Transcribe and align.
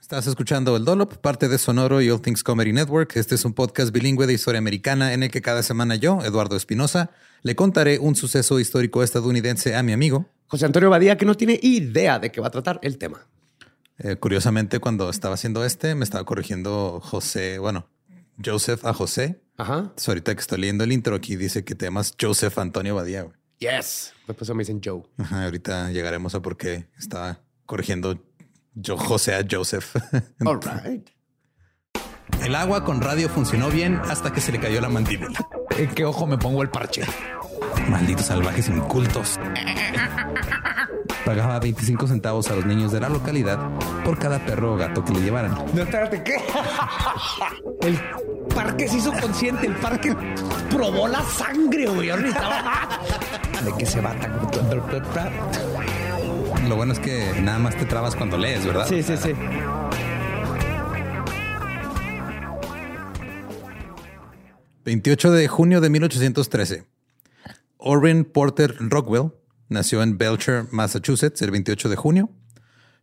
Estás 0.00 0.26
escuchando 0.26 0.76
El 0.76 0.84
Dolop, 0.84 1.18
parte 1.18 1.48
de 1.48 1.58
Sonoro 1.58 2.00
y 2.00 2.10
All 2.10 2.20
Things 2.20 2.42
Comedy 2.42 2.72
Network. 2.72 3.16
Este 3.16 3.34
es 3.34 3.44
un 3.44 3.52
podcast 3.52 3.92
bilingüe 3.92 4.26
de 4.26 4.32
historia 4.32 4.58
americana 4.58 5.12
en 5.12 5.22
el 5.22 5.30
que 5.30 5.42
cada 5.42 5.62
semana 5.62 5.94
yo, 5.94 6.20
Eduardo 6.24 6.56
Espinosa, 6.56 7.10
le 7.42 7.54
contaré 7.54 7.98
un 7.98 8.16
suceso 8.16 8.58
histórico 8.58 9.02
estadounidense 9.02 9.76
a 9.76 9.82
mi 9.82 9.92
amigo 9.92 10.26
José 10.48 10.66
Antonio 10.66 10.90
Badía, 10.90 11.16
que 11.16 11.24
no 11.26 11.36
tiene 11.36 11.60
idea 11.62 12.18
de 12.18 12.32
qué 12.32 12.40
va 12.40 12.48
a 12.48 12.50
tratar 12.50 12.80
el 12.82 12.98
tema. 12.98 13.24
Eh, 13.98 14.16
curiosamente, 14.16 14.80
cuando 14.80 15.08
estaba 15.10 15.34
haciendo 15.34 15.64
este, 15.64 15.94
me 15.94 16.02
estaba 16.02 16.24
corrigiendo 16.24 17.00
José, 17.00 17.58
bueno, 17.60 17.86
Joseph 18.44 18.84
a 18.84 18.92
José. 18.92 19.40
Ajá. 19.58 19.92
Ahorita 20.08 20.34
que 20.34 20.40
estoy 20.40 20.58
leyendo 20.58 20.82
el 20.82 20.90
intro 20.90 21.14
aquí 21.14 21.36
dice 21.36 21.62
que 21.62 21.76
te 21.76 21.84
llamas 21.84 22.14
Joseph 22.20 22.58
Antonio 22.58 22.96
Badía. 22.96 23.22
güey. 23.22 23.36
Yes. 23.58 24.12
Después 24.26 24.50
me 24.50 24.62
dicen 24.62 24.80
Joe. 24.84 25.02
Ajá, 25.18 25.44
ahorita 25.44 25.92
llegaremos 25.92 26.34
a 26.34 26.40
por 26.42 26.56
qué 26.56 26.88
estaba 26.98 27.40
corrigiendo 27.66 28.18
yo 28.74 28.96
José 28.96 29.34
a 29.34 29.44
Joseph. 29.48 29.96
All 30.46 30.60
right. 30.62 31.08
El 32.44 32.54
agua 32.54 32.84
con 32.84 33.00
radio 33.00 33.28
funcionó 33.28 33.68
bien 33.68 34.00
hasta 34.08 34.32
que 34.32 34.40
se 34.40 34.52
le 34.52 34.60
cayó 34.60 34.80
la 34.80 34.88
mandíbula. 34.88 35.38
¿En 35.76 35.88
qué 35.94 36.04
ojo 36.04 36.26
me 36.26 36.38
pongo 36.38 36.62
el 36.62 36.70
parche? 36.70 37.02
Malditos 37.88 38.26
salvajes 38.26 38.68
incultos. 38.68 39.38
Pagaba 41.24 41.58
25 41.60 42.06
centavos 42.06 42.50
a 42.50 42.56
los 42.56 42.64
niños 42.64 42.92
de 42.92 43.00
la 43.00 43.08
localidad 43.08 43.58
por 44.04 44.18
cada 44.18 44.38
perro 44.44 44.74
o 44.74 44.76
gato 44.76 45.04
que 45.04 45.12
le 45.12 45.20
llevaran. 45.20 45.54
No, 45.74 45.82
espérate, 45.82 46.22
¿qué? 46.22 46.36
El 47.82 47.98
parque 48.54 48.88
se 48.88 48.96
hizo 48.98 49.12
consciente. 49.12 49.66
El 49.66 49.74
parque 49.76 50.16
probó 50.70 51.08
la 51.08 51.22
sangre, 51.22 51.86
güey. 51.88 52.10
Ahora 52.10 52.22
necesitaba- 52.22 52.88
¿De 53.64 53.72
qué 53.76 53.86
se 53.86 54.00
va 54.00 54.14
tan... 54.14 54.40
Lo 56.68 56.76
bueno 56.76 56.92
es 56.92 56.98
que 57.00 57.40
nada 57.42 57.58
más 57.58 57.76
te 57.76 57.84
trabas 57.84 58.14
cuando 58.14 58.36
lees, 58.38 58.64
¿verdad? 58.64 58.86
Sí, 58.88 59.02
sí, 59.02 59.16
sí.– 59.16 59.32
28 64.84 65.30
de 65.32 65.48
junio 65.48 65.80
de 65.80 65.90
1813. 65.90 66.84
Orrin 67.76 68.24
Porter 68.24 68.74
Rockwell 68.78 69.32
nació 69.68 70.02
en 70.02 70.18
Belcher, 70.18 70.66
Massachusetts, 70.70 71.40
el 71.42 71.50
28 71.50 71.88
de 71.88 71.96
junio. 71.96 72.30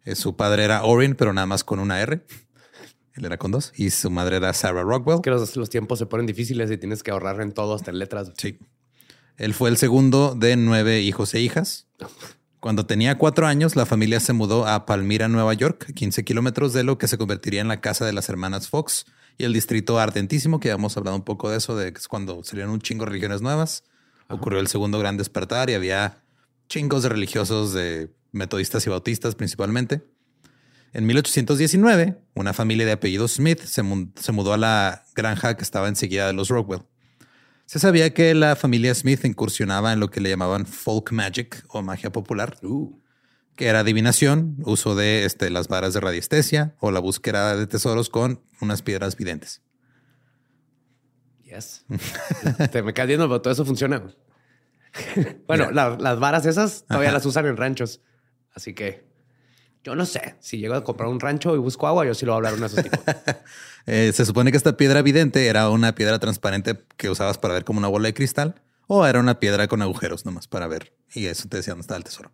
Eh, 0.04 0.16
Su 0.16 0.36
padre 0.36 0.64
era 0.64 0.84
Orrin, 0.84 1.16
pero 1.16 1.34
nada 1.34 1.48
más 1.48 1.64
con 1.64 1.80
una 1.80 2.02
R. 2.02 2.26
Él 3.14 3.26
era 3.26 3.38
con 3.38 3.52
dos. 3.52 3.74
Y 3.76 3.90
su 3.90 4.12
madre 4.12 4.38
era 4.38 4.54
Sarah 4.54 4.84
Rockwell. 4.84 5.22
Que 5.22 5.30
los, 5.30 5.56
los 5.56 5.70
tiempos 5.70 6.00
se 6.00 6.06
ponen 6.06 6.26
difíciles 6.26 6.70
y 6.72 6.78
tienes 6.78 7.04
que 7.04 7.12
ahorrar 7.12 7.42
en 7.42 7.52
todo, 7.52 7.76
hasta 7.76 7.92
en 7.92 8.00
letras. 8.00 8.32
Sí. 8.38 8.60
Él 9.38 9.54
fue 9.54 9.70
el 9.70 9.78
segundo 9.78 10.36
de 10.36 10.56
nueve 10.56 11.02
hijos 11.02 11.34
e 11.34 11.40
hijas. 11.42 11.88
Cuando 12.68 12.86
tenía 12.86 13.18
cuatro 13.18 13.48
años, 13.48 13.78
la 13.78 13.86
familia 13.86 14.20
se 14.20 14.34
mudó 14.34 14.68
a 14.68 14.86
Palmyra, 14.86 15.30
Nueva 15.30 15.54
York, 15.54 15.94
15 15.94 16.26
kilómetros 16.26 16.74
de 16.74 16.84
lo 16.84 16.98
que 16.98 17.08
se 17.08 17.18
convertiría 17.18 17.62
en 17.62 17.70
la 17.70 17.80
casa 17.80 18.06
de 18.06 18.12
las 18.12 18.28
hermanas 18.28 18.68
Fox 18.68 19.06
y 19.38 19.46
el 19.46 19.54
distrito 19.54 19.98
ardentísimo, 20.00 20.60
que 20.60 20.72
hemos 20.72 20.98
hablado 20.98 21.16
un 21.16 21.24
poco 21.24 21.50
de 21.50 21.60
eso, 21.60 21.78
de 21.78 21.94
que 21.94 21.98
es 21.98 22.10
cuando 22.10 22.44
salieron 22.44 22.74
un 22.74 22.82
chingo 22.82 23.06
de 23.06 23.12
religiones 23.12 23.42
nuevas. 23.42 23.86
Ocurrió 24.28 24.60
el 24.60 24.68
segundo 24.68 25.00
gran 25.00 25.16
despertar 25.16 25.70
y 25.70 25.76
había 25.76 26.26
chingos 26.68 27.04
de 27.04 27.08
religiosos 27.08 27.72
de 27.72 28.14
metodistas 28.34 28.86
y 28.86 28.90
bautistas 28.90 29.36
principalmente. 29.36 30.04
En 30.92 31.06
1819, 31.06 32.18
una 32.34 32.52
familia 32.52 32.86
de 32.86 32.92
apellido 32.92 33.30
Smith 33.30 33.62
se 33.62 33.82
mudó 34.34 34.52
a 34.52 34.58
la 34.58 35.06
granja 35.16 35.56
que 35.56 35.64
estaba 35.64 35.88
enseguida 35.88 36.28
de 36.28 36.34
los 36.34 36.50
Rockwell. 36.50 36.82
Se 37.68 37.80
sabía 37.80 38.14
que 38.14 38.34
la 38.34 38.56
familia 38.56 38.96
Smith 38.96 39.24
incursionaba 39.26 39.92
en 39.94 40.00
lo 40.00 40.10
que 40.10 40.22
le 40.22 40.30
llamaban 40.30 40.66
folk 40.66 41.12
magic 41.12 41.64
o 41.68 41.82
magia 41.82 42.12
popular, 42.12 42.58
Uh, 42.64 42.98
que 43.58 43.66
era 43.68 43.80
adivinación, 43.82 44.56
uso 44.66 44.96
de 44.96 45.26
este, 45.26 45.50
las 45.50 45.68
varas 45.68 45.94
de 45.94 46.00
radiestesia 46.00 46.76
o 46.80 46.92
la 46.92 47.00
búsqueda 47.00 47.56
de 47.58 47.68
tesoros 47.68 48.10
con 48.10 48.42
unas 48.62 48.82
piedras 48.84 49.16
videntes. 49.18 49.62
yes. 51.44 51.86
Te 52.72 52.84
me 52.84 52.94
caes 52.94 53.08
viendo, 53.08 53.28
pero 53.28 53.42
todo 53.42 53.52
eso 53.54 53.66
funciona. 53.66 54.04
bueno, 55.48 55.72
la- 55.72 55.98
las 56.00 56.20
varas 56.20 56.46
esas 56.46 56.86
todavía 56.88 57.12
las 57.12 57.26
usan 57.26 57.46
en 57.48 57.58
ranchos. 57.58 58.02
Así 58.54 58.74
que 58.74 59.07
yo 59.88 59.96
no 59.96 60.06
sé. 60.06 60.36
Si 60.42 60.58
llego 60.58 60.76
a 60.76 60.84
comprar 60.84 61.08
un 61.08 61.18
rancho 61.18 61.56
y 61.56 61.60
busco 61.60 61.88
agua, 61.88 62.06
yo 62.06 62.14
sí 62.14 62.26
lo 62.26 62.34
voy 62.34 62.36
a 62.36 62.50
hablar 62.50 62.54
uno 62.56 62.68
de 62.68 62.74
esos 62.74 62.84
tipos. 62.84 63.00
Eh, 63.90 64.12
se 64.14 64.26
supone 64.26 64.52
que 64.52 64.58
esta 64.58 64.76
piedra 64.76 65.02
vidente 65.02 65.48
era 65.48 65.70
una 65.70 65.96
piedra 65.96 66.20
transparente 66.20 66.78
que 66.98 67.10
usabas 67.10 67.38
para 67.38 67.54
ver 67.54 67.64
como 67.64 67.80
una 67.80 67.88
bola 67.88 68.08
de 68.08 68.14
cristal 68.14 68.56
o 68.86 69.06
era 69.06 69.18
una 69.22 69.40
piedra 69.40 69.70
con 69.70 69.82
agujeros 69.82 70.26
nomás 70.26 70.46
para 70.46 70.68
ver. 70.68 70.92
Y 71.14 71.28
eso 71.28 71.48
te 71.48 71.56
decía 71.56 71.72
dónde 71.72 71.84
estaba 71.84 71.98
el 71.98 72.04
tesoro. 72.04 72.30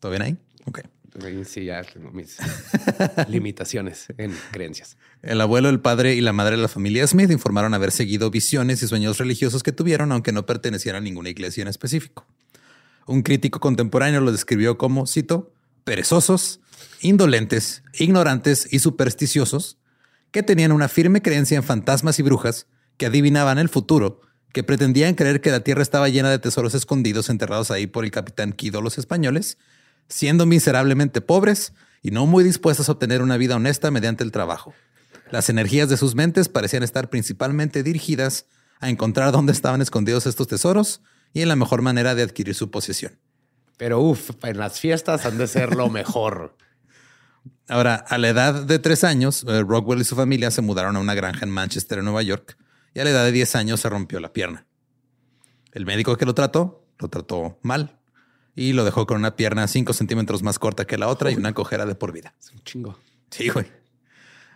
¿Todo 0.00 0.10
bien 0.10 0.22
ahí? 0.22 0.36
Ok. 0.64 0.80
Sí, 1.44 1.66
ya 1.66 1.84
tengo 1.84 2.10
mis 2.10 2.38
limitaciones 3.28 4.06
en 4.18 4.36
creencias. 4.50 4.96
El 5.22 5.40
abuelo, 5.40 5.68
el 5.68 5.78
padre 5.78 6.16
y 6.16 6.20
la 6.22 6.32
madre 6.32 6.56
de 6.56 6.62
la 6.62 6.68
familia 6.68 7.06
Smith 7.06 7.30
informaron 7.30 7.72
haber 7.72 7.92
seguido 7.92 8.32
visiones 8.32 8.82
y 8.82 8.88
sueños 8.88 9.18
religiosos 9.18 9.62
que 9.62 9.70
tuvieron, 9.70 10.10
aunque 10.10 10.32
no 10.32 10.44
pertenecieran 10.44 11.02
a 11.02 11.04
ninguna 11.04 11.28
iglesia 11.28 11.62
en 11.62 11.68
específico. 11.68 12.26
Un 13.06 13.22
crítico 13.22 13.60
contemporáneo 13.60 14.20
lo 14.20 14.32
describió 14.32 14.76
como, 14.76 15.06
cito, 15.06 15.52
perezosos, 15.84 16.60
indolentes, 17.00 17.82
ignorantes 17.94 18.68
y 18.70 18.78
supersticiosos, 18.78 19.78
que 20.30 20.42
tenían 20.42 20.72
una 20.72 20.88
firme 20.88 21.22
creencia 21.22 21.56
en 21.56 21.62
fantasmas 21.62 22.18
y 22.18 22.22
brujas, 22.22 22.66
que 22.96 23.06
adivinaban 23.06 23.58
el 23.58 23.68
futuro, 23.68 24.20
que 24.52 24.62
pretendían 24.62 25.14
creer 25.14 25.40
que 25.40 25.50
la 25.50 25.60
tierra 25.60 25.82
estaba 25.82 26.08
llena 26.08 26.30
de 26.30 26.38
tesoros 26.38 26.74
escondidos 26.74 27.30
enterrados 27.30 27.70
ahí 27.70 27.86
por 27.86 28.04
el 28.04 28.10
capitán 28.10 28.52
Kido 28.52 28.82
los 28.82 28.98
españoles, 28.98 29.58
siendo 30.08 30.46
miserablemente 30.46 31.20
pobres 31.20 31.72
y 32.02 32.10
no 32.10 32.26
muy 32.26 32.44
dispuestos 32.44 32.88
a 32.88 32.92
obtener 32.92 33.22
una 33.22 33.36
vida 33.36 33.56
honesta 33.56 33.90
mediante 33.90 34.24
el 34.24 34.32
trabajo. 34.32 34.74
Las 35.30 35.48
energías 35.48 35.88
de 35.88 35.96
sus 35.96 36.14
mentes 36.14 36.48
parecían 36.48 36.82
estar 36.82 37.08
principalmente 37.08 37.82
dirigidas 37.82 38.46
a 38.80 38.88
encontrar 38.88 39.30
dónde 39.30 39.52
estaban 39.52 39.80
escondidos 39.82 40.26
estos 40.26 40.48
tesoros 40.48 41.02
y 41.32 41.42
en 41.42 41.48
la 41.48 41.56
mejor 41.56 41.82
manera 41.82 42.14
de 42.14 42.22
adquirir 42.22 42.54
su 42.54 42.70
posesión. 42.70 43.12
Pero 43.80 43.98
uff, 43.98 44.32
en 44.42 44.58
las 44.58 44.78
fiestas 44.78 45.24
han 45.24 45.38
de 45.38 45.46
ser 45.46 45.74
lo 45.74 45.88
mejor. 45.88 46.54
Ahora, 47.66 47.94
a 47.94 48.18
la 48.18 48.28
edad 48.28 48.66
de 48.66 48.78
tres 48.78 49.04
años, 49.04 49.42
eh, 49.48 49.62
Rockwell 49.66 50.02
y 50.02 50.04
su 50.04 50.14
familia 50.14 50.50
se 50.50 50.60
mudaron 50.60 50.96
a 50.96 51.00
una 51.00 51.14
granja 51.14 51.46
en 51.46 51.50
Manchester, 51.50 52.00
en 52.00 52.04
Nueva 52.04 52.20
York, 52.20 52.58
y 52.92 53.00
a 53.00 53.04
la 53.04 53.10
edad 53.10 53.24
de 53.24 53.32
10 53.32 53.56
años 53.56 53.80
se 53.80 53.88
rompió 53.88 54.20
la 54.20 54.34
pierna. 54.34 54.66
El 55.72 55.86
médico 55.86 56.14
que 56.18 56.26
lo 56.26 56.34
trató, 56.34 56.84
lo 56.98 57.08
trató 57.08 57.58
mal 57.62 57.98
y 58.54 58.74
lo 58.74 58.84
dejó 58.84 59.06
con 59.06 59.16
una 59.16 59.34
pierna 59.34 59.66
5 59.66 59.94
centímetros 59.94 60.42
más 60.42 60.58
corta 60.58 60.86
que 60.86 60.98
la 60.98 61.08
otra 61.08 61.30
y 61.30 61.36
una 61.36 61.54
cojera 61.54 61.86
de 61.86 61.94
por 61.94 62.12
vida. 62.12 62.34
Es 62.38 62.52
un 62.52 62.62
chingo. 62.64 62.98
Sí, 63.30 63.48
güey. 63.48 63.66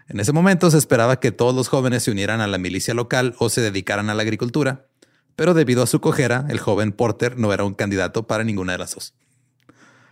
En 0.07 0.21
ese 0.21 0.33
momento 0.33 0.71
se 0.71 0.77
esperaba 0.77 1.19
que 1.19 1.33
todos 1.33 1.55
los 1.55 1.69
jóvenes 1.69 2.03
se 2.03 2.11
unieran 2.11 2.43
a 2.43 2.47
la 2.47 2.59
milicia 2.59 2.93
local 2.93 3.35
o 3.39 3.49
se 3.49 3.63
dedicaran 3.63 4.11
a 4.11 4.15
la 4.15 4.21
agricultura, 4.21 4.87
pero 5.37 5.55
debido 5.55 5.83
a 5.83 5.87
su 5.87 6.01
cojera, 6.01 6.47
el 6.49 6.59
joven 6.59 6.93
Porter 6.93 7.39
no 7.39 7.53
era 7.53 7.65
un 7.65 7.75
candidato 7.75 8.27
para 8.27 8.45
ninguna 8.45 8.73
de 8.73 8.79
las 8.79 8.95
dos, 8.95 9.15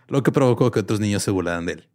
lo 0.07 0.23
que 0.23 0.31
provocó 0.31 0.71
que 0.71 0.79
otros 0.79 0.99
niños 0.99 1.23
se 1.23 1.31
burlaran 1.31 1.65
de 1.65 1.73
él. 1.73 1.89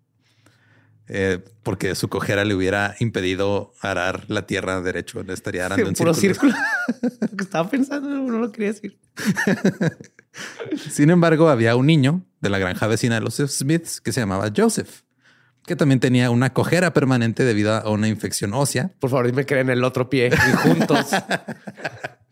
Eh, 1.11 1.43
porque 1.63 1.95
su 1.95 2.09
cojera 2.09 2.45
le 2.45 2.55
hubiera 2.55 2.95
impedido 3.01 3.73
arar 3.81 4.25
la 4.29 4.47
tierra 4.47 4.81
derecho, 4.83 5.23
le 5.23 5.33
estaría 5.33 5.65
arando 5.65 5.89
en 5.89 5.95
Puro 5.95 6.13
círculo. 6.13 6.53
Lo 7.21 7.29
que 7.37 7.45
Estaba 7.45 7.71
pensando, 7.71 8.11
no 8.11 8.39
lo 8.39 8.53
quería 8.53 8.73
decir. 8.73 8.99
Sin 10.91 11.09
embargo, 11.09 11.49
había 11.49 11.77
un 11.77 11.87
niño 11.87 12.27
de 12.41 12.51
la 12.51 12.59
granja 12.59 12.87
vecina 12.87 13.15
de 13.15 13.21
los 13.23 13.37
Smiths 13.37 14.03
que 14.03 14.13
se 14.13 14.21
llamaba 14.21 14.51
Joseph, 14.55 15.03
que 15.67 15.77
también 15.77 15.99
tenía 15.99 16.31
una 16.31 16.53
cojera 16.53 16.93
permanente 16.93 17.45
debido 17.45 17.75
a 17.75 17.89
una 17.91 18.09
infección 18.09 18.53
ósea. 18.53 18.91
Por 19.01 19.09
favor, 19.09 19.27
dime 19.27 19.47
que 19.47 19.55
era 19.55 19.63
en 19.63 19.71
el 19.71 19.85
otro 19.85 20.11
pie 20.11 20.29
y 20.29 20.57
juntos. 20.57 21.07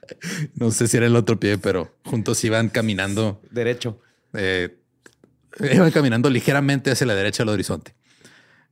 No 0.54 0.70
sé 0.70 0.88
si 0.88 0.96
era 0.96 1.06
el 1.06 1.16
otro 1.16 1.38
pie, 1.38 1.58
pero 1.58 1.94
juntos 2.04 2.42
iban 2.44 2.68
caminando, 2.68 3.40
Derecho. 3.50 4.00
eh, 4.32 4.78
iban 5.72 5.90
caminando 5.90 6.30
ligeramente 6.30 6.90
hacia 6.90 7.06
la 7.06 7.14
derecha 7.14 7.42
del 7.42 7.50
horizonte. 7.50 7.94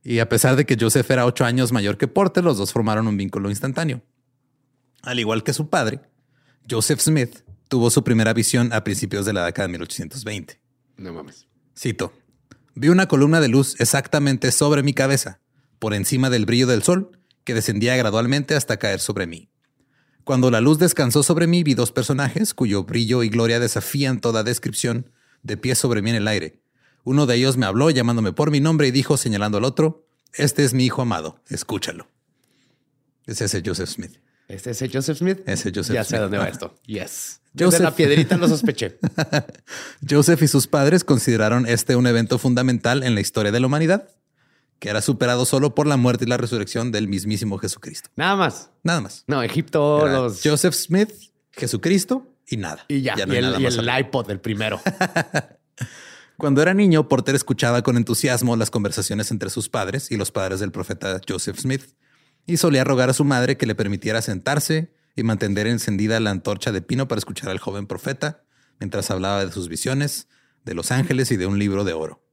Y 0.03 0.19
a 0.19 0.29
pesar 0.29 0.55
de 0.55 0.65
que 0.65 0.77
Joseph 0.79 1.09
era 1.09 1.25
ocho 1.25 1.45
años 1.45 1.71
mayor 1.71 1.97
que 1.97 2.07
Porter, 2.07 2.43
los 2.43 2.57
dos 2.57 2.71
formaron 2.71 3.07
un 3.07 3.17
vínculo 3.17 3.49
instantáneo. 3.49 4.03
Al 5.01 5.19
igual 5.19 5.43
que 5.43 5.53
su 5.53 5.69
padre, 5.69 6.01
Joseph 6.69 6.99
Smith 6.99 7.39
tuvo 7.67 7.89
su 7.89 8.03
primera 8.03 8.33
visión 8.33 8.71
a 8.73 8.83
principios 8.83 9.25
de 9.25 9.33
la 9.33 9.45
década 9.45 9.67
de 9.67 9.71
1820. 9.73 10.59
No 10.97 11.13
mames. 11.13 11.47
Cito. 11.77 12.13
Vi 12.75 12.89
una 12.89 13.07
columna 13.07 13.39
de 13.39 13.47
luz 13.47 13.79
exactamente 13.79 14.51
sobre 14.51 14.83
mi 14.83 14.93
cabeza, 14.93 15.39
por 15.79 15.93
encima 15.93 16.29
del 16.29 16.45
brillo 16.45 16.67
del 16.67 16.83
sol, 16.83 17.17
que 17.43 17.53
descendía 17.53 17.95
gradualmente 17.95 18.55
hasta 18.55 18.77
caer 18.77 18.99
sobre 18.99 19.27
mí. 19.27 19.49
Cuando 20.25 20.51
la 20.51 20.59
luz 20.59 20.79
descansó 20.79 21.23
sobre 21.23 21.47
mí, 21.47 21.63
vi 21.63 21.75
dos 21.75 21.91
personajes 21.91 22.53
cuyo 22.53 22.83
brillo 22.83 23.23
y 23.23 23.29
gloria 23.29 23.59
desafían 23.59 24.19
toda 24.19 24.43
descripción, 24.43 25.11
de 25.43 25.55
pie 25.55 25.75
sobre 25.75 26.01
mí 26.01 26.09
en 26.09 26.15
el 26.17 26.27
aire. 26.27 26.59
Uno 27.03 27.27
de 27.27 27.35
ellos 27.35 27.55
me 27.57 27.67
habló 27.67 27.91
llamándome 27.91 28.33
por 28.33 28.49
mi 28.49 28.59
nombre 28.59 28.87
y 28.87 28.91
dijo, 28.91 29.15
señalando 29.17 29.59
al 29.59 29.63
otro, 29.63 30.07
Este 30.33 30.65
es 30.65 30.73
mi 30.73 30.83
hijo 30.85 31.01
amado, 31.03 31.39
escúchalo. 31.47 32.07
Es 33.27 33.39
ese 33.41 33.61
Joseph 33.65 33.87
Smith. 33.89 34.17
¿Este 34.47 34.71
es 34.71 34.81
el 34.81 34.91
Joseph 34.91 35.17
Smith? 35.19 35.39
Ese 35.47 35.71
Joseph 35.73 35.93
Ya 35.95 36.03
sé 36.03 36.09
Smith. 36.09 36.21
dónde 36.21 36.37
va 36.39 36.47
esto. 36.49 36.75
Yes. 36.85 37.39
Yo 37.53 37.67
Joseph. 37.67 37.79
de 37.79 37.83
la 37.85 37.95
piedrita 37.95 38.37
lo 38.37 38.47
sospeché. 38.49 38.97
Joseph 40.09 40.41
y 40.41 40.47
sus 40.47 40.67
padres 40.67 41.03
consideraron 41.03 41.65
este 41.67 41.95
un 41.95 42.05
evento 42.07 42.37
fundamental 42.39 43.03
en 43.03 43.15
la 43.15 43.21
historia 43.21 43.51
de 43.51 43.59
la 43.59 43.67
humanidad, 43.67 44.09
que 44.85 44.91
era 44.91 45.01
superado 45.01 45.45
solo 45.45 45.73
por 45.73 45.87
la 45.87 45.97
muerte 45.97 46.25
y 46.25 46.27
la 46.27 46.37
resurrección 46.37 46.91
del 46.91 47.07
mismísimo 47.07 47.57
Jesucristo. 47.57 48.11
Nada 48.15 48.35
más. 48.35 48.69
Nada 48.83 49.01
más. 49.01 49.23
No, 49.25 49.41
Egipto, 49.41 50.05
Era 50.05 50.19
los... 50.19 50.41
Joseph 50.43 50.75
Smith, 50.75 51.09
Jesucristo 51.53 52.31
y 52.47 52.57
nada. 52.57 52.85
Y 52.87 53.01
ya. 53.01 53.15
no 53.15 53.33
y 53.33 53.37
el, 53.37 53.45
nada 53.45 53.59
y 53.59 53.63
más 53.63 53.73
el 53.73 53.89
arriba. 53.89 53.99
iPod, 54.01 54.29
el 54.29 54.39
primero. 54.39 54.79
Cuando 56.37 56.61
era 56.61 56.75
niño, 56.75 57.07
Porter 57.07 57.33
escuchaba 57.33 57.81
con 57.81 57.97
entusiasmo 57.97 58.55
las 58.57 58.69
conversaciones 58.69 59.31
entre 59.31 59.49
sus 59.49 59.69
padres 59.69 60.11
y 60.11 60.17
los 60.17 60.29
padres 60.29 60.59
del 60.59 60.71
profeta 60.71 61.19
Joseph 61.27 61.57
Smith 61.57 61.95
y 62.45 62.57
solía 62.57 62.83
rogar 62.83 63.09
a 63.09 63.13
su 63.13 63.23
madre 63.23 63.57
que 63.57 63.65
le 63.65 63.73
permitiera 63.73 64.21
sentarse 64.21 64.93
y 65.15 65.23
mantener 65.23 65.65
encendida 65.65 66.19
la 66.19 66.29
antorcha 66.29 66.71
de 66.71 66.83
pino 66.83 67.07
para 67.07 67.17
escuchar 67.17 67.49
al 67.49 67.57
joven 67.57 67.87
profeta 67.87 68.43
mientras 68.79 69.09
hablaba 69.09 69.43
de 69.43 69.51
sus 69.51 69.67
visiones, 69.67 70.27
de 70.63 70.75
los 70.75 70.91
ángeles 70.91 71.31
y 71.31 71.37
de 71.37 71.47
un 71.47 71.57
libro 71.57 71.85
de 71.85 71.93
oro. 71.93 72.24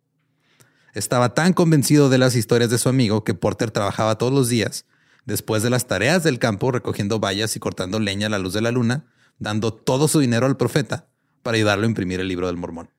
Estaba 0.94 1.34
tan 1.34 1.52
convencido 1.52 2.08
de 2.10 2.18
las 2.18 2.34
historias 2.36 2.70
de 2.70 2.78
su 2.78 2.88
amigo 2.88 3.24
que 3.24 3.34
Porter 3.34 3.70
trabajaba 3.70 4.18
todos 4.18 4.32
los 4.32 4.48
días, 4.48 4.84
después 5.24 5.62
de 5.62 5.70
las 5.70 5.86
tareas 5.86 6.22
del 6.22 6.38
campo, 6.38 6.70
recogiendo 6.70 7.18
bayas 7.18 7.56
y 7.56 7.60
cortando 7.60 7.98
leña 7.98 8.26
a 8.26 8.30
la 8.30 8.38
luz 8.38 8.52
de 8.52 8.60
la 8.60 8.70
luna, 8.72 9.06
dando 9.38 9.72
todo 9.72 10.06
su 10.08 10.20
dinero 10.20 10.46
al 10.46 10.56
profeta 10.56 11.08
para 11.42 11.56
ayudarlo 11.56 11.84
a 11.84 11.88
imprimir 11.88 12.20
el 12.20 12.28
libro 12.28 12.46
del 12.46 12.56
mormón. 12.56 12.90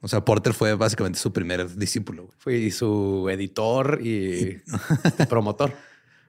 O 0.00 0.08
sea, 0.08 0.24
Porter 0.24 0.52
fue 0.54 0.74
básicamente 0.74 1.18
su 1.18 1.32
primer 1.32 1.76
discípulo. 1.76 2.30
Fui 2.38 2.70
su 2.72 3.28
editor 3.30 4.00
y 4.02 4.60
promotor. 5.28 5.74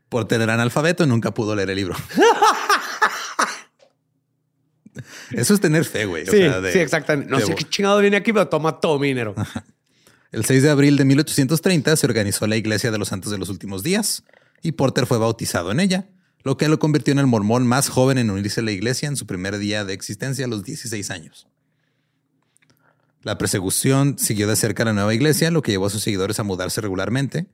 Porter 0.10 0.42
era 0.42 0.54
analfabeto 0.54 1.04
y 1.04 1.08
nunca 1.08 1.34
pudo 1.34 1.56
leer 1.56 1.72
el 1.72 1.78
libro. 1.78 1.96
Eso 5.32 5.56
es 5.56 5.60
tener 5.60 5.86
fe, 5.86 6.06
güey. 6.06 6.22
O 6.24 6.32
Sí, 6.32 6.38
sea, 6.38 6.62
de- 6.62 6.72
sí, 6.72 6.80
exactamente. 6.80 7.32
No 7.32 7.40
sé 7.40 7.56
qué 7.56 7.64
chingado 7.64 7.98
viene 8.00 8.18
aquí, 8.18 8.32
pero 8.32 8.48
toma 8.48 8.80
todo 8.80 9.00
mi 9.00 9.08
dinero. 9.08 9.34
El 10.34 10.46
6 10.46 10.64
de 10.64 10.72
abril 10.72 10.98
de 10.98 11.06
1830 11.06 11.96
se 11.96 12.08
organizó 12.08 12.48
la 12.48 12.56
Iglesia 12.56 12.90
de 12.90 12.98
los 12.98 13.10
Santos 13.10 13.32
de 13.32 13.38
los 13.38 13.50
Últimos 13.50 13.84
Días 13.84 14.24
y 14.64 14.72
Porter 14.72 15.06
fue 15.06 15.20
bautizado 15.20 15.72
en 15.72 15.80
ella, 15.80 16.10
lo 16.42 16.58
que 16.58 16.68
lo 16.70 16.80
convirtió 16.80 17.12
en 17.12 17.20
el 17.20 17.28
mormón 17.28 17.68
más 17.68 17.88
joven 17.88 18.18
en 18.18 18.32
unirse 18.32 18.62
a 18.62 18.64
la 18.64 18.72
iglesia 18.72 19.08
en 19.08 19.16
su 19.16 19.28
primer 19.28 19.60
día 19.60 19.86
de 19.86 19.94
existencia 19.94 20.46
a 20.46 20.48
los 20.48 20.64
16 20.64 21.12
años. 21.12 21.48
La 23.22 23.38
persecución 23.38 24.18
siguió 24.18 24.48
de 24.48 24.56
cerca 24.56 24.82
a 24.82 24.88
la 24.88 24.94
nueva 24.94 25.14
iglesia, 25.14 25.52
lo 25.52 25.62
que 25.62 25.72
llevó 25.72 25.86
a 25.86 25.92
sus 25.92 26.02
seguidores 26.02 26.40
a 26.40 26.44
mudarse 26.44 26.82
regularmente. 26.82 27.46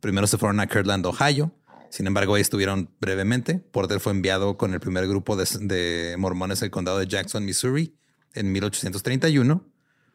Primero 0.00 0.26
se 0.26 0.36
fueron 0.36 0.58
a 0.58 0.66
Kirtland, 0.66 1.06
Ohio. 1.06 1.54
Sin 1.88 2.08
embargo, 2.08 2.34
ahí 2.34 2.42
estuvieron 2.42 2.90
brevemente. 3.00 3.60
Porter 3.60 4.00
fue 4.00 4.10
enviado 4.10 4.56
con 4.56 4.74
el 4.74 4.80
primer 4.80 5.06
grupo 5.06 5.36
de, 5.36 5.46
de 5.60 6.16
mormones 6.18 6.64
al 6.64 6.72
condado 6.72 6.98
de 6.98 7.06
Jackson, 7.06 7.44
Missouri, 7.44 7.94
en 8.32 8.50
1831, 8.50 9.64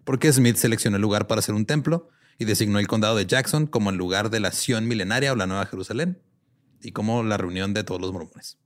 porque 0.04 0.34
Smith 0.34 0.58
seleccionó 0.58 0.98
el 0.98 1.02
lugar 1.02 1.26
para 1.26 1.40
hacer 1.40 1.56
un 1.56 1.66
templo 1.66 2.10
y 2.40 2.46
designó 2.46 2.80
el 2.80 2.88
condado 2.88 3.18
de 3.18 3.26
Jackson 3.26 3.68
como 3.68 3.90
el 3.90 3.98
lugar 3.98 4.30
de 4.30 4.40
la 4.40 4.52
Sion 4.52 4.88
milenaria 4.88 5.34
o 5.34 5.36
la 5.36 5.46
Nueva 5.46 5.66
Jerusalén 5.66 6.22
y 6.82 6.94
como 6.94 7.22
la 7.22 7.38
reunión 7.38 7.74
de 7.74 7.84
todos 7.84 8.02
los 8.02 8.14
mormones. 8.14 8.58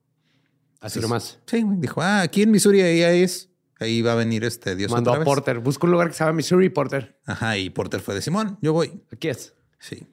Así 0.79 0.99
nomás. 0.99 1.39
Sí, 1.47 1.63
dijo, 1.77 2.01
ah, 2.01 2.21
aquí 2.21 2.43
en 2.43 2.51
Missouri 2.51 2.81
ahí 2.81 3.23
es. 3.23 3.49
Ahí 3.79 4.01
va 4.01 4.13
a 4.13 4.15
venir 4.15 4.43
este 4.43 4.75
Dios 4.75 4.91
Mandó 4.91 5.11
otra 5.11 5.23
a. 5.23 5.25
Porter. 5.25 5.59
Busca 5.59 5.87
un 5.87 5.91
lugar 5.91 6.09
que 6.09 6.13
se 6.13 6.23
llama 6.23 6.33
Missouri, 6.33 6.69
Porter. 6.69 7.19
Ajá, 7.25 7.57
y 7.57 7.69
Porter 7.69 7.99
fue 7.99 8.13
de 8.13 8.21
Simón, 8.21 8.57
yo 8.61 8.73
voy. 8.73 9.01
Aquí 9.11 9.27
es. 9.27 9.55
Sí. 9.79 10.07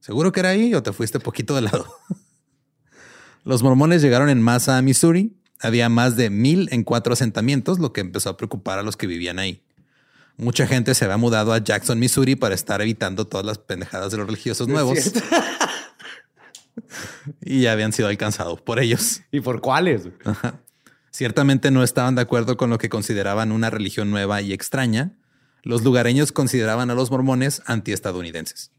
¿Seguro 0.00 0.30
que 0.30 0.40
era 0.40 0.50
ahí 0.50 0.74
o 0.74 0.82
te 0.82 0.92
fuiste 0.92 1.18
poquito 1.18 1.54
de 1.54 1.62
lado? 1.62 1.86
Los 3.44 3.62
mormones 3.62 4.02
llegaron 4.02 4.28
en 4.28 4.42
masa 4.42 4.76
a 4.76 4.82
Missouri. 4.82 5.36
Había 5.60 5.88
más 5.88 6.16
de 6.16 6.28
mil 6.28 6.68
en 6.70 6.84
cuatro 6.84 7.14
asentamientos, 7.14 7.78
lo 7.78 7.92
que 7.92 8.02
empezó 8.02 8.28
a 8.28 8.36
preocupar 8.36 8.78
a 8.78 8.82
los 8.82 8.96
que 8.96 9.06
vivían 9.06 9.38
ahí. 9.38 9.62
Mucha 10.38 10.66
gente 10.66 10.94
se 10.94 11.04
había 11.04 11.16
mudado 11.16 11.52
a 11.52 11.58
Jackson, 11.58 11.98
Missouri 11.98 12.36
para 12.36 12.54
estar 12.54 12.82
evitando 12.82 13.26
todas 13.26 13.46
las 13.46 13.58
pendejadas 13.58 14.10
de 14.10 14.18
los 14.18 14.26
religiosos 14.26 14.68
nuevos 14.68 14.98
y 17.40 17.62
ya 17.62 17.72
habían 17.72 17.92
sido 17.92 18.08
alcanzados 18.08 18.60
por 18.60 18.78
ellos. 18.78 19.22
¿Y 19.32 19.40
por 19.40 19.62
cuáles? 19.62 20.08
Ciertamente 21.10 21.70
no 21.70 21.82
estaban 21.82 22.14
de 22.14 22.22
acuerdo 22.22 22.58
con 22.58 22.68
lo 22.68 22.76
que 22.76 22.90
consideraban 22.90 23.50
una 23.50 23.70
religión 23.70 24.10
nueva 24.10 24.42
y 24.42 24.52
extraña. 24.52 25.16
Los 25.62 25.82
lugareños 25.82 26.32
consideraban 26.32 26.90
a 26.90 26.94
los 26.94 27.10
mormones 27.10 27.62
antiestadounidenses. 27.64 28.72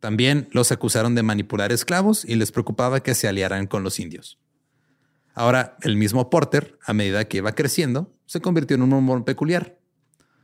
También 0.00 0.48
los 0.52 0.72
acusaron 0.72 1.14
de 1.14 1.22
manipular 1.22 1.70
esclavos 1.72 2.24
y 2.24 2.36
les 2.36 2.52
preocupaba 2.52 3.02
que 3.02 3.14
se 3.14 3.28
aliaran 3.28 3.66
con 3.66 3.82
los 3.82 4.00
indios. 4.00 4.38
Ahora, 5.34 5.76
el 5.82 5.96
mismo 5.96 6.30
Porter, 6.30 6.78
a 6.84 6.94
medida 6.94 7.26
que 7.26 7.38
iba 7.38 7.52
creciendo, 7.52 8.12
se 8.26 8.40
convirtió 8.40 8.76
en 8.76 8.82
un 8.82 8.88
mormón 8.88 9.24
peculiar, 9.24 9.78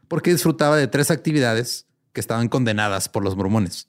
porque 0.08 0.30
disfrutaba 0.30 0.76
de 0.76 0.88
tres 0.88 1.11
actividades 1.11 1.87
que 2.12 2.20
estaban 2.20 2.49
condenadas 2.49 3.08
por 3.08 3.25
los 3.25 3.37
mormones. 3.37 3.88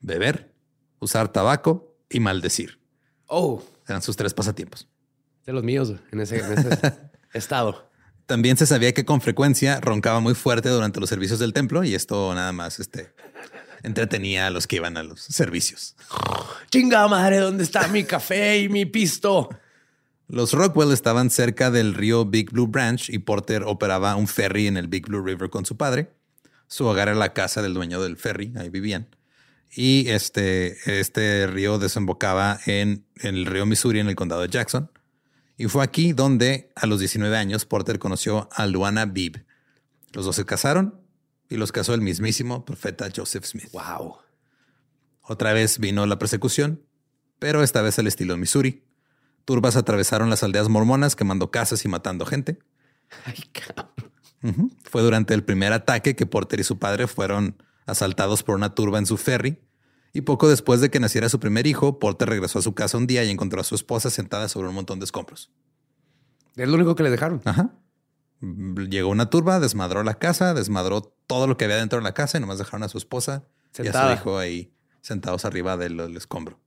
Beber, 0.00 0.52
usar 0.98 1.32
tabaco 1.32 1.96
y 2.08 2.20
maldecir. 2.20 2.80
Oh. 3.26 3.62
Eran 3.86 4.02
sus 4.02 4.16
tres 4.16 4.34
pasatiempos. 4.34 4.88
De 5.44 5.52
los 5.52 5.64
míos 5.64 5.94
en 6.12 6.20
ese, 6.20 6.38
en 6.38 6.58
ese 6.58 6.78
estado. 7.32 7.90
También 8.26 8.56
se 8.56 8.66
sabía 8.66 8.94
que 8.94 9.04
con 9.04 9.20
frecuencia 9.20 9.80
roncaba 9.80 10.20
muy 10.20 10.34
fuerte 10.34 10.68
durante 10.68 11.00
los 11.00 11.08
servicios 11.08 11.40
del 11.40 11.52
templo 11.52 11.82
y 11.82 11.94
esto 11.94 12.32
nada 12.34 12.52
más 12.52 12.78
este, 12.78 13.12
entretenía 13.82 14.46
a 14.46 14.50
los 14.50 14.66
que 14.66 14.76
iban 14.76 14.96
a 14.96 15.02
los 15.02 15.20
servicios. 15.20 15.96
Chinga 16.70 17.08
madre, 17.08 17.38
¿dónde 17.38 17.64
está 17.64 17.88
mi 17.88 18.04
café 18.04 18.60
y 18.60 18.68
mi 18.68 18.86
pisto? 18.86 19.48
Los 20.30 20.52
Rockwell 20.52 20.92
estaban 20.92 21.28
cerca 21.28 21.72
del 21.72 21.92
río 21.92 22.24
Big 22.24 22.52
Blue 22.52 22.68
Branch 22.68 23.10
y 23.10 23.18
Porter 23.18 23.64
operaba 23.64 24.14
un 24.14 24.28
ferry 24.28 24.68
en 24.68 24.76
el 24.76 24.86
Big 24.86 25.08
Blue 25.08 25.24
River 25.24 25.50
con 25.50 25.66
su 25.66 25.76
padre. 25.76 26.12
Su 26.68 26.86
hogar 26.86 27.08
era 27.08 27.18
la 27.18 27.32
casa 27.32 27.62
del 27.62 27.74
dueño 27.74 28.00
del 28.00 28.16
ferry, 28.16 28.52
ahí 28.56 28.68
vivían. 28.68 29.08
Y 29.74 30.08
este, 30.08 31.00
este 31.00 31.48
río 31.48 31.80
desembocaba 31.80 32.60
en, 32.66 33.06
en 33.16 33.34
el 33.34 33.46
río 33.46 33.66
Missouri 33.66 33.98
en 33.98 34.08
el 34.08 34.14
condado 34.14 34.42
de 34.42 34.48
Jackson. 34.48 34.92
Y 35.56 35.66
fue 35.66 35.82
aquí 35.82 36.12
donde 36.12 36.70
a 36.76 36.86
los 36.86 37.00
19 37.00 37.36
años 37.36 37.66
Porter 37.66 37.98
conoció 37.98 38.48
a 38.52 38.68
Luana 38.68 39.06
Bibb. 39.06 39.44
Los 40.12 40.26
dos 40.26 40.36
se 40.36 40.44
casaron 40.44 41.00
y 41.48 41.56
los 41.56 41.72
casó 41.72 41.92
el 41.92 42.02
mismísimo 42.02 42.64
profeta 42.64 43.08
Joseph 43.14 43.46
Smith. 43.46 43.72
Wow. 43.72 44.18
Otra 45.22 45.52
vez 45.52 45.80
vino 45.80 46.06
la 46.06 46.20
persecución, 46.20 46.84
pero 47.40 47.64
esta 47.64 47.82
vez 47.82 47.98
al 47.98 48.06
estilo 48.06 48.36
Missouri. 48.36 48.84
Turbas 49.44 49.76
atravesaron 49.76 50.30
las 50.30 50.42
aldeas 50.42 50.68
mormonas 50.68 51.16
quemando 51.16 51.50
casas 51.50 51.84
y 51.84 51.88
matando 51.88 52.26
gente. 52.26 52.58
Ay, 53.24 53.42
cabrón. 53.52 54.72
Fue 54.84 55.02
durante 55.02 55.34
el 55.34 55.44
primer 55.44 55.72
ataque 55.72 56.16
que 56.16 56.26
Porter 56.26 56.60
y 56.60 56.64
su 56.64 56.78
padre 56.78 57.06
fueron 57.06 57.62
asaltados 57.86 58.42
por 58.42 58.56
una 58.56 58.74
turba 58.74 58.98
en 58.98 59.06
su 59.06 59.16
ferry. 59.16 59.60
Y 60.12 60.22
poco 60.22 60.48
después 60.48 60.80
de 60.80 60.90
que 60.90 60.98
naciera 60.98 61.28
su 61.28 61.38
primer 61.38 61.66
hijo, 61.66 61.98
Porter 61.98 62.28
regresó 62.28 62.58
a 62.58 62.62
su 62.62 62.74
casa 62.74 62.96
un 62.96 63.06
día 63.06 63.22
y 63.24 63.30
encontró 63.30 63.60
a 63.60 63.64
su 63.64 63.74
esposa 63.74 64.10
sentada 64.10 64.48
sobre 64.48 64.68
un 64.68 64.74
montón 64.74 64.98
de 64.98 65.04
escombros. 65.04 65.50
Es 66.56 66.68
lo 66.68 66.74
único 66.74 66.94
que 66.94 67.02
le 67.02 67.10
dejaron. 67.10 67.40
Ajá. 67.44 67.74
Llegó 68.40 69.10
una 69.10 69.30
turba, 69.30 69.60
desmadró 69.60 70.02
la 70.02 70.14
casa, 70.14 70.54
desmadró 70.54 71.02
todo 71.26 71.46
lo 71.46 71.56
que 71.56 71.66
había 71.66 71.76
dentro 71.76 71.98
de 71.98 72.04
la 72.04 72.14
casa 72.14 72.38
y 72.38 72.40
nomás 72.40 72.58
dejaron 72.58 72.82
a 72.82 72.88
su 72.88 72.98
esposa 72.98 73.44
y 73.78 73.86
a 73.86 73.92
su 73.92 74.14
hijo 74.14 74.38
ahí 74.38 74.72
sentados 75.02 75.44
arriba 75.44 75.76
del, 75.76 75.96
del 75.98 76.16
escombro. 76.16 76.58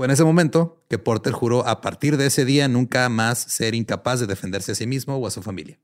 Fue 0.00 0.06
en 0.06 0.12
ese 0.12 0.24
momento 0.24 0.82
que 0.88 0.98
Porter 0.98 1.34
juró 1.34 1.68
a 1.68 1.82
partir 1.82 2.16
de 2.16 2.24
ese 2.24 2.46
día 2.46 2.68
nunca 2.68 3.06
más 3.10 3.38
ser 3.38 3.74
incapaz 3.74 4.18
de 4.18 4.26
defenderse 4.26 4.72
a 4.72 4.74
sí 4.74 4.86
mismo 4.86 5.16
o 5.16 5.26
a 5.26 5.30
su 5.30 5.42
familia. 5.42 5.78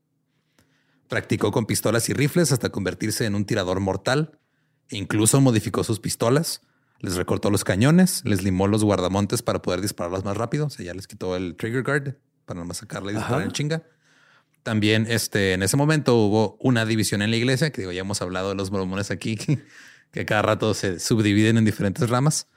Practicó 1.07 1.51
con 1.51 1.67
pistolas 1.67 2.09
y 2.09 2.13
rifles 2.13 2.51
hasta 2.51 2.69
convertirse 2.69 3.27
en 3.27 3.35
un 3.35 3.45
tirador 3.45 3.79
mortal. 3.79 4.39
E 4.89 4.97
incluso 4.97 5.39
modificó 5.39 5.83
sus 5.83 5.99
pistolas, 5.99 6.61
les 6.99 7.15
recortó 7.15 7.51
los 7.51 7.63
cañones, 7.63 8.23
les 8.25 8.41
limó 8.41 8.67
los 8.67 8.83
guardamontes 8.83 9.43
para 9.43 9.61
poder 9.61 9.81
dispararlas 9.81 10.25
más 10.25 10.35
rápido. 10.35 10.65
O 10.65 10.71
sea, 10.71 10.83
ya 10.83 10.95
les 10.95 11.05
quitó 11.05 11.35
el 11.35 11.55
trigger 11.55 11.83
guard 11.83 12.15
para 12.45 12.59
nomás 12.59 12.77
sacarla 12.77 13.11
y 13.11 13.15
disparar 13.17 13.43
en 13.43 13.51
chinga. 13.51 13.83
También 14.63 15.05
este, 15.07 15.53
en 15.53 15.61
ese 15.61 15.77
momento 15.77 16.15
hubo 16.15 16.57
una 16.59 16.87
división 16.87 17.21
en 17.21 17.29
la 17.29 17.37
iglesia, 17.37 17.69
que 17.69 17.81
digo, 17.83 17.91
ya 17.91 18.01
hemos 18.01 18.19
hablado 18.23 18.49
de 18.49 18.55
los 18.55 18.71
mormones 18.71 19.11
aquí, 19.11 19.37
que 20.11 20.25
cada 20.25 20.41
rato 20.41 20.73
se 20.73 20.99
subdividen 20.99 21.59
en 21.59 21.65
diferentes 21.65 22.09
ramas. 22.09 22.47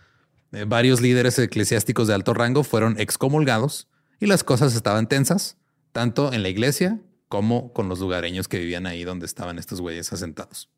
Eh, 0.53 0.65
varios 0.67 1.01
líderes 1.01 1.39
eclesiásticos 1.39 2.09
de 2.09 2.15
alto 2.15 2.35
rango 2.35 2.65
fueron 2.65 2.99
excomulgados 2.99 3.89
y 4.19 4.27
las 4.27 4.45
cosas 4.45 4.75
estaban 4.75 5.09
tensas, 5.09 5.57
tanto 5.93 6.33
en 6.33 6.43
la 6.43 6.49
iglesia 6.49 7.01
como 7.29 7.73
con 7.73 7.89
los 7.89 8.01
lugareños 8.01 8.49
que 8.49 8.59
vivían 8.59 8.87
ahí 8.87 9.05
donde 9.05 9.27
estaban 9.27 9.59
estos 9.59 9.81
güeyes 9.81 10.13
asentados. 10.13 10.69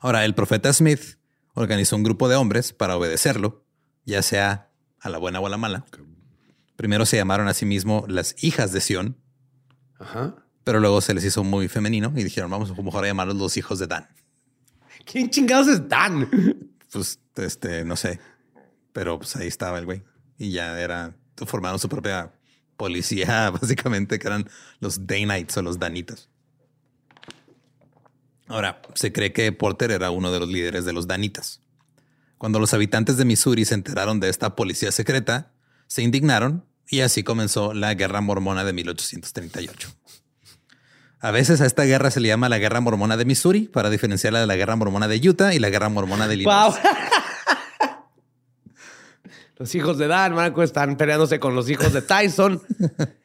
Ahora, 0.00 0.24
el 0.24 0.34
profeta 0.34 0.72
Smith 0.72 1.18
organizó 1.54 1.96
un 1.96 2.02
grupo 2.02 2.28
de 2.28 2.36
hombres 2.36 2.72
para 2.72 2.96
obedecerlo, 2.96 3.64
ya 4.04 4.22
sea 4.22 4.70
a 5.00 5.08
la 5.08 5.18
buena 5.18 5.40
o 5.40 5.46
a 5.46 5.50
la 5.50 5.56
mala. 5.56 5.84
Primero 6.76 7.06
se 7.06 7.16
llamaron 7.16 7.48
a 7.48 7.54
sí 7.54 7.66
mismo 7.66 8.04
las 8.08 8.36
hijas 8.42 8.72
de 8.72 8.80
Sión, 8.80 9.16
Ajá. 9.98 10.36
pero 10.64 10.80
luego 10.80 11.00
se 11.00 11.14
les 11.14 11.24
hizo 11.24 11.42
muy 11.44 11.68
femenino 11.68 12.12
y 12.16 12.22
dijeron, 12.22 12.50
vamos 12.50 12.70
a 12.70 12.82
mejor 12.82 13.04
a 13.04 13.08
llamarlos 13.08 13.36
los 13.36 13.56
hijos 13.56 13.78
de 13.78 13.86
Dan. 13.86 14.08
¿Quién 15.04 15.30
chingados 15.30 15.68
es 15.68 15.88
Dan? 15.88 16.28
Pues, 16.92 17.20
este, 17.38 17.84
no 17.84 17.96
sé, 17.96 18.20
pero 18.92 19.18
pues 19.18 19.36
ahí 19.36 19.46
estaba 19.46 19.78
el 19.78 19.84
güey 19.84 20.02
y 20.38 20.52
ya 20.52 20.78
era, 20.80 21.14
formaron 21.46 21.78
su 21.78 21.88
propia 21.88 22.32
policía, 22.76 23.50
básicamente, 23.60 24.18
que 24.18 24.26
eran 24.26 24.48
los 24.80 25.06
Danites 25.06 25.56
o 25.56 25.62
los 25.62 25.78
Danitas. 25.78 26.28
Ahora, 28.46 28.80
se 28.94 29.12
cree 29.12 29.32
que 29.32 29.52
Porter 29.52 29.90
era 29.90 30.10
uno 30.10 30.32
de 30.32 30.40
los 30.40 30.48
líderes 30.48 30.86
de 30.86 30.94
los 30.94 31.06
Danitas. 31.06 31.60
Cuando 32.38 32.60
los 32.60 32.72
habitantes 32.72 33.18
de 33.18 33.26
Missouri 33.26 33.64
se 33.64 33.74
enteraron 33.74 34.20
de 34.20 34.30
esta 34.30 34.56
policía 34.56 34.90
secreta, 34.90 35.52
se 35.86 36.02
indignaron 36.02 36.64
y 36.88 37.00
así 37.00 37.22
comenzó 37.22 37.74
la 37.74 37.92
Guerra 37.94 38.20
Mormona 38.22 38.64
de 38.64 38.72
1838. 38.72 39.90
A 41.20 41.30
veces 41.32 41.60
a 41.60 41.66
esta 41.66 41.82
guerra 41.82 42.12
se 42.12 42.20
le 42.20 42.28
llama 42.28 42.48
la 42.48 42.58
Guerra 42.58 42.80
Mormona 42.80 43.16
de 43.16 43.24
Missouri 43.24 43.62
para 43.62 43.90
diferenciarla 43.90 44.40
de 44.40 44.46
la 44.46 44.54
Guerra 44.54 44.76
Mormona 44.76 45.08
de 45.08 45.28
Utah 45.28 45.52
y 45.52 45.58
la 45.58 45.68
Guerra 45.68 45.88
Mormona 45.88 46.28
de 46.28 46.34
Illinois. 46.34 46.74
Wow. 46.74 46.92
los 49.58 49.74
hijos 49.74 49.98
de 49.98 50.06
Dan, 50.06 50.34
Marco, 50.34 50.62
están 50.62 50.96
peleándose 50.96 51.40
con 51.40 51.54
los 51.54 51.68
hijos 51.68 51.92
de 51.92 52.00
Tyson, 52.00 52.62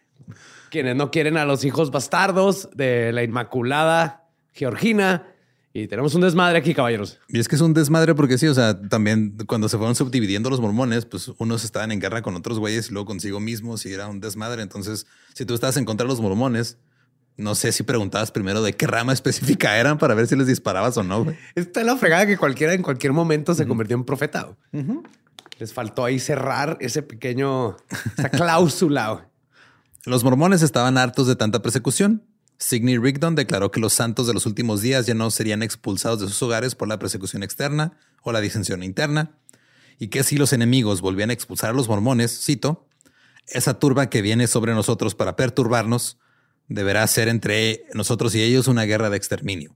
quienes 0.70 0.96
no 0.96 1.12
quieren 1.12 1.38
a 1.38 1.46
los 1.46 1.63
hijos 1.63 1.92
bastardos 1.92 2.70
de 2.74 3.12
la 3.13 3.24
Inmaculada 3.24 4.28
Georgina. 4.52 5.28
Y 5.75 5.88
tenemos 5.88 6.13
un 6.13 6.22
desmadre 6.22 6.60
aquí, 6.60 6.75
caballeros. 6.75 7.20
Y 7.28 7.40
es 7.40 7.48
que 7.48 7.56
es 7.56 7.62
un 7.62 7.74
desmadre 7.74 8.13
porque 8.13 8.38
sí, 8.38 8.48
o 8.48 8.54
sea, 8.54 8.80
también 8.80 9.38
cuando 9.48 9.68
se 9.70 9.78
fueron 9.78 9.96
subdividiendo 9.96 10.50
los 10.52 10.60
mormones, 10.60 11.06
pues 11.06 11.32
unos 11.40 11.63
estaban 11.63 11.92
en 11.92 12.00
guerra 12.00 12.22
con 12.22 12.36
otros 12.36 12.60
güeyes 12.60 12.90
y 12.90 12.94
luego 12.94 13.08
consigo 13.08 13.40
mismos 13.40 13.86
y 13.86 13.94
era 13.94 14.08
un 14.08 14.20
desmadre. 14.20 14.62
Entonces, 14.62 15.08
si 15.34 15.46
tú 15.46 15.56
estabas 15.56 15.78
en 15.78 15.86
contra 15.86 16.06
de 16.06 16.10
los 16.10 16.22
mormones, 16.22 16.78
no 17.38 17.56
sé 17.56 17.72
si 17.72 17.82
preguntabas 17.82 18.32
primero 18.32 18.62
de 18.62 18.74
qué 18.74 18.86
rama 18.86 19.13
específica 19.13 19.80
eran 19.80 19.98
para 19.98 20.13
ver 20.13 20.28
si 20.28 20.36
les 20.36 20.46
disparabas 20.46 20.96
o 20.98 21.04
no. 21.04 21.24
güey. 21.24 21.38
Esta 21.56 21.80
es 21.80 21.86
la 21.88 21.98
fregada 21.98 22.28
que 22.28 22.38
cualquiera 22.38 22.74
en 22.74 22.84
cualquier 22.84 23.13
momento 23.13 23.56
se 23.56 23.66
convirtió 23.66 23.98
en 23.98 24.04
profeta. 24.04 24.56
Les 25.60 25.74
faltó 25.74 26.06
ahí 26.06 26.20
cerrar 26.20 26.78
ese 26.82 27.02
pequeño, 27.02 27.78
esa 28.18 28.30
cláusula. 28.30 29.30
Los 30.06 30.24
mormones 30.24 30.62
estaban 30.62 30.98
hartos 30.98 31.28
de 31.28 31.36
tanta 31.36 31.62
persecución. 31.62 32.24
Sidney 32.58 32.98
Rigdon 32.98 33.36
declaró 33.36 33.72
que 33.72 33.80
los 33.80 33.94
santos 33.94 34.28
de 34.28 34.34
los 34.34 34.46
últimos 34.46 34.82
días 34.82 35.06
ya 35.06 35.14
no 35.14 35.32
serían 35.32 35.64
expulsados 35.64 36.20
de 36.20 36.28
sus 36.28 36.42
hogares 36.44 36.76
por 36.76 36.88
la 36.88 37.00
persecución 37.00 37.44
externa 37.44 37.98
o 38.22 38.32
la 38.32 38.42
disensión 38.42 38.84
interna, 38.84 39.38
y 40.00 40.08
que 40.08 40.24
si 40.24 40.38
los 40.38 40.54
enemigos 40.54 41.02
volvían 41.02 41.30
a 41.30 41.34
expulsar 41.34 41.72
a 41.72 41.74
los 41.74 41.88
mormones, 41.88 42.44
cito, 42.44 42.88
esa 43.48 43.80
turba 43.80 44.10
que 44.10 44.22
viene 44.22 44.48
sobre 44.48 44.74
nosotros 44.74 45.16
para 45.16 45.36
perturbarnos 45.36 46.18
deberá 46.68 47.06
ser 47.08 47.28
entre 47.28 47.86
nosotros 47.94 48.34
y 48.36 48.42
ellos 48.42 48.68
una 48.68 48.84
guerra 48.84 49.10
de 49.10 49.18
exterminio, 49.18 49.76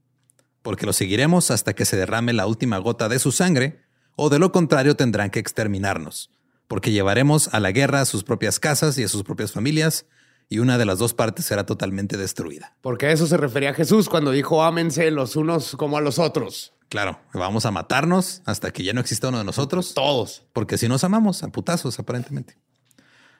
porque 0.62 0.86
los 0.86 0.96
seguiremos 0.96 1.52
hasta 1.52 1.74
que 1.74 1.86
se 1.86 1.98
derrame 1.98 2.34
la 2.34 2.48
última 2.48 2.78
gota 2.78 3.10
de 3.10 3.20
su 3.20 3.32
sangre, 3.32 3.82
o 4.18 4.30
de 4.30 4.40
lo 4.40 4.52
contrario 4.52 4.96
tendrán 4.96 5.30
que 5.30 5.40
exterminarnos, 5.40 6.32
porque 6.68 6.92
llevaremos 6.92 7.54
a 7.54 7.62
la 7.62 7.72
guerra 7.72 8.02
a 8.02 8.06
sus 8.06 8.24
propias 8.24 8.60
casas 8.60 8.98
y 8.98 9.04
a 9.04 9.08
sus 9.08 9.24
propias 9.24 9.54
familias, 9.54 10.08
y 10.50 10.60
una 10.60 10.78
de 10.78 10.86
las 10.86 10.98
dos 10.98 11.14
partes 11.14 11.46
será 11.46 11.66
totalmente 11.66 12.18
destruida. 12.18 12.76
Porque 12.82 13.06
a 13.06 13.12
eso 13.12 13.28
se 13.28 13.38
refería 13.38 13.74
Jesús 13.74 14.10
cuando 14.10 14.32
dijo 14.32 14.64
ámense 14.64 15.12
los 15.12 15.36
unos 15.36 15.76
como 15.76 15.98
a 15.98 16.02
los 16.02 16.20
otros. 16.20 16.74
Claro, 16.90 17.20
vamos 17.34 17.66
a 17.66 17.72
matarnos 17.72 18.42
hasta 18.46 18.72
que 18.72 18.84
ya 18.84 18.94
no 18.94 19.02
exista 19.02 19.28
uno 19.28 19.38
de 19.38 19.44
nosotros. 19.44 19.94
Todos. 19.94 20.46
Porque 20.54 20.78
si 20.78 20.88
nos 20.88 21.04
amamos, 21.04 21.44
a 21.44 21.50
putazos, 21.50 22.00
aparentemente. 22.00 22.58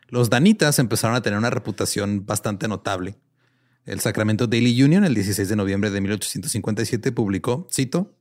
Los 0.10 0.30
danitas 0.30 0.80
empezaron 0.80 1.16
a 1.16 1.22
tener 1.22 1.40
una 1.40 1.50
reputación 1.50 2.26
bastante 2.26 2.68
notable. 2.68 3.18
El 3.86 4.02
Sacramento 4.02 4.48
Daily 4.48 4.84
Union, 4.84 5.06
el 5.06 5.16
16 5.16 5.48
de 5.48 5.56
noviembre 5.56 5.90
de 5.90 6.02
1857, 6.02 7.12
publicó, 7.14 7.68
cito, 7.74 8.14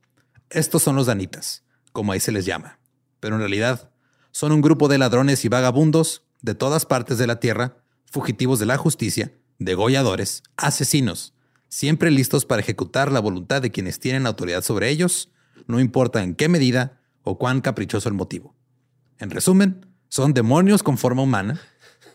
Estos 0.49 0.81
son 0.81 0.95
los 0.95 1.07
danitas, 1.07 1.65
como 1.97 2.11
ahí 2.11 2.19
se 2.19 2.31
les 2.31 2.45
llama. 2.45 2.77
Pero 3.19 3.33
en 3.33 3.39
realidad 3.41 3.89
son 4.29 4.51
un 4.51 4.61
grupo 4.61 4.87
de 4.87 4.99
ladrones 4.99 5.43
y 5.45 5.49
vagabundos 5.49 6.21
de 6.43 6.53
todas 6.53 6.85
partes 6.85 7.17
de 7.17 7.25
la 7.25 7.39
tierra, 7.39 7.77
fugitivos 8.05 8.59
de 8.59 8.67
la 8.67 8.77
justicia, 8.77 9.33
degolladores, 9.57 10.43
asesinos, 10.57 11.33
siempre 11.69 12.11
listos 12.11 12.45
para 12.45 12.61
ejecutar 12.61 13.11
la 13.11 13.19
voluntad 13.19 13.63
de 13.63 13.71
quienes 13.71 13.99
tienen 13.99 14.27
autoridad 14.27 14.61
sobre 14.61 14.91
ellos, 14.91 15.31
no 15.65 15.79
importa 15.79 16.21
en 16.21 16.35
qué 16.35 16.49
medida 16.49 17.01
o 17.23 17.39
cuán 17.39 17.61
caprichoso 17.61 18.07
el 18.09 18.13
motivo. 18.13 18.55
En 19.17 19.31
resumen, 19.31 19.87
son 20.07 20.35
demonios 20.35 20.83
con 20.83 20.99
forma 20.99 21.23
humana 21.23 21.59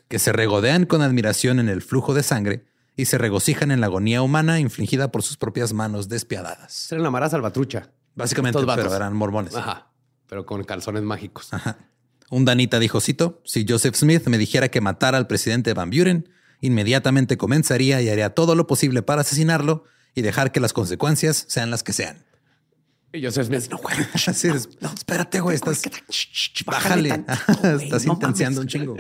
que 0.07 0.21
se 0.21 0.31
regodean 0.31 0.87
con 0.87 1.03
admiración 1.03 1.59
en 1.59 1.69
el 1.69 1.83
flujo 1.83 2.15
de 2.15 2.23
sangre 2.23 2.67
y 2.95 3.07
se 3.07 3.19
regocijan 3.19 3.73
en 3.73 3.81
la 3.81 3.87
agonía 3.87 4.23
humana 4.23 4.61
infligida 4.61 5.11
por 5.11 5.25
sus 5.25 5.37
propias 5.37 5.73
manos 5.73 6.09
despiadadas. 6.09 6.93
Era 6.93 7.03
la 7.03 7.11
Mara 7.11 7.29
Salvatrucha. 7.29 7.91
Básicamente, 8.14 8.59
pero 8.64 8.95
eran 8.95 9.14
mormones. 9.14 9.54
Ajá. 9.54 9.90
Pero 10.28 10.47
con 10.47 10.62
calzones 10.64 11.02
mágicos. 11.02 11.50
Un 12.31 12.45
danita 12.45 12.78
dijo, 12.78 13.00
cito, 13.00 13.42
si 13.45 13.66
Joseph 13.69 13.95
Smith 13.95 14.26
me 14.26 14.38
dijera 14.38 14.69
que 14.69 14.81
matara 14.81 15.19
al 15.19 15.26
presidente 15.26 15.75
Van 15.75 15.90
Buren, 15.90 16.28
inmediatamente 16.61 17.37
comenzaría 17.37 18.00
y 18.00 18.09
haría 18.09 18.31
todo 18.31 18.54
lo 18.54 18.66
posible 18.66 19.02
para 19.02 19.21
asesinarlo 19.21 19.85
y 20.14 20.23
dejar 20.23 20.52
que 20.52 20.61
las 20.61 20.73
consecuencias 20.73 21.45
sean 21.49 21.71
las 21.71 21.83
que 21.83 21.92
sean. 21.92 22.25
Y 23.12 23.23
Joseph 23.23 23.47
Smith, 23.49 23.69
no, 23.71 23.76
güey. 23.76 23.95
Así 24.26 24.49
es. 24.49 24.69
No, 24.81 24.90
espérate, 24.95 25.40
güey. 25.40 25.57
Estás, 25.57 25.83
Bájale. 26.64 27.11
bájale. 27.11 27.25
tantito, 27.26 27.61
güey, 27.61 27.85
Estás 27.85 28.07
no 28.07 28.12
intenseando 28.14 28.61
un 28.62 28.66
chingo. 28.69 28.97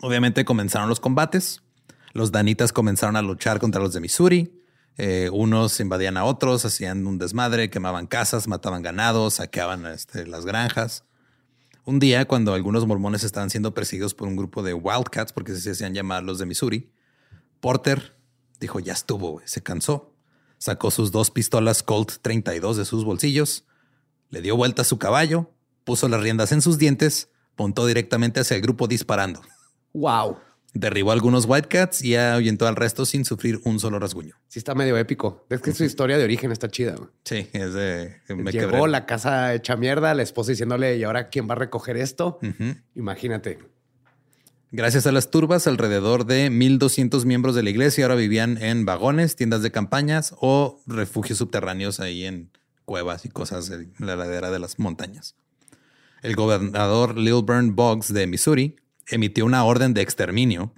Obviamente 0.00 0.44
comenzaron 0.44 0.88
los 0.88 1.00
combates. 1.00 1.62
Los 2.12 2.30
danitas 2.30 2.72
comenzaron 2.72 3.16
a 3.16 3.22
luchar 3.22 3.58
contra 3.58 3.80
los 3.80 3.92
de 3.92 4.00
Missouri. 4.00 4.63
Eh, 4.96 5.28
unos 5.32 5.80
invadían 5.80 6.16
a 6.16 6.24
otros, 6.24 6.64
hacían 6.64 7.06
un 7.06 7.18
desmadre, 7.18 7.70
quemaban 7.70 8.06
casas, 8.06 8.46
mataban 8.46 8.82
ganados, 8.82 9.34
saqueaban 9.34 9.86
este, 9.86 10.26
las 10.26 10.46
granjas. 10.46 11.04
Un 11.84 11.98
día, 11.98 12.26
cuando 12.26 12.54
algunos 12.54 12.86
mormones 12.86 13.24
estaban 13.24 13.50
siendo 13.50 13.74
perseguidos 13.74 14.14
por 14.14 14.28
un 14.28 14.36
grupo 14.36 14.62
de 14.62 14.72
Wildcats, 14.72 15.32
porque 15.32 15.54
se 15.54 15.72
hacían 15.72 15.94
llamar 15.94 16.22
los 16.22 16.38
de 16.38 16.46
Missouri, 16.46 16.90
Porter 17.60 18.16
dijo, 18.60 18.78
ya 18.78 18.92
estuvo, 18.92 19.32
güey", 19.32 19.46
se 19.46 19.62
cansó. 19.62 20.14
Sacó 20.58 20.90
sus 20.90 21.10
dos 21.10 21.30
pistolas 21.30 21.82
Colt 21.82 22.12
32 22.22 22.76
de 22.76 22.84
sus 22.84 23.04
bolsillos, 23.04 23.66
le 24.30 24.40
dio 24.40 24.56
vuelta 24.56 24.82
a 24.82 24.84
su 24.84 24.98
caballo, 24.98 25.50
puso 25.84 26.08
las 26.08 26.22
riendas 26.22 26.52
en 26.52 26.62
sus 26.62 26.78
dientes, 26.78 27.30
apuntó 27.52 27.84
directamente 27.86 28.40
hacia 28.40 28.56
el 28.56 28.62
grupo 28.62 28.86
disparando. 28.86 29.42
Wow. 29.92 30.38
Derribó 30.76 31.10
a 31.10 31.14
algunos 31.14 31.46
Whitecats 31.46 32.02
y 32.02 32.16
ahuyentó 32.16 32.66
al 32.66 32.74
resto 32.74 33.06
sin 33.06 33.24
sufrir 33.24 33.60
un 33.64 33.78
solo 33.78 34.00
rasguño. 34.00 34.34
Sí 34.48 34.58
está 34.58 34.74
medio 34.74 34.98
épico. 34.98 35.46
Es 35.48 35.60
que 35.60 35.72
su 35.72 35.84
historia 35.84 36.18
de 36.18 36.24
origen 36.24 36.50
está 36.50 36.68
chida. 36.68 36.96
Sí, 37.24 37.48
es 37.52 37.72
de... 37.72 38.16
Me 38.28 38.50
Llegó 38.50 38.70
quebré. 38.72 38.88
la 38.88 39.06
casa 39.06 39.54
hecha 39.54 39.76
mierda, 39.76 40.12
la 40.14 40.24
esposa 40.24 40.50
diciéndole, 40.50 40.96
¿y 40.96 41.04
ahora 41.04 41.28
quién 41.28 41.48
va 41.48 41.52
a 41.52 41.58
recoger 41.58 41.96
esto? 41.96 42.40
Imagínate. 42.96 43.60
Gracias 44.72 45.06
a 45.06 45.12
las 45.12 45.30
turbas, 45.30 45.68
alrededor 45.68 46.26
de 46.26 46.50
1.200 46.50 47.24
miembros 47.24 47.54
de 47.54 47.62
la 47.62 47.70
iglesia 47.70 48.06
ahora 48.06 48.16
vivían 48.16 48.60
en 48.60 48.84
vagones, 48.84 49.36
tiendas 49.36 49.62
de 49.62 49.70
campañas 49.70 50.34
o 50.40 50.82
refugios 50.88 51.38
subterráneos 51.38 52.00
ahí 52.00 52.24
en 52.24 52.50
cuevas 52.84 53.24
y 53.24 53.28
cosas 53.28 53.70
en 53.70 53.92
la 54.00 54.16
ladera 54.16 54.50
de 54.50 54.58
las 54.58 54.80
montañas. 54.80 55.36
El 56.22 56.34
gobernador 56.34 57.16
Lilburn 57.16 57.76
Boggs 57.76 58.12
de 58.12 58.26
Missouri 58.26 58.74
emitió 59.08 59.44
una 59.44 59.64
orden 59.64 59.94
de 59.94 60.02
exterminio 60.02 60.72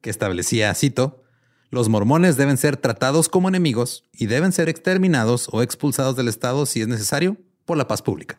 que 0.00 0.10
establecía, 0.10 0.74
cito, 0.74 1.24
los 1.70 1.88
mormones 1.88 2.36
deben 2.36 2.56
ser 2.56 2.76
tratados 2.76 3.28
como 3.28 3.48
enemigos 3.48 4.04
y 4.12 4.26
deben 4.26 4.52
ser 4.52 4.68
exterminados 4.68 5.48
o 5.50 5.62
expulsados 5.62 6.14
del 6.14 6.28
estado 6.28 6.66
si 6.66 6.80
es 6.80 6.88
necesario 6.88 7.36
por 7.64 7.76
la 7.76 7.88
paz 7.88 8.02
pública. 8.02 8.38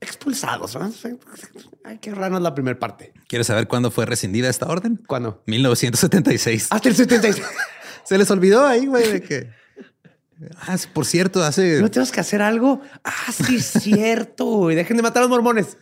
Expulsados. 0.00 0.74
¿no? 0.74 0.90
Hay 1.84 1.98
que 1.98 2.10
ahorrarnos 2.10 2.40
la 2.42 2.54
primera 2.54 2.78
parte. 2.78 3.12
¿Quieres 3.28 3.46
saber 3.46 3.68
cuándo 3.68 3.90
fue 3.90 4.06
rescindida 4.06 4.48
esta 4.48 4.66
orden? 4.66 5.00
¿Cuándo? 5.06 5.42
1976. 5.46 6.68
Hasta 6.70 6.88
el 6.88 6.96
76. 6.96 7.46
Se 8.04 8.18
les 8.18 8.30
olvidó 8.30 8.66
ahí, 8.66 8.86
güey, 8.86 9.12
de 9.12 9.22
que. 9.22 9.50
Ah, 10.56 10.76
por 10.94 11.04
cierto, 11.04 11.44
hace. 11.44 11.80
¿No 11.80 11.90
tenemos 11.90 12.10
que 12.10 12.20
hacer 12.20 12.40
algo? 12.40 12.80
Ah, 13.04 13.30
sí, 13.30 13.56
es 13.56 13.66
cierto. 13.66 14.68
Dejen 14.68 14.96
de 14.96 15.02
matar 15.02 15.22
a 15.22 15.26
los 15.26 15.30
mormones. 15.30 15.76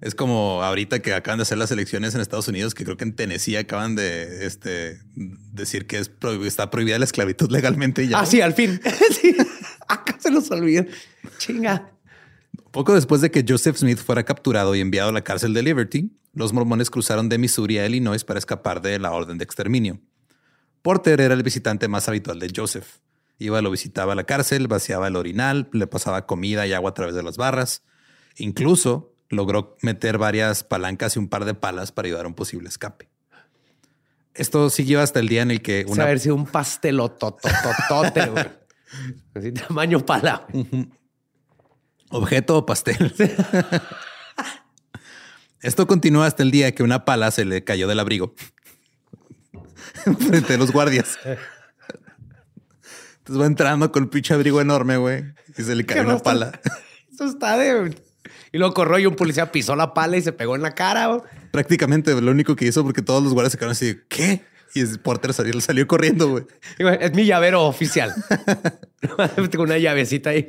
Es 0.00 0.14
como 0.14 0.62
ahorita 0.62 1.00
que 1.00 1.14
acaban 1.14 1.38
de 1.38 1.42
hacer 1.42 1.58
las 1.58 1.70
elecciones 1.70 2.14
en 2.14 2.20
Estados 2.20 2.48
Unidos, 2.48 2.74
que 2.74 2.84
creo 2.84 2.96
que 2.96 3.04
en 3.04 3.14
Tennessee 3.14 3.56
acaban 3.56 3.94
de 3.96 4.46
este, 4.46 5.00
decir 5.14 5.86
que 5.86 5.98
es 5.98 6.10
prohib- 6.10 6.44
está 6.44 6.70
prohibida 6.70 6.98
la 6.98 7.04
esclavitud 7.04 7.50
legalmente 7.50 8.04
y 8.04 8.08
ya. 8.08 8.20
Ah, 8.20 8.26
sí, 8.26 8.40
al 8.40 8.54
fin. 8.54 8.80
sí. 9.20 9.34
Acá 9.88 10.16
se 10.20 10.30
los 10.30 10.50
olvidó. 10.50 10.84
Chinga. 11.38 11.92
Poco 12.72 12.94
después 12.94 13.20
de 13.20 13.30
que 13.30 13.44
Joseph 13.48 13.76
Smith 13.76 13.98
fuera 13.98 14.24
capturado 14.24 14.74
y 14.74 14.80
enviado 14.80 15.08
a 15.08 15.12
la 15.12 15.22
cárcel 15.24 15.54
de 15.54 15.62
Liberty, 15.62 16.10
los 16.34 16.52
mormones 16.52 16.90
cruzaron 16.90 17.28
de 17.30 17.38
Missouri 17.38 17.78
a 17.78 17.86
Illinois 17.86 18.22
para 18.24 18.38
escapar 18.38 18.82
de 18.82 18.98
la 18.98 19.12
orden 19.12 19.38
de 19.38 19.44
exterminio. 19.44 19.98
Porter 20.82 21.20
era 21.20 21.34
el 21.34 21.42
visitante 21.42 21.88
más 21.88 22.08
habitual 22.08 22.38
de 22.38 22.52
Joseph. 22.54 22.86
Iba, 23.38 23.60
lo 23.62 23.70
visitaba 23.70 24.12
a 24.12 24.14
la 24.16 24.24
cárcel, 24.24 24.68
vaciaba 24.68 25.08
el 25.08 25.16
orinal, 25.16 25.68
le 25.72 25.86
pasaba 25.86 26.26
comida 26.26 26.66
y 26.66 26.72
agua 26.74 26.90
a 26.90 26.94
través 26.94 27.14
de 27.14 27.22
las 27.22 27.36
barras. 27.36 27.82
Incluso 28.36 29.14
logró 29.28 29.76
meter 29.82 30.18
varias 30.18 30.64
palancas 30.64 31.16
y 31.16 31.18
un 31.18 31.28
par 31.28 31.44
de 31.44 31.54
palas 31.54 31.92
para 31.92 32.06
ayudar 32.06 32.24
a 32.24 32.28
un 32.28 32.34
posible 32.34 32.68
escape. 32.68 33.08
Esto 34.34 34.68
siguió 34.70 35.00
hasta 35.00 35.20
el 35.20 35.28
día 35.28 35.42
en 35.42 35.50
el 35.50 35.62
que 35.62 35.84
Una... 35.86 35.94
una 35.94 36.04
haber 36.04 36.20
sido 36.20 36.34
un 36.34 36.46
pastelotototote, 36.46 38.26
güey. 38.26 38.46
Así 39.34 39.52
tamaño 39.52 40.04
pala. 40.04 40.46
Objeto 42.10 42.58
o 42.58 42.66
pastel. 42.66 43.14
Esto 45.60 45.86
continuó 45.86 46.22
hasta 46.22 46.42
el 46.42 46.50
día 46.50 46.74
que 46.74 46.82
una 46.82 47.04
pala 47.04 47.30
se 47.30 47.44
le 47.44 47.64
cayó 47.64 47.88
del 47.88 47.98
abrigo 47.98 48.34
frente 50.28 50.54
a 50.54 50.58
los 50.58 50.70
guardias. 50.70 51.18
Entonces 53.18 53.42
va 53.42 53.46
entrando 53.46 53.90
con 53.90 54.04
el 54.04 54.08
pinche 54.08 54.34
abrigo 54.34 54.60
enorme, 54.60 54.96
güey, 54.98 55.24
y 55.56 55.62
se 55.62 55.74
le 55.74 55.84
cayó 55.84 56.02
una 56.02 56.18
pala. 56.18 56.60
Eso 57.12 57.24
está 57.24 57.56
de... 57.56 57.96
Y 58.52 58.58
luego 58.58 58.74
corrió 58.74 58.98
y 58.98 59.06
un 59.06 59.16
policía 59.16 59.52
pisó 59.52 59.76
la 59.76 59.94
pala 59.94 60.16
y 60.16 60.22
se 60.22 60.32
pegó 60.32 60.56
en 60.56 60.62
la 60.62 60.74
cara. 60.74 61.20
Prácticamente 61.50 62.18
lo 62.20 62.30
único 62.30 62.56
que 62.56 62.66
hizo 62.66 62.84
porque 62.84 63.02
todos 63.02 63.22
los 63.22 63.32
guardias 63.32 63.52
se 63.52 63.58
quedaron 63.58 63.72
así, 63.72 63.98
¿qué? 64.08 64.44
Y 64.74 64.80
el 64.80 65.00
Porter 65.00 65.32
salió, 65.32 65.58
salió 65.60 65.86
corriendo, 65.86 66.28
güey. 66.28 66.44
Es 67.00 67.14
mi 67.14 67.24
llavero 67.24 67.64
oficial. 67.64 68.14
Tengo 69.50 69.64
una 69.64 69.78
llavecita 69.78 70.30
ahí. 70.30 70.46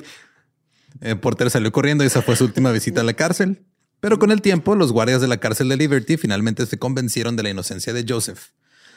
Eh, 1.00 1.16
Porter 1.16 1.50
salió 1.50 1.72
corriendo 1.72 2.04
y 2.04 2.08
esa 2.08 2.22
fue 2.22 2.36
su 2.36 2.44
última 2.44 2.72
visita 2.72 3.00
a 3.00 3.04
la 3.04 3.14
cárcel. 3.14 3.64
Pero 4.00 4.18
con 4.18 4.30
el 4.30 4.42
tiempo, 4.42 4.74
los 4.74 4.92
guardias 4.92 5.20
de 5.20 5.28
la 5.28 5.38
cárcel 5.38 5.68
de 5.68 5.76
Liberty 5.76 6.16
finalmente 6.16 6.66
se 6.66 6.78
convencieron 6.78 7.36
de 7.36 7.42
la 7.42 7.50
inocencia 7.50 7.92
de 7.92 8.04
Joseph, 8.08 8.50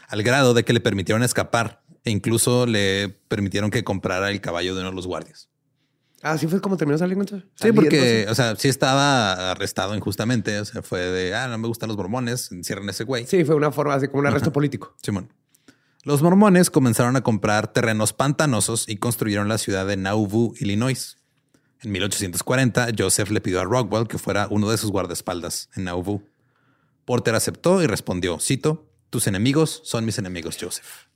al 0.08 0.22
grado 0.22 0.54
de 0.54 0.64
que 0.64 0.74
le 0.74 0.80
permitieron 0.80 1.24
escapar 1.24 1.82
e 2.04 2.12
incluso 2.12 2.66
le 2.66 3.10
permitieron 3.28 3.72
que 3.72 3.84
comprara 3.84 4.30
el 4.30 4.42
caballo 4.42 4.76
de 4.76 4.82
uno 4.82 4.90
de 4.90 4.96
los 4.96 5.08
guardias. 5.08 5.51
Así 6.22 6.48
fue 6.48 6.62
como 6.62 6.78
terminó 6.78 6.98
saliendo. 6.98 7.42
Sí, 7.56 7.72
porque, 7.72 8.28
o 8.30 8.36
sea, 8.36 8.56
sí 8.56 8.68
estaba 8.68 9.52
arrestado 9.52 9.96
injustamente. 9.96 10.60
O 10.60 10.66
sea, 10.66 10.82
fue 10.82 11.00
de, 11.00 11.36
ah, 11.36 11.48
no 11.48 11.58
me 11.58 11.68
gustan 11.68 11.88
los 11.88 11.98
mormones, 11.98 12.52
encierren 12.52 12.88
a 12.88 12.92
ese 12.92 13.04
güey. 13.04 13.26
Sí, 13.26 13.44
fue 13.44 13.56
una 13.56 13.72
forma 13.72 13.96
así 13.96 14.08
como 14.08 14.22
un 14.22 14.28
arresto 14.28 14.52
político. 14.52 14.96
Simón. 15.02 15.34
Los 16.04 16.22
mormones 16.22 16.70
comenzaron 16.70 17.16
a 17.16 17.22
comprar 17.22 17.74
terrenos 17.74 18.14
pantanosos 18.14 18.90
y 18.90 18.98
construyeron 18.98 19.48
la 19.48 19.58
ciudad 19.58 19.86
de 19.86 19.98
Nauvoo, 19.98 20.54
Illinois. 20.60 21.18
En 21.82 21.92
1840, 21.92 22.90
Joseph 22.98 23.30
le 23.32 23.42
pidió 23.42 23.60
a 23.60 23.66
Rockwell 23.66 24.08
que 24.08 24.18
fuera 24.18 24.48
uno 24.50 24.70
de 24.70 24.78
sus 24.78 24.92
guardaespaldas 24.92 25.70
en 25.76 25.86
Nauvoo. 25.86 26.24
Porter 27.06 27.36
aceptó 27.36 27.82
y 27.82 27.88
respondió, 27.88 28.40
cito, 28.40 28.92
tus 29.10 29.28
enemigos 29.28 29.82
son 29.84 30.06
mis 30.06 30.18
enemigos, 30.18 30.58
Joseph. 30.60 31.08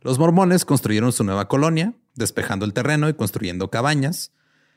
Los 0.00 0.18
mormones 0.18 0.64
construyeron 0.64 1.12
su 1.12 1.24
nueva 1.24 1.48
colonia, 1.48 1.94
despejando 2.18 2.66
el 2.66 2.74
terreno 2.74 3.08
y 3.08 3.14
construyendo 3.14 3.70
cabañas. 3.70 4.32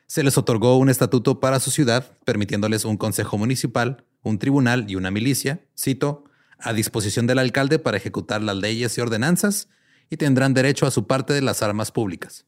Se 0.08 0.24
les 0.24 0.38
otorgó 0.38 0.78
un 0.78 0.90
estatuto 0.90 1.40
para 1.40 1.60
su 1.60 1.72
ciudad, 1.72 2.18
permitiéndoles 2.26 2.86
un 2.86 2.98
consejo 2.98 3.38
municipal, 3.38 4.06
un 4.22 4.40
tribunal 4.40 4.90
y 4.90 4.96
una 4.96 5.12
milicia, 5.12 5.66
cito, 5.78 6.26
a 6.60 6.74
disposición 6.74 7.28
del 7.28 7.40
alcalde 7.40 7.80
para 7.80 7.98
ejecutar 7.98 8.42
las 8.42 8.56
leyes 8.56 8.98
y 8.98 9.02
ordenanzas 9.02 9.68
y 10.10 10.18
tendrán 10.18 10.54
derecho 10.54 10.86
a 10.86 10.92
su 10.92 11.08
parte 11.08 11.34
de 11.34 11.42
las 11.42 11.64
armas 11.64 11.92
públicas. 11.92 12.46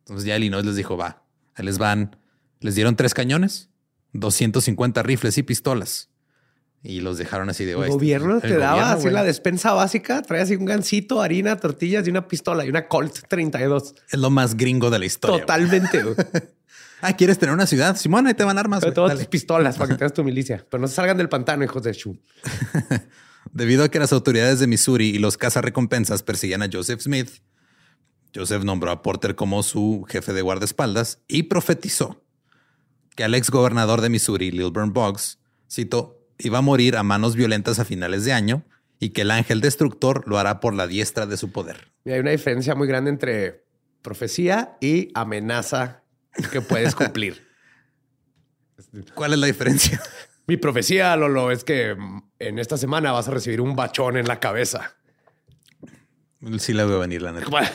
Entonces 0.00 0.24
ya 0.24 0.36
Illinois 0.36 0.64
les 0.64 0.76
dijo, 0.76 0.96
va, 0.96 1.24
ahí 1.54 1.64
les 1.64 1.78
van, 1.78 2.16
les 2.60 2.74
dieron 2.74 2.94
tres 2.94 3.14
cañones, 3.14 3.70
250 4.12 5.02
rifles 5.02 5.38
y 5.38 5.42
pistolas. 5.42 6.09
Y 6.82 7.00
los 7.00 7.18
dejaron 7.18 7.50
así 7.50 7.64
de 7.66 7.72
El 7.72 7.76
"Güey, 7.76 7.90
gobierno 7.90 8.36
el 8.36 8.40
te 8.40 8.56
daba 8.56 8.72
gobierno, 8.72 8.92
así 8.94 9.02
güey". 9.02 9.14
la 9.14 9.24
despensa 9.24 9.72
básica, 9.74 10.22
traía 10.22 10.44
así 10.44 10.56
un 10.56 10.64
gancito, 10.64 11.20
harina, 11.20 11.56
tortillas 11.56 12.06
y 12.06 12.10
una 12.10 12.26
pistola 12.26 12.64
y 12.64 12.70
una 12.70 12.88
Colt 12.88 13.18
32. 13.28 13.94
Es 14.10 14.18
lo 14.18 14.30
más 14.30 14.56
gringo 14.56 14.88
de 14.88 14.98
la 14.98 15.04
historia. 15.04 15.40
Totalmente. 15.40 16.02
güey. 16.02 16.16
Ah, 17.02 17.16
¿quieres 17.16 17.38
tener 17.38 17.54
una 17.54 17.66
ciudad? 17.66 17.96
Simón, 17.96 18.26
ahí 18.26 18.34
te 18.34 18.44
van 18.44 18.58
armas. 18.58 18.80
Pero 18.80 18.92
todas 18.92 19.16
tus 19.16 19.26
pistolas 19.26 19.78
para 19.78 19.88
que 19.88 19.94
tengas 19.98 20.12
tu 20.12 20.22
milicia. 20.22 20.66
Pero 20.70 20.82
no 20.82 20.86
se 20.86 20.94
salgan 20.96 21.16
del 21.16 21.30
pantano, 21.30 21.64
hijos 21.64 21.82
de 21.82 21.94
Shu. 21.94 22.18
Debido 23.52 23.84
a 23.84 23.88
que 23.88 23.98
las 23.98 24.12
autoridades 24.12 24.60
de 24.60 24.66
Missouri 24.66 25.06
y 25.08 25.18
los 25.18 25.38
cazarrecompensas 25.38 26.22
perseguían 26.22 26.62
a 26.62 26.68
Joseph 26.70 27.00
Smith, 27.00 27.30
Joseph 28.34 28.64
nombró 28.64 28.90
a 28.90 29.00
Porter 29.02 29.34
como 29.34 29.62
su 29.62 30.04
jefe 30.10 30.34
de 30.34 30.42
guardaespaldas 30.42 31.20
y 31.26 31.44
profetizó 31.44 32.22
que 33.16 33.24
al 33.24 33.34
ex 33.34 33.50
gobernador 33.50 34.02
de 34.02 34.10
Missouri, 34.10 34.50
Lilburn 34.50 34.92
Boggs, 34.92 35.38
cito, 35.70 36.19
iba 36.42 36.58
a 36.58 36.62
morir 36.62 36.96
a 36.96 37.02
manos 37.02 37.36
violentas 37.36 37.78
a 37.78 37.84
finales 37.84 38.24
de 38.24 38.32
año 38.32 38.64
y 38.98 39.10
que 39.10 39.22
el 39.22 39.30
ángel 39.30 39.60
destructor 39.60 40.24
lo 40.26 40.38
hará 40.38 40.60
por 40.60 40.74
la 40.74 40.86
diestra 40.86 41.26
de 41.26 41.36
su 41.36 41.50
poder. 41.50 41.92
Y 42.04 42.10
hay 42.10 42.20
una 42.20 42.30
diferencia 42.30 42.74
muy 42.74 42.86
grande 42.86 43.10
entre 43.10 43.64
profecía 44.02 44.76
y 44.80 45.10
amenaza 45.14 46.02
que 46.50 46.60
puedes 46.60 46.94
cumplir. 46.94 47.46
¿Cuál 49.14 49.32
es 49.32 49.38
la 49.38 49.46
diferencia? 49.46 50.00
Mi 50.46 50.56
profecía, 50.56 51.14
Lolo, 51.16 51.50
es 51.50 51.64
que 51.64 51.96
en 52.38 52.58
esta 52.58 52.76
semana 52.76 53.12
vas 53.12 53.28
a 53.28 53.30
recibir 53.30 53.60
un 53.60 53.76
bachón 53.76 54.16
en 54.16 54.26
la 54.26 54.40
cabeza. 54.40 54.96
Sí 56.58 56.72
la 56.72 56.84
veo 56.84 56.98
venir, 56.98 57.22
la 57.22 57.32
neta. 57.32 57.46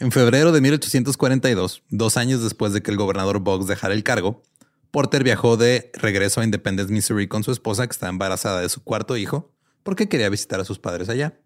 En 0.00 0.12
febrero 0.12 0.50
de 0.50 0.62
1842, 0.62 1.82
dos 1.90 2.16
años 2.16 2.42
después 2.42 2.72
de 2.72 2.82
que 2.82 2.90
el 2.90 2.96
gobernador 2.96 3.40
Boggs 3.40 3.66
dejara 3.66 3.92
el 3.92 4.02
cargo, 4.02 4.42
Porter 4.90 5.22
viajó 5.22 5.56
de 5.56 5.90
regreso 5.94 6.40
a 6.40 6.44
Independence, 6.44 6.92
Missouri 6.92 7.28
con 7.28 7.44
su 7.44 7.52
esposa 7.52 7.86
que 7.86 7.92
estaba 7.92 8.10
embarazada 8.10 8.60
de 8.60 8.68
su 8.68 8.82
cuarto 8.82 9.16
hijo, 9.16 9.52
porque 9.82 10.08
quería 10.08 10.28
visitar 10.28 10.60
a 10.60 10.64
sus 10.64 10.78
padres 10.78 11.08
allá. 11.08 11.38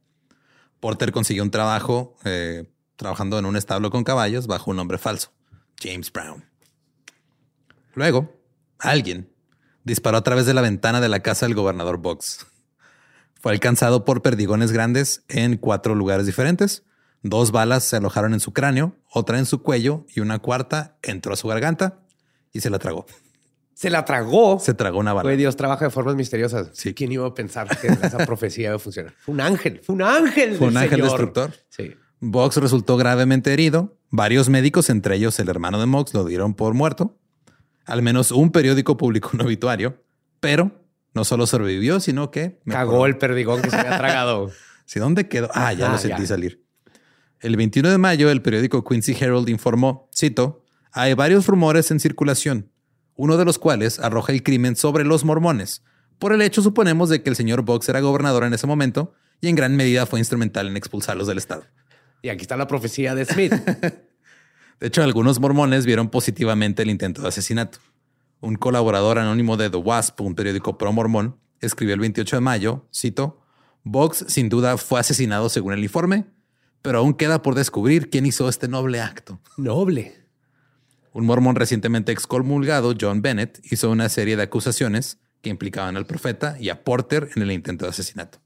Porter 0.81 1.13
consiguió 1.13 1.43
un 1.43 1.51
trabajo 1.51 2.17
eh, 2.25 2.71
trabajando 2.97 3.39
en 3.39 3.47
un 3.47 3.57
establo 3.57 3.91
con 3.91 4.05
caballos 4.05 4.47
bajo 4.47 4.71
un 4.71 4.79
nombre 4.79 4.99
falso, 4.99 5.33
James 5.81 6.13
Brown. 6.13 6.45
Luego, 7.95 8.41
alguien 8.79 9.31
disparó 9.85 10.17
a 10.17 10.25
través 10.25 10.47
de 10.47 10.55
la 10.55 10.63
ventana 10.63 11.01
de 11.01 11.09
la 11.09 11.21
casa 11.21 11.47
del 11.47 11.55
gobernador 11.55 11.99
Boggs. 11.99 12.47
Fue 13.41 13.53
alcanzado 13.53 14.07
por 14.07 14.23
perdigones 14.23 14.73
grandes 14.73 15.23
en 15.29 15.59
cuatro 15.59 15.95
lugares 15.95 16.25
diferentes. 16.25 16.85
Dos 17.23 17.53
balas 17.53 17.85
se 17.85 17.97
alojaron 17.97 18.33
en 18.33 18.41
su 18.41 18.53
cráneo, 18.53 18.97
otra 19.11 19.39
en 19.39 19.47
su 19.47 19.63
cuello 19.63 20.07
y 20.15 20.21
una 20.21 20.39
cuarta 20.39 20.97
entró 21.03 21.35
a 21.35 21.37
su 21.37 21.49
garganta 21.49 22.01
y 22.53 22.61
se 22.61 22.71
la 22.71 22.79
tragó. 22.79 23.07
Se 23.75 23.91
la 23.91 24.05
tragó. 24.05 24.59
Se 24.61 24.73
tragó 24.75 24.99
una 25.01 25.13
bala. 25.13 25.25
Güey, 25.25 25.37
Dios 25.37 25.57
trabaja 25.57 25.85
de 25.87 25.91
formas 25.91 26.15
misteriosas. 26.15 26.71
Sí. 26.73 26.95
¿Quién 26.95 27.13
iba 27.13 27.27
a 27.27 27.35
pensar 27.35 27.69
que 27.79 27.89
esa 27.89 28.19
profecía 28.27 28.69
iba 28.69 28.77
a 28.77 28.79
funcionar? 28.79 29.13
Fue 29.19 29.35
un 29.35 29.41
ángel. 29.41 29.81
Fue 29.83 29.95
un 29.95 30.03
ángel. 30.03 30.57
Fue 30.57 30.69
un 30.69 30.77
ángel 30.77 30.91
Señor. 31.01 31.07
destructor. 31.09 31.53
Sí. 31.69 31.95
Box 32.21 32.57
resultó 32.59 32.97
gravemente 32.97 33.53
herido. 33.53 33.99
Varios 34.11 34.49
médicos, 34.49 34.91
entre 34.91 35.17
ellos 35.17 35.39
el 35.41 35.49
hermano 35.49 35.81
de 35.81 35.87
Mox, 35.87 36.15
lo 36.15 36.25
dieron 36.25 36.55
por 36.55 36.73
muerto. 36.75 37.19
Al 37.85 38.01
menos 38.01 38.31
un 38.31 38.51
periódico 38.53 38.97
publicó 38.97 39.31
un 39.35 39.43
obituario, 39.43 40.03
pero 40.41 40.71
no 41.13 41.25
solo 41.25 41.47
sobrevivió, 41.47 42.01
sino 42.01 42.31
que 42.31 42.61
Cagó 42.69 43.07
el 43.07 43.19
perdigón 43.19 43.61
que 43.61 43.71
se 43.71 43.77
había 43.77 43.99
tragado. 43.99 44.51
¿Sí, 44.87 45.01
¿Dónde 45.01 45.29
quedó? 45.29 45.51
Ah, 45.53 45.73
ya 45.73 45.89
Ah, 45.89 45.93
lo 45.93 45.99
sentí 45.99 46.23
ya. 46.23 46.29
salir. 46.29 46.65
El 47.41 47.57
21 47.57 47.91
de 47.91 47.99
mayo, 47.99 48.31
el 48.31 48.41
periódico 48.41 48.85
Quincy 48.85 49.17
Herald 49.21 49.49
informó, 49.51 50.09
cito, 50.17 50.65
hay 50.93 51.13
varios 51.15 51.47
rumores 51.47 51.91
en 51.91 52.01
circulación, 52.01 52.71
uno 53.17 53.37
de 53.37 53.45
los 53.45 53.59
cuales 53.59 53.99
arroja 53.99 54.33
el 54.33 54.43
crimen 54.43 54.77
sobre 54.77 55.05
los 55.05 55.25
mormones. 55.25 55.83
Por 56.19 56.33
el 56.33 56.43
hecho, 56.43 56.63
suponemos 56.63 57.09
de 57.09 57.23
que 57.23 57.31
el 57.31 57.37
señor 57.37 57.63
Box 57.63 57.89
era 57.89 58.01
gobernador 58.01 58.45
en 58.45 58.55
ese 58.55 58.67
momento 58.67 59.15
y 59.41 59.49
en 59.49 59.57
gran 59.57 59.77
medida 59.77 60.07
fue 60.07 60.19
instrumental 60.19 60.69
en 60.69 60.77
expulsarlos 60.77 61.27
del 61.27 61.39
estado. 61.39 61.65
Y 62.23 62.29
aquí 62.29 62.43
está 62.43 62.57
la 62.57 62.67
profecía 62.67 63.15
de 63.15 63.25
Smith. 63.25 63.53
De 64.81 64.89
hecho, 64.89 65.03
algunos 65.03 65.41
mormones 65.41 65.87
vieron 65.87 66.09
positivamente 66.11 66.83
el 66.83 66.91
intento 66.91 67.23
de 67.23 67.29
asesinato. 67.29 67.79
Un 68.41 68.57
colaborador 68.57 69.19
anónimo 69.19 69.57
de 69.57 69.71
The 69.71 69.77
Wasp, 69.77 70.21
un 70.21 70.35
periódico 70.35 70.77
pro 70.77 70.93
mormón, 70.93 71.39
escribió 71.61 71.95
el 71.95 72.01
28 72.01 72.37
de 72.37 72.41
mayo, 72.41 72.89
cito, 72.93 73.41
Box 73.85 74.25
sin 74.29 74.49
duda 74.49 74.77
fue 74.79 75.01
asesinado 75.01 75.49
según 75.49 75.75
el 75.75 75.83
informe, 75.83 76.27
pero 76.83 76.99
aún 76.99 77.15
queda 77.15 77.43
por 77.43 77.55
descubrir 77.55 78.11
quién 78.11 78.27
hizo 78.27 78.49
este 78.49 78.67
noble 78.67 79.01
acto. 79.01 79.41
Noble. 79.57 80.24
Un 81.15 81.27
mormón 81.27 81.55
recientemente 81.55 82.11
excomulgado, 82.11 82.93
John 83.01 83.23
Bennett, 83.23 83.61
hizo 83.71 83.89
una 83.89 84.09
serie 84.09 84.37
de 84.37 84.43
acusaciones 84.43 85.19
que 85.43 85.49
implicaban 85.49 85.97
al 85.97 86.07
profeta 86.07 86.57
y 86.59 86.71
a 86.71 86.83
Porter 86.83 87.31
en 87.37 87.43
el 87.43 87.53
intento 87.53 87.85
de 87.85 87.93
asesinato. 87.93 88.41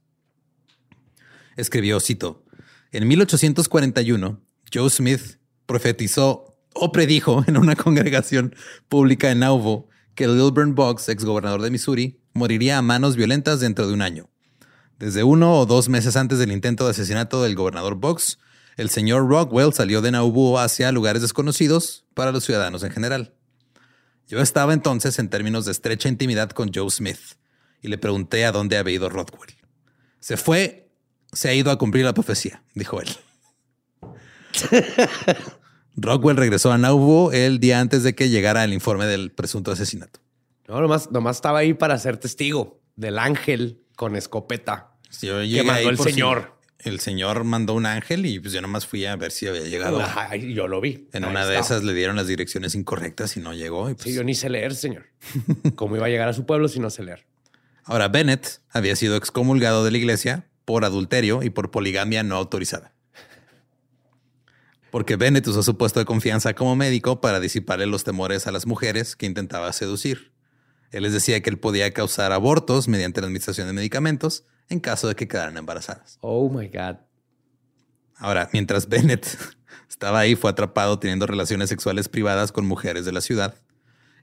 Escribió, 1.57 1.99
cito, 1.99 2.45
en 2.93 3.09
1841, 3.09 4.43
Joe 4.73 4.91
Smith 4.91 5.39
profetizó 5.65 6.59
o 6.75 6.93
predijo 6.93 7.43
en 7.47 7.57
una 7.57 7.75
congregación 7.75 8.55
pública 8.91 9.31
en 9.31 9.39
Nauvoo 9.39 9.89
que 10.15 10.29
Lilburn 10.29 10.75
Boggs, 10.75 11.09
exgobernador 11.09 11.63
de 11.63 11.71
Missouri, 11.71 12.21
moriría 12.35 12.77
a 12.77 12.83
manos 12.83 13.17
violentas 13.17 13.61
dentro 13.61 13.87
de 13.87 13.95
un 13.95 14.03
año. 14.03 14.29
Desde 14.99 15.25
uno 15.25 15.59
o 15.59 15.65
dos 15.65 15.89
meses 15.89 16.17
antes 16.17 16.39
del 16.39 16.53
intento 16.53 16.85
de 16.85 16.91
asesinato 16.91 17.43
del 17.43 17.55
gobernador 17.55 17.95
Boggs, 17.95 18.39
el 18.79 18.91
señor 18.91 19.29
Rockwell 19.29 19.75
salió 19.75 20.01
de 20.01 20.13
Nauvoo 20.13 20.57
hacia 20.57 20.93
lugares 20.93 21.21
desconocidos 21.21 22.05
para 22.15 22.31
los 22.31 22.45
ciudadanos 22.45 22.85
en 22.85 22.93
general. 22.93 23.35
Yo 24.29 24.41
estaba 24.41 24.73
entonces 24.73 25.19
en 25.19 25.29
términos 25.29 25.65
de 25.65 25.73
estrecha 25.73 26.09
intimidad 26.09 26.51
con 26.51 26.71
Joe 26.73 26.89
Smith 26.89 27.19
y 27.83 27.89
le 27.89 27.99
pregunté 27.99 28.45
a 28.47 28.53
dónde 28.53 28.79
había 28.79 28.95
ido 28.95 29.09
Rockwell. 29.09 29.53
Se 30.21 30.37
fue, 30.37 30.93
se 31.33 31.49
ha 31.49 31.55
ido 31.55 31.73
a 31.73 31.79
cumplir 31.79 32.05
la 32.05 32.15
profecía, 32.15 32.63
dijo 32.75 33.01
él. 33.01 33.09
Rockwell 35.97 36.37
regresó 36.37 36.71
a 36.71 36.79
Nauvoo 36.79 37.33
el 37.33 37.59
día 37.59 37.81
antes 37.81 38.05
de 38.05 38.15
que 38.15 38.29
llegara 38.29 38.63
el 38.63 38.73
informe 38.73 39.07
del 39.07 39.33
presunto 39.33 39.73
asesinato. 39.73 40.21
No, 40.69 40.81
nomás, 40.81 41.11
nomás 41.11 41.39
estaba 41.39 41.59
ahí 41.59 41.75
para 41.75 41.99
ser 41.99 42.17
testigo 42.19 42.81
del 42.95 43.19
ángel 43.19 43.83
con 43.97 44.15
escopeta. 44.15 44.93
Yo 45.21 45.41
Que 45.41 45.65
mandó 45.65 45.91
el 45.91 45.99
señor. 45.99 46.58
El 46.79 47.01
señor 47.01 47.45
mandó 47.45 47.75
un 47.75 47.87
ángel 47.87 48.25
y 48.27 48.39
pues 48.39 48.53
yo 48.53 48.61
nomás 48.63 48.87
fui 48.87 49.05
a 49.05 49.17
ver 49.17 49.33
si 49.33 49.47
había 49.47 49.63
llegado. 49.63 50.01
Ajá, 50.01 50.37
yo 50.37 50.69
lo 50.69 50.81
vi. 50.81 51.09
En 51.13 51.25
Ahí 51.25 51.31
una 51.31 51.47
de 51.47 51.59
esas 51.59 51.83
le 51.83 51.93
dieron 51.93 52.17
las 52.17 52.27
direcciones 52.29 52.75
incorrectas 52.75 53.37
y 53.37 53.41
no 53.41 53.53
llegó. 53.53 53.91
y, 53.91 53.95
pues, 53.95 54.05
Sí, 54.05 54.15
yo 54.15 54.23
ni 54.25 54.35
sé 54.35 54.49
leer, 54.49 54.75
señor. 54.75 55.07
¿Cómo 55.75 55.97
iba 55.97 56.07
a 56.07 56.09
llegar 56.09 56.29
a 56.29 56.33
su 56.33 56.47
pueblo 56.47 56.69
si 56.69 56.79
no 56.81 56.91
sé 56.91 57.03
leer? 57.03 57.27
Ahora, 57.85 58.09
Bennett 58.09 58.61
había 58.71 58.95
sido 58.97 59.17
excomulgado 59.17 59.85
de 59.85 59.91
la 59.91 59.99
iglesia 59.99 60.47
por 60.65 60.85
adulterio 60.85 61.43
y 61.43 61.51
por 61.51 61.71
poligamia 61.71 62.23
no 62.23 62.37
autorizada. 62.37 62.93
Porque 64.91 65.17
Bennett 65.17 65.47
usó 65.47 65.63
su 65.63 65.77
puesto 65.77 66.01
de 66.01 66.07
confianza 66.07 66.55
como 66.55 66.77
médico 66.77 67.21
para 67.21 67.41
disiparle 67.41 67.87
los 67.87 68.05
temores 68.05 68.47
a 68.47 68.53
las 68.53 68.67
mujeres 68.67 69.17
que 69.17 69.27
intentaba 69.27 69.73
seducir. 69.73 70.33
Él 70.91 71.03
les 71.03 71.13
decía 71.13 71.41
que 71.43 71.51
él 71.51 71.59
podía 71.59 71.93
causar 71.93 72.33
abortos 72.33 72.89
mediante 72.89 73.21
la 73.21 73.27
administración 73.27 73.67
de 73.67 73.73
medicamentos 73.73 74.45
en 74.69 74.81
caso 74.81 75.09
de 75.09 75.15
que 75.15 75.29
quedaran 75.29 75.57
embarazadas. 75.57 76.19
Oh 76.21 76.49
my 76.51 76.69
God. 76.69 76.97
Ahora, 78.17 78.49
mientras 78.53 78.89
Bennett 78.89 79.27
estaba 79.89 80.21
ahí, 80.21 80.35
fue 80.35 80.51
atrapado 80.51 80.99
teniendo 80.99 81.27
relaciones 81.27 81.69
sexuales 81.69 82.09
privadas 82.09 82.53
con 82.53 82.67
mujeres 82.67 83.05
de 83.05 83.13
la 83.13 83.21
ciudad 83.21 83.55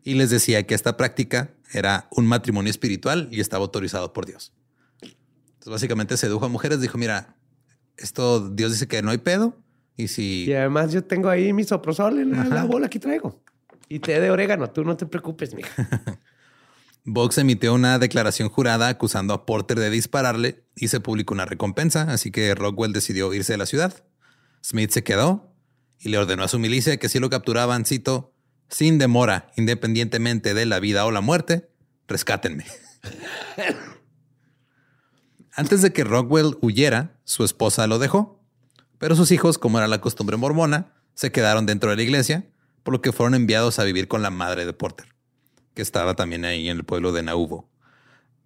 y 0.04 0.14
les 0.16 0.30
decía 0.30 0.64
que 0.64 0.76
esta 0.76 0.98
práctica 0.98 1.52
era 1.74 2.08
un 2.12 2.28
matrimonio 2.28 2.70
espiritual 2.70 3.28
y 3.32 3.42
estaba 3.42 3.64
autorizado 3.64 4.14
por 4.14 4.26
Dios. 4.26 4.54
Entonces, 5.02 5.72
básicamente 5.72 6.18
sedujo 6.18 6.46
a 6.46 6.50
mujeres, 6.50 6.80
dijo, 6.80 6.98
mira, 6.98 7.36
esto 7.98 8.50
Dios 8.50 8.72
dice 8.72 8.88
que 8.88 9.02
no 9.02 9.12
hay 9.12 9.18
pedo 9.18 9.58
y 9.98 10.10
si... 10.10 10.46
Y 10.46 10.54
además 10.54 10.92
yo 10.92 11.04
tengo 11.04 11.30
ahí 11.30 11.54
mi 11.54 11.64
soprosol 11.64 12.20
en 12.20 12.50
la, 12.50 12.66
bola 12.66 12.90
que 12.90 13.00
traigo. 13.00 13.42
Y 13.88 14.00
té 14.00 14.20
de 14.20 14.30
orégano. 14.30 14.70
Tú 14.70 14.84
no 14.84 14.98
te 14.98 15.06
preocupes, 15.06 15.54
mija. 15.54 15.72
Vox 17.08 17.38
emitió 17.38 17.76
una 17.76 18.00
declaración 18.00 18.50
jurada 18.50 18.88
acusando 18.88 19.36
a 19.36 19.46
Porter 19.46 19.78
de 19.78 19.92
dispararle 19.92 20.64
y 20.76 20.88
se 20.88 21.00
publicó 21.00 21.36
una 21.36 21.46
recompensa, 21.46 22.12
así 22.12 22.32
que 22.32 22.56
Rockwell 22.56 22.94
decidió 22.94 23.32
irse 23.32 23.54
de 23.54 23.60
la 23.60 23.68
ciudad. 23.68 24.04
Smith 24.64 24.90
se 24.90 25.04
quedó 25.04 25.54
y 26.00 26.10
le 26.10 26.18
ordenó 26.18 26.44
a 26.44 26.48
su 26.48 26.58
milicia 26.58 26.98
que 26.98 27.08
si 27.08 27.20
lo 27.20 27.30
capturaban, 27.30 27.86
cito, 27.86 28.34
sin 28.70 28.98
demora, 28.98 29.52
independientemente 29.56 30.56
de 30.56 30.66
la 30.66 30.80
vida 30.80 31.06
o 31.06 31.12
la 31.12 31.22
muerte, 31.22 31.70
rescátenme. 32.08 32.66
Antes 35.54 35.84
de 35.84 35.94
que 35.94 36.04
Rockwell 36.04 36.58
huyera, 36.62 37.20
su 37.24 37.44
esposa 37.44 37.86
lo 37.86 38.00
dejó, 38.00 38.44
pero 38.98 39.16
sus 39.16 39.32
hijos, 39.32 39.60
como 39.60 39.78
era 39.78 39.88
la 39.88 40.02
costumbre 40.02 40.38
mormona, 40.38 40.92
se 41.14 41.32
quedaron 41.32 41.68
dentro 41.68 41.92
de 41.92 41.98
la 41.98 42.04
iglesia, 42.04 42.50
por 42.82 42.96
lo 42.96 43.02
que 43.04 43.12
fueron 43.12 43.36
enviados 43.36 43.78
a 43.78 43.84
vivir 43.84 44.08
con 44.08 44.24
la 44.24 44.32
madre 44.32 44.66
de 44.66 44.74
Porter 44.74 45.15
que 45.76 45.84
estaba 45.84 46.16
también 46.16 46.46
ahí 46.46 46.68
en 46.70 46.78
el 46.78 46.84
pueblo 46.84 47.12
de 47.12 47.22
Nauvoo. 47.22 47.70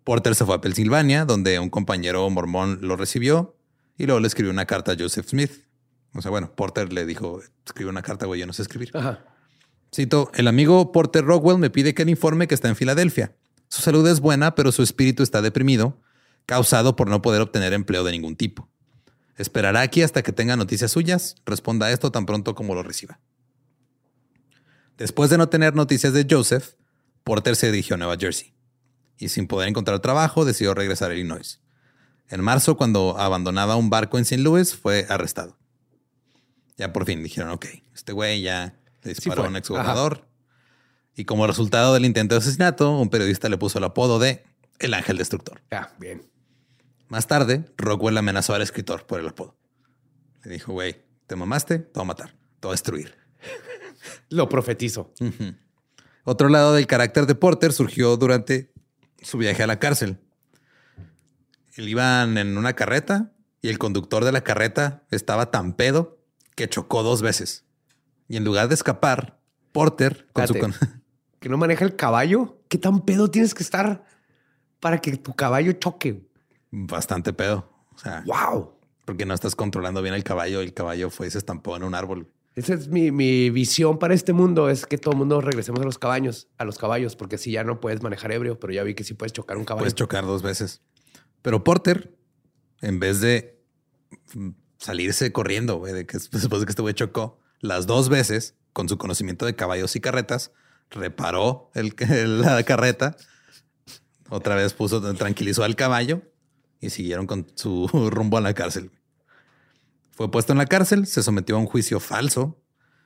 Porter 0.04 0.36
se 0.36 0.44
fue 0.44 0.56
a 0.56 0.62
Pensilvania, 0.62 1.24
donde 1.24 1.60
un 1.60 1.70
compañero 1.70 2.30
mormón 2.30 2.80
lo 2.82 2.96
recibió 2.98 3.56
y 3.98 4.06
luego 4.06 4.20
le 4.20 4.28
escribió 4.28 4.52
una 4.52 4.65
carta 4.65 4.92
a 4.92 4.96
Joseph 5.00 5.28
Smith. 5.28 5.52
O 6.13 6.22
sea, 6.22 6.32
bueno, 6.32 6.52
Porter 6.56 6.92
le 6.92 7.06
dijo, 7.06 7.42
escribe 7.65 7.89
una 7.89 8.02
carta, 8.02 8.26
güey, 8.26 8.39
yo 8.39 8.48
no 8.48 8.54
sé 8.54 8.63
escribir. 8.63 8.92
Ajá. 8.96 9.24
Cito, 9.94 10.32
el 10.34 10.48
amigo 10.48 10.92
Porter 10.92 11.24
Rockwell 11.24 11.60
me 11.60 11.70
pide 11.70 11.94
que 11.94 12.06
le 12.06 12.12
informe 12.12 12.48
que 12.48 12.56
está 12.56 12.68
en 12.68 12.76
Filadelfia. 12.76 13.36
Su 13.68 13.82
salud 13.82 14.08
es 14.08 14.20
buena, 14.20 14.56
pero 14.56 14.72
su 14.72 14.82
espíritu 14.82 15.22
está 15.22 15.42
deprimido, 15.42 16.02
causado 16.46 16.96
por 16.96 17.10
no 17.10 17.22
poder 17.22 17.42
obtener 17.42 17.74
empleo 17.74 18.04
de 18.04 18.12
ningún 18.12 18.36
tipo. 18.36 18.68
Esperará 19.36 19.82
aquí 19.82 20.02
hasta 20.02 20.24
que 20.24 20.34
tenga 20.34 20.58
noticias 20.58 20.92
suyas. 20.92 21.36
Responda 21.46 21.86
a 21.86 21.92
esto 21.92 22.12
tan 22.12 22.26
pronto 22.26 22.56
como 22.56 22.76
lo 22.76 22.84
reciba. 22.84 23.20
Después 24.98 25.30
de 25.30 25.38
no 25.38 25.50
tener 25.50 25.76
noticias 25.76 26.12
de 26.13 26.28
Joseph, 26.30 26.74
Porter 27.30 27.56
se 27.56 27.68
dirigió 27.68 27.94
a 27.94 27.98
Nueva 28.00 28.18
Jersey 28.18 28.56
y 29.15 29.30
sin 29.30 29.46
poder 29.46 29.70
encontrar 29.70 30.00
trabajo 30.00 30.46
decidió 30.46 30.74
regresar 30.74 31.12
a 31.12 31.13
Illinois. 31.13 31.62
En 32.28 32.42
marzo, 32.42 32.76
cuando 32.76 33.20
abandonaba 33.20 33.76
un 33.76 33.92
barco 33.92 34.18
en 34.18 34.24
St. 34.24 34.42
Louis, 34.42 34.76
fue 34.76 35.06
arrestado. 35.10 35.56
Ya 36.76 36.92
por 36.92 37.06
fin 37.06 37.22
dijeron, 37.22 37.52
ok, 37.52 37.68
este 37.94 38.13
güey 38.13 38.42
ya 38.42 38.80
le 39.04 39.13
disparó 39.13 39.44
a 39.44 39.48
un 39.48 39.58
exgobernador. 39.58 40.28
Y 41.15 41.26
como 41.26 41.46
resultado 41.46 41.94
del 41.94 42.06
intento 42.06 42.34
de 42.34 42.39
asesinato, 42.39 42.98
un 42.98 43.12
periodista 43.12 43.48
le 43.48 43.60
puso 43.60 43.78
el 43.78 43.84
apodo 43.84 44.18
de 44.18 44.44
El 44.80 44.96
Ángel 44.96 45.20
Destructor. 45.20 45.62
Ya, 45.70 45.94
bien. 46.00 46.28
Más 47.10 47.28
tarde, 47.28 47.63
Rockwell 47.78 48.18
amenazó 48.18 48.56
al 48.56 48.63
escritor 48.63 49.06
por 49.06 49.20
el 49.20 49.28
apodo. 49.28 49.56
Le 50.46 50.54
dijo, 50.54 50.74
güey, 50.74 51.06
te 51.28 51.36
mamaste, 51.36 51.78
te 51.78 51.92
voy 51.94 52.06
a 52.06 52.06
matar, 52.06 52.32
te 52.60 52.68
voy 52.68 52.72
a 52.72 52.74
destruir. 52.74 53.13
Lo 54.30 54.50
profetizo. 54.50 55.13
Otro 56.23 56.49
lado 56.49 56.73
del 56.73 56.88
carácter 56.88 57.25
de 57.25 57.36
Porter 57.36 57.71
surgió 57.73 58.17
durante 58.17 58.71
su 59.21 59.38
viaje 59.38 59.63
a 59.63 59.67
la 59.67 59.79
cárcel. 59.79 60.19
Él 61.75 61.89
iban 61.89 62.38
en 62.38 62.58
una 62.58 62.73
carreta 62.73 63.32
y 63.62 63.69
el 63.69 63.77
conductor 63.77 64.25
de 64.25 64.32
la 64.32 64.41
carreta 64.41 65.03
estaba 65.12 65.51
tan 65.51 65.73
pedo 65.73 66.19
que 66.55 66.67
chocó 66.69 67.03
dos 67.03 67.21
veces. 67.21 67.65
Y 68.27 68.38
en 68.38 68.43
lugar 68.43 68.67
de 68.67 68.75
escapar, 68.75 69.39
Porter 69.71 70.27
con 70.34 70.47
su 70.47 70.58
con- 70.58 70.73
Que 71.39 71.47
no 71.47 71.58
maneja 71.58 71.86
el 71.86 71.95
caballo. 71.95 72.62
¿Qué 72.67 72.77
tan 72.77 73.05
pedo 73.05 73.32
tienes 73.32 73.53
que 73.53 73.63
estar 73.63 74.05
para 74.82 74.99
que 74.99 75.15
tu 75.17 75.34
caballo 75.34 75.71
choque? 75.73 76.27
Bastante 76.69 77.32
pedo. 77.32 77.71
O 77.95 77.97
sea, 77.97 78.23
¡Wow! 78.25 78.73
porque 79.05 79.25
no 79.25 79.34
estás 79.34 79.55
controlando 79.55 80.01
bien 80.01 80.13
el 80.13 80.23
caballo. 80.23 80.60
El 80.62 80.73
caballo 80.73 81.10
fue 81.10 81.27
y 81.27 81.32
se 81.32 81.38
estampó 81.38 81.75
en 81.77 81.84
un 81.84 81.95
árbol. 81.95 82.32
Esa 82.56 82.74
es 82.74 82.88
mi, 82.88 83.12
mi 83.12 83.50
visión 83.50 84.00
para 84.00 84.14
este 84.14 84.34
mundo, 84.34 84.70
es 84.70 84.86
que 84.86 84.98
todo 84.98 85.14
el 85.14 85.18
mundo 85.18 85.40
regresemos 85.40 85.82
a 85.82 85.86
los 85.86 85.98
caballos, 85.98 86.48
a 86.58 86.66
los 86.66 86.78
caballos, 86.78 87.16
porque 87.16 87.38
si 87.38 87.52
ya 87.52 87.64
no 87.64 87.80
puedes 87.80 88.02
manejar 88.02 88.32
ebrio, 88.32 88.60
pero 88.60 88.74
ya 88.74 88.84
vi 88.84 88.96
que 88.96 89.04
sí 89.04 89.14
puedes 89.14 89.34
chocar 89.34 89.58
un 89.58 89.66
caballo. 89.66 89.84
Puedes 89.84 89.96
chocar 89.96 90.26
dos 90.26 90.42
veces. 90.42 90.82
Pero 91.42 91.64
Porter, 91.64 92.18
en 92.82 93.00
vez 93.00 93.22
de 93.22 93.62
mm, 94.34 94.50
salirse 94.78 95.32
corriendo, 95.32 95.80
de 95.82 96.06
que 96.06 96.18
después 96.32 96.60
de 96.60 96.66
que 96.66 96.72
este 96.72 96.94
chocó 96.94 97.40
las 97.62 97.88
dos 97.88 98.10
veces 98.10 98.56
con 98.74 98.90
su 98.90 98.98
conocimiento 98.98 99.46
de 99.46 99.56
caballos 99.56 99.96
y 99.96 100.02
carretas, 100.02 100.52
reparó 100.90 101.72
la 101.76 102.64
carreta, 102.64 103.16
otra 104.30 104.56
vez 104.56 104.74
puso, 104.74 105.02
tranquilizó 105.16 105.64
al 105.64 105.76
caballo 105.76 106.22
y 106.80 106.90
siguieron 106.90 107.28
con 107.28 107.48
su 107.56 107.88
rumbo 108.12 108.38
a 108.38 108.42
la 108.42 108.54
cárcel. 108.54 108.92
Fue 110.19 110.29
puesto 110.29 110.51
en 110.51 110.58
la 110.58 110.65
cárcel, 110.65 111.08
se 111.08 111.23
sometió 111.23 111.55
a 111.55 111.60
un 111.60 111.65
juicio 111.65 112.01
falso. 112.01 112.62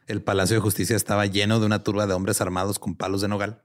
El 0.07 0.23
Palacio 0.23 0.55
de 0.55 0.61
Justicia 0.61 0.95
estaba 0.95 1.27
lleno 1.27 1.59
de 1.59 1.67
una 1.67 1.83
turba 1.83 2.07
de 2.07 2.13
hombres 2.15 2.41
armados 2.41 2.79
con 2.79 2.95
palos 2.95 3.21
de 3.21 3.27
nogal. 3.27 3.61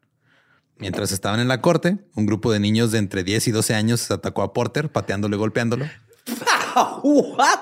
Mientras 0.77 1.13
estaban 1.13 1.41
en 1.41 1.49
la 1.49 1.63
corte, 1.63 1.97
un 2.15 2.27
grupo 2.27 2.53
de 2.53 2.61
niños 2.61 2.93
de 2.93 2.99
entre 2.99 3.25
10 3.25 3.49
y 3.49 3.51
12 3.53 3.75
años 3.75 4.11
atacó 4.11 4.43
a 4.43 4.53
Porter, 4.53 4.93
pateándolo 4.93 5.35
y 5.35 5.39
golpeándolo. 5.39 5.87
¿What? 7.03 7.61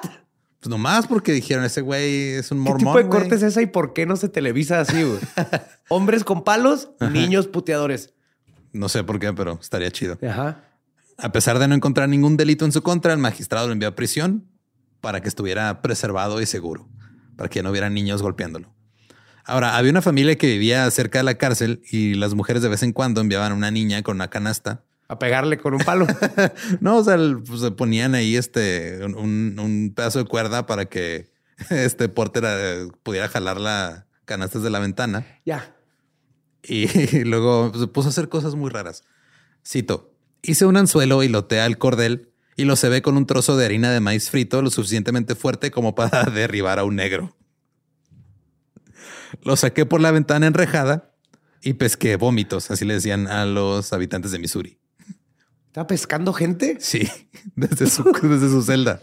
Pues 0.59 0.69
nomás 0.69 1.07
porque 1.07 1.31
dijeron, 1.31 1.63
ese 1.63 1.83
güey 1.83 2.31
es 2.31 2.51
un 2.51 2.59
¿Qué 2.59 2.63
mormón. 2.65 2.79
tipo 2.79 2.99
de 2.99 3.05
güey". 3.05 3.21
corte 3.21 3.37
es 3.37 3.45
esa 3.45 3.63
y 3.63 3.67
por 3.67 3.93
qué 3.93 4.07
no 4.07 4.17
se 4.17 4.29
televisa 4.29 4.81
así, 4.81 5.05
güey? 5.05 5.21
Hombres 5.89 6.25
con 6.25 6.43
palos, 6.43 6.91
niños 7.13 7.47
puteadores. 7.47 8.13
No 8.73 8.89
sé 8.89 9.05
por 9.05 9.21
qué, 9.21 9.33
pero 9.33 9.57
estaría 9.63 9.93
chido. 9.93 10.19
Ajá. 10.29 10.65
A 11.17 11.31
pesar 11.31 11.61
de 11.61 11.69
no 11.69 11.77
encontrar 11.77 12.09
ningún 12.09 12.37
delito 12.37 12.65
en 12.65 12.73
su 12.73 12.83
contra, 12.83 13.13
el 13.13 13.21
magistrado 13.21 13.69
lo 13.69 13.73
envió 13.73 13.89
a 13.89 13.95
prisión 13.95 14.49
para 15.01 15.21
que 15.21 15.29
estuviera 15.29 15.83
preservado 15.83 16.41
y 16.41 16.47
seguro, 16.47 16.89
para 17.37 17.49
que 17.49 17.63
no 17.63 17.71
hubiera 17.71 17.91
niños 17.91 18.23
golpeándolo. 18.23 18.75
Ahora, 19.45 19.77
había 19.77 19.93
una 19.93 20.03
familia 20.03 20.37
que 20.37 20.49
vivía 20.49 20.91
cerca 20.91 21.19
de 21.19 21.25
la 21.25 21.35
cárcel 21.35 21.81
y 21.91 22.15
las 22.15 22.35
mujeres 22.35 22.63
de 22.63 22.69
vez 22.69 22.83
en 22.83 22.93
cuando 22.93 23.21
enviaban 23.21 23.53
a 23.53 23.55
una 23.55 23.71
niña 23.71 24.03
con 24.03 24.17
una 24.17 24.29
canasta. 24.29 24.83
A 25.09 25.21
pegarle 25.21 25.59
con 25.59 25.75
un 25.75 25.81
palo. 25.81 26.07
No, 26.81 26.97
o 26.97 27.05
sea, 27.05 27.17
pues, 27.47 27.61
se 27.61 27.71
ponían 27.71 28.17
ahí 28.17 28.37
este 28.37 29.05
un, 29.05 29.57
un 29.59 29.93
pedazo 29.95 30.19
de 30.19 30.25
cuerda 30.25 30.67
para 30.67 30.87
que 30.87 31.31
este 31.71 32.09
porter 32.09 32.45
eh, 32.47 32.89
pudiera 33.03 33.29
jalar 33.29 33.61
la 33.61 34.07
canastas 34.25 34.63
de 34.63 34.71
la 34.71 34.79
ventana. 34.79 35.25
ya. 35.45 35.73
Y, 36.69 37.23
luego 37.23 37.71
pues, 37.71 37.81
se 37.81 37.87
puso 37.87 38.09
a 38.09 38.11
hacer 38.11 38.29
cosas 38.29 38.57
muy 38.57 38.71
raras. 38.71 39.05
Cito, 39.65 40.13
hice 40.43 40.67
un 40.67 40.77
anzuelo 40.77 41.23
y 41.23 41.29
lotea 41.29 41.65
el 41.65 41.79
cordel 41.79 42.33
y 42.57 42.65
lo 42.65 42.75
se 42.75 42.89
ve 42.89 43.03
con 43.03 43.17
un 43.17 43.27
trozo 43.27 43.57
de 43.57 43.67
harina 43.67 43.91
de 43.91 44.01
maíz 44.01 44.31
frito 44.31 44.63
lo 44.63 44.71
suficientemente 44.71 45.35
fuerte 45.35 45.71
como 45.71 45.95
para 45.95 46.25
derribar 46.35 46.79
a 46.79 46.85
un 46.85 46.97
negro. 46.97 47.37
Lo 49.43 49.57
saqué 49.57 49.85
por 49.85 50.01
la 50.01 50.11
ventana 50.11 50.47
enrejada 50.47 51.13
y 51.63 51.75
pesqué 51.75 52.17
vómitos, 52.17 52.71
así 52.71 52.85
le 52.85 52.95
decían 52.95 53.27
a 53.27 53.45
los 53.45 53.93
habitantes 53.93 54.33
de 54.33 54.39
Missouri. 54.39 54.79
¿Estaba 55.67 55.87
pescando 55.87 56.33
gente? 56.33 56.79
Sí, 56.81 57.09
desde 57.55 57.87
su, 57.89 58.03
desde 58.23 58.49
su 58.49 58.63
celda. 58.63 58.99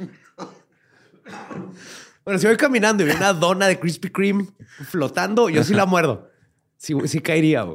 Bueno, 2.26 2.40
si 2.40 2.48
voy 2.48 2.58
caminando 2.58 3.04
y 3.04 3.06
veo 3.06 3.18
una 3.18 3.34
dona 3.34 3.68
de 3.68 3.80
Krispy 3.80 4.10
Kreme 4.10 4.48
flotando, 4.90 5.50
yo 5.50 5.64
sí 5.64 5.74
la 5.74 5.86
muerdo. 5.86 6.32
Sí, 6.78 6.96
sí 7.06 7.20
caería. 7.20 7.66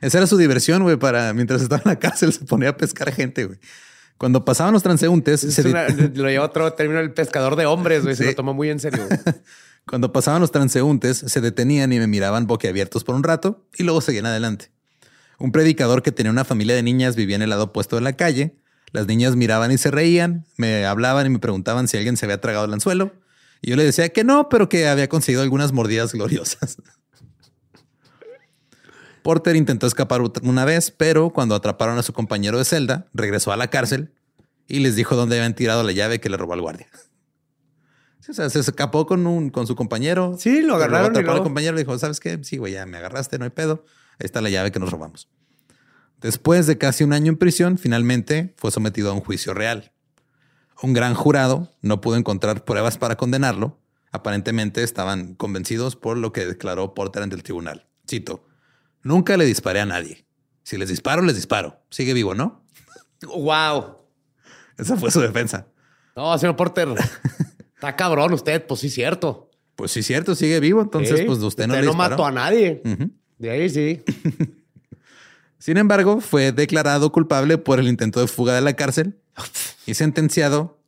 Esa 0.00 0.18
era 0.18 0.26
su 0.26 0.36
diversión, 0.36 0.82
güey, 0.82 0.96
para 0.96 1.32
mientras 1.34 1.62
estaba 1.62 1.82
en 1.84 1.90
la 1.90 1.98
cárcel 1.98 2.32
se 2.32 2.44
ponía 2.44 2.70
a 2.70 2.76
pescar 2.76 3.12
gente, 3.12 3.44
güey. 3.44 3.58
Cuando 4.18 4.44
pasaban 4.44 4.72
los 4.74 4.82
transeúntes, 4.82 5.44
Es 5.44 5.54
se 5.54 5.68
una- 5.68 5.88
lo 6.14 6.28
lleva 6.28 6.44
otro 6.44 6.72
término 6.72 7.00
el 7.00 7.12
pescador 7.12 7.56
de 7.56 7.66
hombres, 7.66 8.02
güey. 8.02 8.16
Se 8.16 8.24
lo 8.26 8.34
toma 8.34 8.52
muy 8.52 8.68
en 8.68 8.80
serio. 8.80 9.06
Cuando 9.86 10.12
pasaban 10.12 10.40
los 10.42 10.50
transeúntes, 10.50 11.18
se 11.18 11.40
detenían 11.40 11.92
y 11.92 11.98
me 11.98 12.06
miraban 12.06 12.46
boquiabiertos 12.46 13.04
por 13.04 13.14
un 13.14 13.22
rato 13.22 13.64
y 13.78 13.84
luego 13.84 14.00
seguían 14.02 14.26
adelante. 14.26 14.70
Un 15.38 15.50
predicador 15.52 16.02
que 16.02 16.12
tenía 16.12 16.30
una 16.32 16.44
familia 16.44 16.74
de 16.74 16.82
niñas 16.82 17.16
vivía 17.16 17.36
en 17.36 17.42
el 17.42 17.50
lado 17.50 17.64
opuesto 17.64 17.96
de 17.96 18.02
la 18.02 18.12
calle. 18.14 18.56
Las 18.92 19.06
niñas 19.06 19.36
miraban 19.36 19.70
y 19.72 19.78
se 19.78 19.90
reían, 19.90 20.44
me 20.56 20.84
hablaban 20.84 21.26
y 21.26 21.30
me 21.30 21.38
preguntaban 21.38 21.88
si 21.88 21.96
alguien 21.96 22.16
se 22.16 22.26
había 22.26 22.40
tragado 22.40 22.64
el 22.66 22.72
anzuelo. 22.72 23.12
Y 23.62 23.70
yo 23.70 23.76
le 23.76 23.84
decía 23.84 24.08
que 24.10 24.24
no, 24.24 24.48
pero 24.48 24.68
que 24.68 24.88
había 24.88 25.08
conseguido 25.08 25.42
algunas 25.42 25.72
mordidas 25.72 26.12
gloriosas. 26.12 26.76
Porter 29.28 29.56
intentó 29.56 29.86
escapar 29.86 30.22
una 30.22 30.64
vez, 30.64 30.90
pero 30.90 31.28
cuando 31.34 31.54
atraparon 31.54 31.98
a 31.98 32.02
su 32.02 32.14
compañero 32.14 32.56
de 32.56 32.64
celda, 32.64 33.08
regresó 33.12 33.52
a 33.52 33.58
la 33.58 33.68
cárcel 33.68 34.14
y 34.66 34.78
les 34.78 34.96
dijo 34.96 35.16
dónde 35.16 35.36
habían 35.36 35.54
tirado 35.54 35.82
la 35.82 35.92
llave 35.92 36.18
que 36.18 36.30
le 36.30 36.38
robó 36.38 36.54
al 36.54 36.62
guardia. 36.62 36.88
Sí, 38.20 38.30
o 38.30 38.32
sea, 38.32 38.48
se 38.48 38.60
escapó 38.60 39.04
con, 39.04 39.26
un, 39.26 39.50
con 39.50 39.66
su 39.66 39.76
compañero. 39.76 40.34
Sí, 40.38 40.62
lo 40.62 40.76
agarraron 40.76 41.14
y 41.14 41.18
atrapó 41.18 41.32
al 41.32 41.42
compañero 41.42 41.74
le 41.74 41.82
dijo, 41.82 41.98
¿sabes 41.98 42.20
qué? 42.20 42.42
Sí, 42.42 42.56
güey, 42.56 42.72
ya 42.72 42.86
me 42.86 42.96
agarraste, 42.96 43.38
no 43.38 43.44
hay 43.44 43.50
pedo. 43.50 43.84
Ahí 44.12 44.24
está 44.24 44.40
la 44.40 44.48
llave 44.48 44.72
que 44.72 44.78
nos 44.78 44.90
robamos. 44.90 45.28
Después 46.22 46.66
de 46.66 46.78
casi 46.78 47.04
un 47.04 47.12
año 47.12 47.30
en 47.30 47.36
prisión, 47.36 47.76
finalmente 47.76 48.54
fue 48.56 48.70
sometido 48.70 49.10
a 49.10 49.12
un 49.12 49.20
juicio 49.20 49.52
real. 49.52 49.92
Un 50.82 50.94
gran 50.94 51.12
jurado 51.12 51.70
no 51.82 52.00
pudo 52.00 52.16
encontrar 52.16 52.64
pruebas 52.64 52.96
para 52.96 53.16
condenarlo. 53.18 53.78
Aparentemente 54.10 54.82
estaban 54.82 55.34
convencidos 55.34 55.96
por 55.96 56.16
lo 56.16 56.32
que 56.32 56.46
declaró 56.46 56.94
Porter 56.94 57.22
ante 57.22 57.36
el 57.36 57.42
tribunal. 57.42 57.88
Cito, 58.08 58.47
nunca 59.02 59.36
le 59.36 59.44
disparé 59.44 59.80
a 59.80 59.86
nadie. 59.86 60.24
Si 60.62 60.76
les 60.76 60.88
disparo, 60.88 61.22
les 61.22 61.34
disparo. 61.36 61.80
Sigue 61.90 62.12
vivo, 62.14 62.34
¿no? 62.34 62.64
wow. 63.22 63.96
Esa 64.76 64.96
fue 64.96 65.10
su 65.10 65.20
defensa. 65.20 65.66
No, 66.14 66.36
señor 66.38 66.56
Porter. 66.56 66.88
Está 67.74 67.96
cabrón 67.96 68.32
usted, 68.32 68.64
pues 68.66 68.80
sí, 68.80 68.90
cierto. 68.90 69.50
Pues 69.76 69.90
sí, 69.92 70.02
cierto, 70.02 70.34
sigue 70.34 70.60
vivo. 70.60 70.82
Entonces, 70.82 71.20
Sí. 71.20 71.24
pues 71.24 71.38
usted 71.38 71.66
no 71.66 71.74
le 71.74 71.82
no 71.82 71.88
disparó. 71.92 72.10
mató 72.10 72.26
a 72.26 72.32
nadie. 72.32 72.82
De 73.38 73.50
ahí 73.50 73.68
sí. 73.70 74.02
Sin 75.58 75.76
embargo, 75.76 76.20
fue 76.20 76.52
declarado 76.52 77.10
culpable 77.12 77.58
por 77.58 77.80
el 77.80 77.88
intento 77.88 78.20
de 78.20 78.26
fuga 78.28 78.54
de 78.54 78.60
la 78.60 78.74
cárcel 78.74 79.18
y 79.86 79.94
sentenciado 79.94 80.78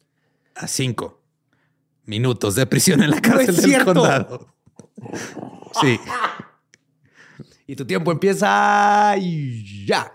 a 0.54 0.66
cinco 0.68 1.20
minutos 2.04 2.54
de 2.54 2.66
prisión 2.66 3.02
en 3.02 3.10
la 3.10 3.20
cárcel 3.20 3.56
del 3.56 3.64
cierto. 3.64 3.94
condado. 3.94 4.54
Sí, 5.80 5.98
Y 7.70 7.76
tu 7.76 7.84
tiempo 7.84 8.10
empieza 8.10 9.14
y 9.16 9.86
ya. 9.86 10.12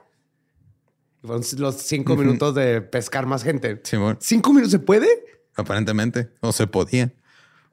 Fueron 1.22 1.41
los 1.58 1.76
cinco 1.78 2.18
minutos 2.18 2.54
de 2.54 2.82
pescar 2.82 3.26
más 3.26 3.44
gente. 3.44 3.82
¿Cinco 4.20 4.50
minutos 4.52 4.72
se 4.72 4.80
puede? 4.80 5.08
aparentemente, 5.56 6.34
o 6.41 6.52
se 6.52 6.68
podía. 6.68 7.13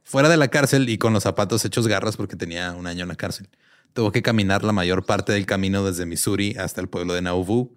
Fuera 0.05 0.29
de 0.29 0.37
la 0.37 0.47
cárcel 0.47 0.88
y 0.88 0.99
con 0.99 1.12
los 1.12 1.25
zapatos 1.25 1.64
hechos 1.64 1.88
garras 1.88 2.16
porque 2.16 2.37
tenía 2.37 2.71
un 2.75 2.87
año 2.87 3.03
en 3.03 3.09
la 3.09 3.16
cárcel. 3.16 3.49
Tuvo 3.92 4.12
que 4.12 4.23
caminar 4.23 4.62
la 4.62 4.71
mayor 4.71 5.05
parte 5.05 5.33
del 5.33 5.47
camino 5.47 5.85
desde 5.85 6.07
Missouri 6.07 6.55
hasta 6.61 6.81
el 6.81 6.88
pueblo 6.88 7.14
de 7.14 7.23
Nauvoo. 7.23 7.75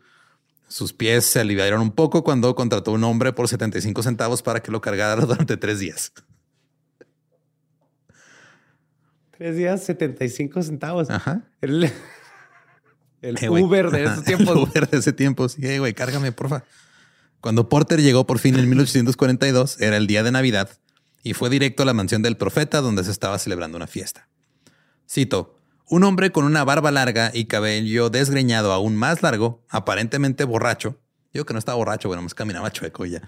Sus 0.68 0.94
pies 0.94 1.26
se 1.26 1.39
aliviaron 1.39 1.82
un 1.82 1.91
poco 1.91 2.24
cuando 2.24 2.54
contrató 2.54 2.91
a 2.91 2.94
un 2.94 3.04
hombre 3.04 3.34
por 3.34 3.48
75 3.48 4.04
centavos 4.04 4.44
para 4.44 4.62
que 4.62 4.72
lo 4.72 4.80
cargara 4.80 5.15
durante 5.26 5.58
tres 5.58 5.80
días. 5.80 6.13
Tres 9.38 9.58
días, 9.58 9.84
75 9.84 10.63
centavos. 10.63 11.10
Ajá. 11.10 11.41
El. 11.62 11.91
Uber 13.50 13.89
de 13.89 14.04
esos 14.04 14.24
tiempos. 14.24 14.50
El 14.50 14.63
Uber 14.63 14.89
de 14.89 14.98
ese 14.98 15.13
tiempo. 15.13 15.50
Sí, 15.50 15.78
güey, 15.78 15.93
cárgame, 15.93 16.32
porfa. 16.32 16.63
Cuando 17.41 17.69
Porter 17.69 18.02
llegó 18.02 18.26
por 18.26 18.39
fin 18.39 18.58
en 18.58 18.67
1842, 18.69 19.82
era 19.82 19.98
el 19.98 20.08
día 20.08 20.24
de 20.24 20.32
Navidad 20.32 20.69
y 21.24 21.34
fue 21.34 21.50
directo 21.50 21.84
a 21.84 21.86
la 21.86 21.93
mansión 21.93 22.21
del 22.21 22.38
profeta 22.38 22.82
donde 22.82 23.04
se 23.04 23.12
estaba 23.12 23.38
celebrando 23.39 23.78
una 23.78 23.88
fiesta. 23.88 24.28
Cito, 25.10 25.60
un 25.88 26.04
hombre 26.04 26.32
con 26.32 26.45
una 26.45 26.63
barba 26.63 26.91
larga 26.91 27.32
y 27.34 27.45
cabello 27.45 28.10
desgreñado 28.10 28.71
aún 28.71 28.95
más 28.95 29.21
largo, 29.21 29.63
aparentemente 29.69 30.43
borracho, 30.43 31.00
digo 31.34 31.45
que 31.45 31.54
no 31.54 31.60
estaba 31.60 31.78
borracho, 31.78 32.08
bueno, 32.08 32.24
más 32.24 32.34
caminaba 32.34 32.71
chueco 32.71 33.06
ya, 33.06 33.21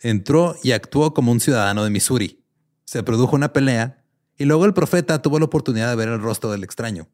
entró 0.00 0.56
y 0.62 0.72
actuó 0.72 1.14
como 1.14 1.30
un 1.32 1.40
ciudadano 1.40 1.84
de 1.84 1.90
Missouri. 1.90 2.44
Se 2.84 3.02
produjo 3.02 3.36
una 3.36 3.52
pelea 3.52 4.03
y 4.38 4.44
luego 4.44 4.64
el 4.64 4.74
profeta 4.74 5.22
tuvo 5.22 5.38
la 5.38 5.44
oportunidad 5.44 5.90
de 5.90 5.96
ver 5.96 6.08
el 6.08 6.20
rostro 6.20 6.50
del 6.50 6.64
extraño. 6.64 7.08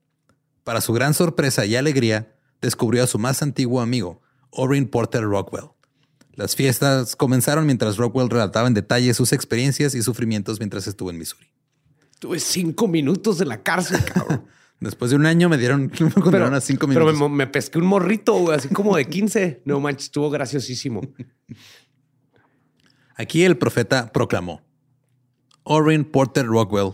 Para 0.64 0.80
su 0.80 0.92
gran 0.92 1.14
sorpresa 1.14 1.66
y 1.66 1.76
alegría, 1.76 2.34
descubrió 2.60 3.04
a 3.04 3.06
su 3.06 3.18
más 3.18 3.42
antiguo 3.42 3.80
amigo, 3.80 4.20
Orrin 4.50 4.88
Porter 4.88 5.22
Rockwell. 5.24 5.70
Las 6.34 6.56
fiestas 6.56 7.16
comenzaron 7.16 7.66
mientras 7.66 7.96
Rockwell 7.96 8.30
relataba 8.30 8.68
en 8.68 8.74
detalle 8.74 9.12
sus 9.14 9.32
experiencias 9.32 9.94
y 9.94 10.02
sufrimientos 10.02 10.58
mientras 10.58 10.86
estuvo 10.86 11.10
en 11.10 11.18
Missouri. 11.18 11.46
Tuve 12.18 12.38
cinco 12.38 12.88
minutos 12.88 13.40
en 13.40 13.48
la 13.48 13.62
cárcel, 13.62 14.04
cabrón. 14.04 14.46
Después 14.80 15.10
de 15.10 15.16
un 15.16 15.26
año 15.26 15.50
me 15.50 15.58
dieron, 15.58 15.92
me 16.00 16.12
condenaron 16.12 16.54
a 16.54 16.60
cinco 16.60 16.86
minutos. 16.86 17.12
Pero 17.12 17.28
me, 17.28 17.36
me 17.36 17.46
pesqué 17.46 17.78
un 17.78 17.86
morrito, 17.86 18.34
güey, 18.34 18.56
así 18.56 18.68
como 18.68 18.96
de 18.96 19.06
15. 19.06 19.62
No 19.66 19.80
manches, 19.80 20.04
estuvo 20.04 20.30
graciosísimo. 20.30 21.02
Aquí 23.16 23.44
el 23.44 23.58
profeta 23.58 24.10
proclamó: 24.10 24.62
Orrin 25.64 26.04
Porter 26.04 26.46
Rockwell, 26.46 26.92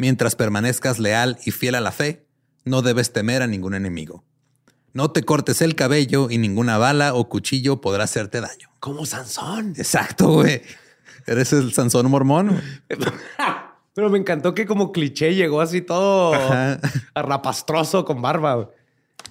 mientras 0.00 0.34
permanezcas 0.34 0.98
leal 0.98 1.38
y 1.44 1.50
fiel 1.50 1.74
a 1.74 1.80
la 1.80 1.92
fe, 1.92 2.26
no 2.64 2.80
debes 2.80 3.12
temer 3.12 3.42
a 3.42 3.46
ningún 3.46 3.74
enemigo. 3.74 4.24
No 4.94 5.12
te 5.12 5.22
cortes 5.22 5.60
el 5.60 5.76
cabello 5.76 6.30
y 6.30 6.38
ninguna 6.38 6.78
bala 6.78 7.14
o 7.14 7.28
cuchillo 7.28 7.82
podrá 7.82 8.04
hacerte 8.04 8.40
daño. 8.40 8.70
Como 8.80 9.04
Sansón. 9.04 9.74
Exacto, 9.76 10.32
güey. 10.32 10.62
Eres 11.26 11.52
el 11.52 11.72
Sansón 11.72 12.10
mormón. 12.10 12.60
Pero 13.94 14.08
me 14.08 14.18
encantó 14.18 14.54
que 14.54 14.66
como 14.66 14.90
cliché 14.90 15.34
llegó 15.34 15.60
así 15.60 15.82
todo 15.82 16.32
arrapastroso 17.14 18.04
con 18.06 18.22
barba. 18.22 18.70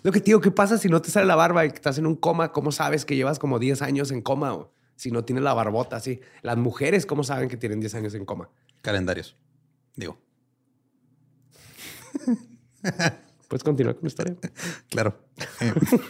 Lo 0.03 0.11
que 0.11 0.19
digo, 0.19 0.39
¿qué 0.39 0.51
pasa 0.51 0.77
si 0.77 0.87
no 0.87 1.01
te 1.01 1.09
sale 1.09 1.25
la 1.25 1.35
barba 1.35 1.65
y 1.65 1.69
estás 1.69 1.97
en 1.97 2.05
un 2.05 2.15
coma? 2.15 2.51
¿Cómo 2.51 2.71
sabes 2.71 3.05
que 3.05 3.15
llevas 3.15 3.39
como 3.39 3.57
10 3.57 3.81
años 3.81 4.11
en 4.11 4.21
coma? 4.21 4.67
Si 4.95 5.09
no 5.09 5.25
tienes 5.25 5.43
la 5.43 5.55
barbota 5.55 5.95
así. 5.95 6.21
Las 6.43 6.57
mujeres, 6.57 7.07
¿cómo 7.07 7.23
saben 7.23 7.49
que 7.49 7.57
tienen 7.57 7.79
10 7.79 7.95
años 7.95 8.13
en 8.13 8.25
coma? 8.25 8.49
Calendarios. 8.81 9.35
Digo. 9.95 10.19
¿Puedes 13.49 13.63
continuar 13.63 13.95
con 13.95 14.03
la 14.03 14.07
historia? 14.09 14.35
Claro. 14.89 15.19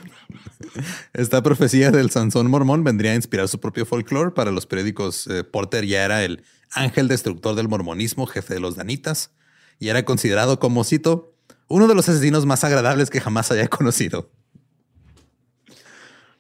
Esta 1.13 1.41
profecía 1.41 1.89
del 1.89 2.11
Sansón 2.11 2.47
mormón 2.49 2.83
vendría 2.83 3.13
a 3.13 3.15
inspirar 3.15 3.47
su 3.47 3.61
propio 3.61 3.85
folclore 3.85 4.31
para 4.31 4.51
los 4.51 4.65
periódicos. 4.65 5.25
Eh, 5.27 5.45
Porter 5.45 5.85
ya 5.85 6.03
era 6.03 6.23
el 6.25 6.43
ángel 6.71 7.07
destructor 7.07 7.55
del 7.55 7.69
mormonismo, 7.69 8.27
jefe 8.27 8.55
de 8.55 8.59
los 8.59 8.75
danitas, 8.75 9.31
y 9.79 9.87
era 9.87 10.03
considerado 10.03 10.59
como, 10.59 10.83
cito, 10.83 11.33
uno 11.69 11.87
de 11.87 11.95
los 11.95 12.09
asesinos 12.09 12.45
más 12.45 12.65
agradables 12.65 13.09
que 13.09 13.21
jamás 13.21 13.51
haya 13.51 13.69
conocido. 13.69 14.29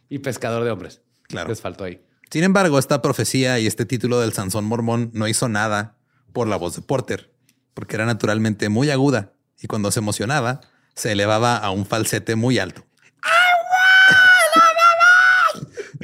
Y 0.09 0.19
pescador 0.19 0.65
de 0.65 0.71
hombres. 0.71 1.01
Claro. 1.23 1.47
Les 1.47 1.61
faltó 1.61 1.85
ahí. 1.85 2.03
Sin 2.29 2.43
embargo, 2.43 2.77
esta 2.77 3.01
profecía 3.01 3.57
y 3.59 3.67
este 3.67 3.85
título 3.85 4.19
del 4.19 4.33
Sansón 4.33 4.65
mormón 4.65 5.11
no 5.13 5.29
hizo 5.29 5.47
nada 5.47 5.95
por 6.33 6.49
la 6.49 6.57
voz 6.57 6.75
de 6.75 6.81
Porter, 6.81 7.33
porque 7.73 7.95
era 7.95 8.05
naturalmente 8.05 8.67
muy 8.67 8.89
aguda 8.89 9.33
y 9.61 9.67
cuando 9.67 9.91
se 9.91 9.99
emocionaba 9.99 10.61
se 10.95 11.11
elevaba 11.11 11.57
a 11.57 11.71
un 11.71 11.85
falsete 11.85 12.35
muy 12.35 12.59
alto. 12.59 12.85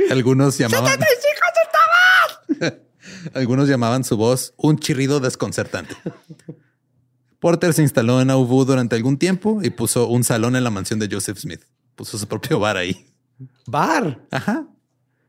Algunos 0.09 0.57
llamaban. 0.57 0.99
Algunos 3.33 3.67
llamaban 3.67 4.03
su 4.03 4.17
voz 4.17 4.53
un 4.57 4.77
chirrido 4.77 5.19
desconcertante. 5.19 5.95
Porter 7.39 7.73
se 7.73 7.81
instaló 7.81 8.21
en 8.21 8.27
Nauvoo 8.27 8.65
durante 8.65 8.95
algún 8.95 9.17
tiempo 9.17 9.59
y 9.61 9.69
puso 9.69 10.07
un 10.07 10.23
salón 10.23 10.55
en 10.55 10.63
la 10.63 10.69
mansión 10.69 10.99
de 10.99 11.09
Joseph 11.11 11.37
Smith. 11.37 11.61
Puso 11.95 12.17
su 12.17 12.27
propio 12.27 12.59
bar 12.59 12.77
ahí. 12.77 13.11
¿Bar? 13.67 14.21
Ajá. 14.31 14.67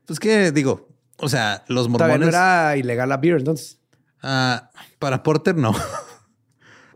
Pues 0.05 0.19
que 0.19 0.51
digo, 0.51 0.89
o 1.17 1.29
sea, 1.29 1.63
los 1.67 1.89
mormones. 1.89 2.19
no 2.19 2.27
era 2.27 2.77
ilegal 2.77 3.09
la 3.09 3.17
beer, 3.17 3.37
entonces. 3.37 3.79
Ah, 4.21 4.69
para 4.99 5.23
Porter 5.23 5.55
no. 5.55 5.75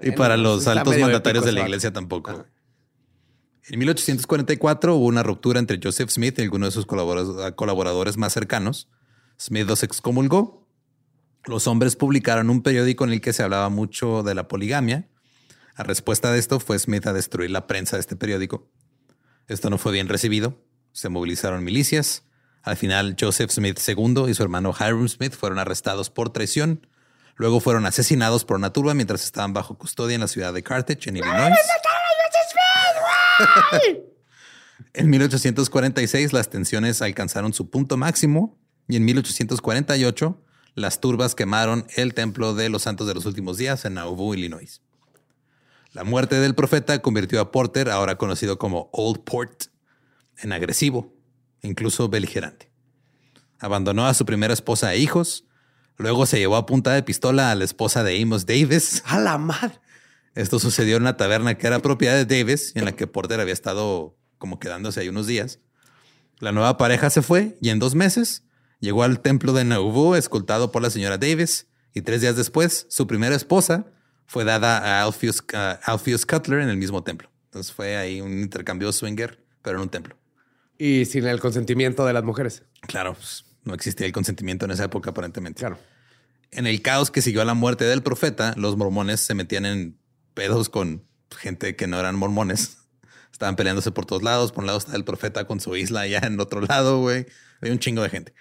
Y 0.04 0.12
para 0.12 0.38
los 0.38 0.68
altos 0.68 0.98
mandatarios 0.98 1.44
épico 1.44 1.46
de 1.56 1.60
la 1.62 1.68
iglesia 1.68 1.92
tampoco. 1.94 2.32
Ajá. 2.32 2.46
En 3.70 3.80
1844 3.80 4.96
hubo 4.96 5.06
una 5.06 5.24
ruptura 5.24 5.60
entre 5.60 5.80
Joseph 5.82 6.10
Smith 6.10 6.40
y 6.40 6.42
algunos 6.42 6.70
de 6.70 6.72
sus 6.74 6.86
colabora- 6.88 7.56
colaboradores 7.56 8.18
más 8.18 8.34
cercanos. 8.34 8.90
Smith 9.40 9.68
los 9.68 9.84
excomulgó. 9.84 10.68
Los 11.46 11.68
hombres 11.68 11.96
publicaron 11.96 12.50
un 12.50 12.62
periódico 12.64 13.04
en 13.04 13.12
el 13.14 13.22
que 13.22 13.34
se 13.34 13.44
hablaba 13.44 13.70
mucho 13.70 14.24
de 14.24 14.36
la 14.36 14.48
poligamia. 14.48 15.10
A 15.76 15.84
respuesta 15.84 16.32
de 16.32 16.40
esto 16.40 16.60
fue 16.60 16.78
Smith 16.80 17.08
a 17.08 17.14
destruir 17.14 17.50
la 17.52 17.66
prensa 17.68 17.96
de 17.96 18.02
este 18.02 18.16
periódico. 18.16 18.70
Esto 19.48 19.70
no 19.70 19.78
fue 19.78 19.92
bien 19.92 20.10
recibido. 20.10 20.64
Se 20.92 21.10
movilizaron 21.10 21.64
milicias. 21.64 22.26
Al 22.64 22.78
final, 22.78 23.16
Joseph 23.20 23.50
Smith 23.52 23.80
II 23.88 24.26
y 24.28 24.34
su 24.34 24.44
hermano 24.44 24.74
Hiram 24.78 25.08
Smith 25.08 25.34
fueron 25.34 25.58
arrestados 25.60 26.10
por 26.10 26.32
traición. 26.32 26.86
Luego 27.42 27.60
fueron 27.60 27.88
asesinados 27.88 28.46
por 28.46 28.58
una 28.58 28.72
turba 28.72 28.94
mientras 28.94 29.24
estaban 29.24 29.52
bajo 29.52 29.76
custodia 29.76 30.14
en 30.14 30.22
la 30.22 30.28
ciudad 30.28 30.54
de 30.54 30.62
Carthage, 30.62 31.10
en 31.10 31.18
Illinois. 31.18 31.58
En 34.94 35.10
1846 35.10 36.34
las 36.34 36.52
tensiones 36.52 37.02
alcanzaron 37.02 37.52
su 37.54 37.72
punto 37.72 37.98
máximo 37.98 38.60
y 38.88 38.98
en 38.98 39.06
1848 39.06 40.40
las 40.76 41.00
turbas 41.00 41.34
quemaron 41.34 41.88
el 41.96 42.14
templo 42.14 42.54
de 42.54 42.70
los 42.70 42.84
santos 42.84 43.08
de 43.08 43.16
los 43.16 43.26
últimos 43.26 43.58
días 43.58 43.86
en 43.86 43.96
Nauvoo, 43.96 44.36
Illinois. 44.36 44.84
La 45.94 46.04
muerte 46.04 46.40
del 46.40 46.54
profeta 46.54 47.02
convirtió 47.02 47.42
a 47.42 47.52
Porter, 47.52 47.90
ahora 47.90 48.20
conocido 48.20 48.60
como 48.60 48.92
Old 48.94 49.24
Port, 49.24 49.64
en 50.38 50.52
agresivo, 50.52 51.12
incluso 51.64 52.08
beligerante. 52.08 52.72
Abandonó 53.58 54.06
a 54.06 54.14
su 54.14 54.28
primera 54.28 54.54
esposa 54.54 54.94
e 54.94 55.00
hijos, 55.00 55.46
luego 56.02 56.26
se 56.26 56.40
llevó 56.40 56.56
a 56.58 56.66
punta 56.66 56.94
de 56.94 57.04
pistola 57.04 57.52
a 57.52 57.56
la 57.56 57.64
esposa 57.64 58.04
de 58.04 58.22
Amos 58.22 58.46
Davis, 58.46 59.04
¡A 59.06 59.20
la 59.20 59.38
madre! 59.38 59.80
esto 60.36 60.60
sucedió 60.60 60.98
en 60.98 61.04
una 61.04 61.18
taberna 61.18 61.58
que 61.58 61.68
era 61.68 61.80
propiedad 61.80 62.16
de 62.16 62.26
Davis 62.26 62.72
y 62.76 62.80
en 62.80 62.86
la 62.86 62.94
que 62.94 63.08
Porter 63.08 63.40
había 63.40 63.54
estado 63.54 64.18
como 64.38 64.60
quedándose 64.60 65.00
ahí 65.00 65.10
unos 65.10 65.28
días. 65.28 65.60
La 66.40 66.52
nueva 66.52 66.78
pareja 66.78 67.10
se 67.10 67.22
fue 67.22 67.58
y 67.62 67.70
en 67.70 67.80
dos 67.80 67.96
meses 67.96 68.44
llegó 68.80 69.04
al 69.04 69.20
templo 69.20 69.54
de 69.54 69.64
Nauvoo 69.64 70.16
escoltado 70.16 70.72
por 70.72 70.82
la 70.82 70.90
señora 70.90 71.18
Davis 71.18 71.68
y 71.94 72.02
tres 72.02 72.22
días 72.22 72.36
después 72.36 72.88
su 72.90 73.08
primera 73.08 73.36
esposa 73.36 73.86
fue 74.26 74.46
dada 74.46 74.78
a 74.78 75.04
Alpheus, 75.04 75.44
a 75.54 75.80
Alpheus 75.84 76.26
Cutler 76.26 76.62
en 76.62 76.70
el 76.70 76.78
mismo 76.78 77.04
templo. 77.04 77.30
Entonces 77.46 77.74
fue 77.74 77.98
ahí 77.98 78.22
un 78.22 78.32
intercambio 78.40 78.92
swinger, 78.94 79.44
pero 79.62 79.78
en 79.78 79.84
un 79.84 79.90
templo. 79.90 80.16
Y 80.78 81.06
sin 81.06 81.26
el 81.26 81.42
consentimiento 81.42 82.06
de 82.06 82.14
las 82.14 82.24
mujeres. 82.24 82.64
Claro, 82.88 83.14
pues, 83.14 83.44
no 83.66 83.74
existía 83.74 84.08
el 84.08 84.14
consentimiento 84.14 84.66
en 84.66 84.72
esa 84.72 84.86
época 84.86 85.10
aparentemente. 85.10 85.60
Claro. 85.60 85.78
En 86.52 86.68
el 86.68 86.82
caos 86.82 87.12
que 87.12 87.22
siguió 87.22 87.42
a 87.42 87.46
la 87.46 87.54
muerte 87.54 87.86
del 87.86 88.04
profeta, 88.04 88.54
los 88.58 88.76
mormones 88.76 89.22
se 89.22 89.34
metían 89.34 89.66
en 89.66 89.98
pedos 90.34 90.68
con 90.68 91.06
gente 91.38 91.78
que 91.78 91.88
no 91.88 91.98
eran 91.98 92.18
mormones. 92.18 92.80
Estaban 93.32 93.56
peleándose 93.56 93.92
por 93.92 94.06
todos 94.06 94.22
lados. 94.22 94.52
Por 94.52 94.64
un 94.64 94.68
lado 94.68 94.80
está 94.80 94.98
el 94.98 95.06
profeta 95.06 95.46
con 95.46 95.62
su 95.62 95.78
isla 95.78 96.02
allá 96.02 96.20
en 96.24 96.38
otro 96.42 96.60
lado, 96.60 97.00
güey. 97.00 97.26
Hay 97.62 97.72
un 97.72 97.80
chingo 97.80 98.04
de 98.04 98.10
gente. 98.10 98.34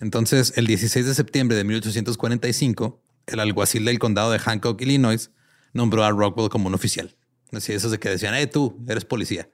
Entonces, 0.00 0.54
el 0.56 0.66
16 0.66 1.04
de 1.04 1.14
septiembre 1.14 1.54
de 1.56 1.64
1845, 1.64 3.02
el 3.26 3.40
alguacil 3.40 3.84
del 3.84 3.98
condado 3.98 4.30
de 4.30 4.38
Hancock, 4.38 4.80
Illinois, 4.80 5.30
nombró 5.74 6.04
a 6.04 6.10
Rockwell 6.10 6.48
como 6.48 6.68
un 6.68 6.74
oficial. 6.74 7.14
Así 7.52 7.74
esos 7.74 7.90
de 7.90 7.98
que 7.98 8.08
decían, 8.08 8.34
eh, 8.36 8.46
tú 8.46 8.82
eres 8.88 9.04
policía. 9.04 9.50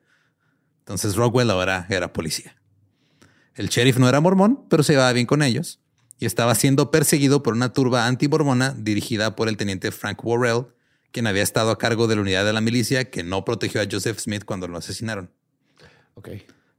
Entonces 0.80 1.16
Rockwell 1.16 1.50
ahora 1.50 1.86
era 1.90 2.12
policía. 2.12 2.56
El 3.56 3.68
sheriff 3.68 3.98
no 3.98 4.08
era 4.08 4.20
mormón, 4.20 4.64
pero 4.68 4.84
se 4.84 4.92
llevaba 4.92 5.12
bien 5.12 5.26
con 5.26 5.42
ellos 5.42 5.80
y 6.18 6.26
estaba 6.26 6.54
siendo 6.54 6.90
perseguido 6.90 7.42
por 7.42 7.54
una 7.54 7.72
turba 7.72 8.06
anti-mormona 8.06 8.74
dirigida 8.76 9.36
por 9.36 9.48
el 9.48 9.56
teniente 9.56 9.90
Frank 9.90 10.24
Worrell, 10.24 10.66
quien 11.12 11.26
había 11.26 11.42
estado 11.42 11.70
a 11.70 11.78
cargo 11.78 12.06
de 12.06 12.16
la 12.16 12.22
unidad 12.22 12.44
de 12.44 12.52
la 12.52 12.60
milicia 12.60 13.10
que 13.10 13.22
no 13.22 13.44
protegió 13.44 13.80
a 13.80 13.86
Joseph 13.90 14.18
Smith 14.18 14.44
cuando 14.44 14.68
lo 14.68 14.78
asesinaron. 14.78 15.30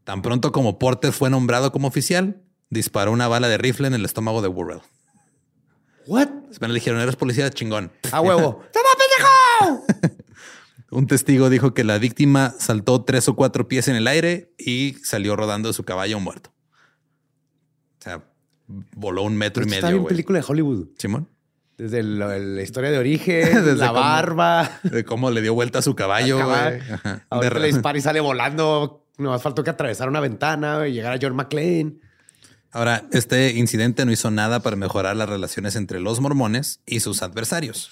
Tan 0.03 0.21
pronto 0.21 0.51
como 0.51 0.79
Porter 0.79 1.11
fue 1.11 1.29
nombrado 1.29 1.71
como 1.71 1.87
oficial, 1.87 2.41
disparó 2.69 3.11
una 3.11 3.27
bala 3.27 3.47
de 3.47 3.57
rifle 3.57 3.87
en 3.87 3.93
el 3.93 4.05
estómago 4.05 4.41
de 4.41 4.47
Worrell. 4.47 4.81
¿What? 6.07 6.27
Apenas 6.55 6.69
le 6.69 6.75
dijeron, 6.75 6.99
eres 7.01 7.15
policía 7.15 7.49
chingón. 7.49 7.91
A 8.11 8.21
huevo. 8.21 8.63
Un 10.91 11.07
testigo 11.07 11.49
dijo 11.49 11.73
que 11.73 11.83
la 11.83 11.97
víctima 11.97 12.53
saltó 12.59 13.03
tres 13.03 13.27
o 13.27 13.35
cuatro 13.35 13.67
pies 13.67 13.87
en 13.87 13.95
el 13.95 14.07
aire 14.07 14.53
y 14.57 14.95
salió 15.03 15.35
rodando 15.35 15.67
de 15.67 15.73
su 15.73 15.83
caballo 15.83 16.19
muerto. 16.19 16.53
O 17.99 18.03
sea, 18.03 18.23
voló 18.67 19.23
un 19.23 19.35
metro 19.37 19.63
y 19.63 19.67
Está 19.67 19.77
medio. 19.87 19.87
bien 19.95 20.01
güey. 20.03 20.09
película 20.13 20.39
de 20.39 20.45
Hollywood. 20.47 20.87
Simón. 20.97 21.27
Desde 21.77 22.03
la, 22.03 22.37
la 22.37 22.61
historia 22.61 22.89
de 22.91 22.97
origen, 22.97 23.53
Desde 23.65 23.75
la 23.75 23.87
cómo- 23.89 23.99
barba. 23.99 24.79
De 24.83 25.03
cómo 25.03 25.29
le 25.31 25.41
dio 25.41 25.53
vuelta 25.53 25.79
a 25.79 25.81
su 25.81 25.93
caballo. 25.95 26.39
al 26.51 26.81
güey. 27.31 27.41
De- 27.51 27.59
le 27.59 27.67
dispara 27.67 27.97
y 27.97 28.01
sale 28.01 28.19
volando. 28.21 29.05
No 29.17 29.37
faltó 29.39 29.63
que 29.63 29.69
atravesara 29.69 30.09
una 30.09 30.19
ventana 30.19 30.87
y 30.87 30.93
llegar 30.93 31.13
a 31.13 31.19
John 31.21 31.35
McClane. 31.35 31.95
Ahora, 32.71 33.05
este 33.11 33.51
incidente 33.53 34.05
no 34.05 34.11
hizo 34.11 34.29
nada 34.31 34.59
para 34.61 34.75
mejorar 34.75 35.15
las 35.15 35.29
relaciones 35.29 35.75
entre 35.77 36.01
los 36.01 36.19
mormones 36.19 36.81
y 36.85 36.99
sus 36.99 37.21
adversarios. 37.23 37.91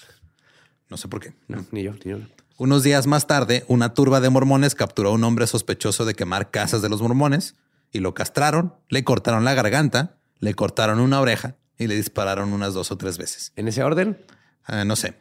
No 0.90 0.98
sé 0.98 1.08
por 1.08 1.20
qué. 1.20 1.32
No, 1.48 1.64
ni 1.70 1.82
yo, 1.82 1.92
ni 2.04 2.10
yo. 2.10 2.18
Unos 2.58 2.82
días 2.82 3.06
más 3.06 3.26
tarde, 3.26 3.64
una 3.68 3.94
turba 3.94 4.20
de 4.20 4.28
mormones 4.30 4.74
capturó 4.74 5.08
a 5.08 5.12
un 5.12 5.24
hombre 5.24 5.46
sospechoso 5.46 6.04
de 6.04 6.14
quemar 6.14 6.50
casas 6.50 6.82
de 6.82 6.88
los 6.90 7.00
mormones 7.00 7.54
y 7.90 8.00
lo 8.00 8.12
castraron, 8.14 8.74
le 8.90 9.02
cortaron 9.04 9.44
la 9.44 9.54
garganta, 9.54 10.16
le 10.40 10.54
cortaron 10.54 11.00
una 11.00 11.20
oreja 11.20 11.56
y 11.78 11.86
le 11.86 11.96
dispararon 11.96 12.52
unas 12.52 12.74
dos 12.74 12.90
o 12.92 12.96
tres 12.98 13.18
veces. 13.18 13.52
En 13.56 13.68
ese 13.68 13.82
orden, 13.82 14.18
Ah, 14.66 14.84
no 14.84 14.96
sé. 14.96 15.14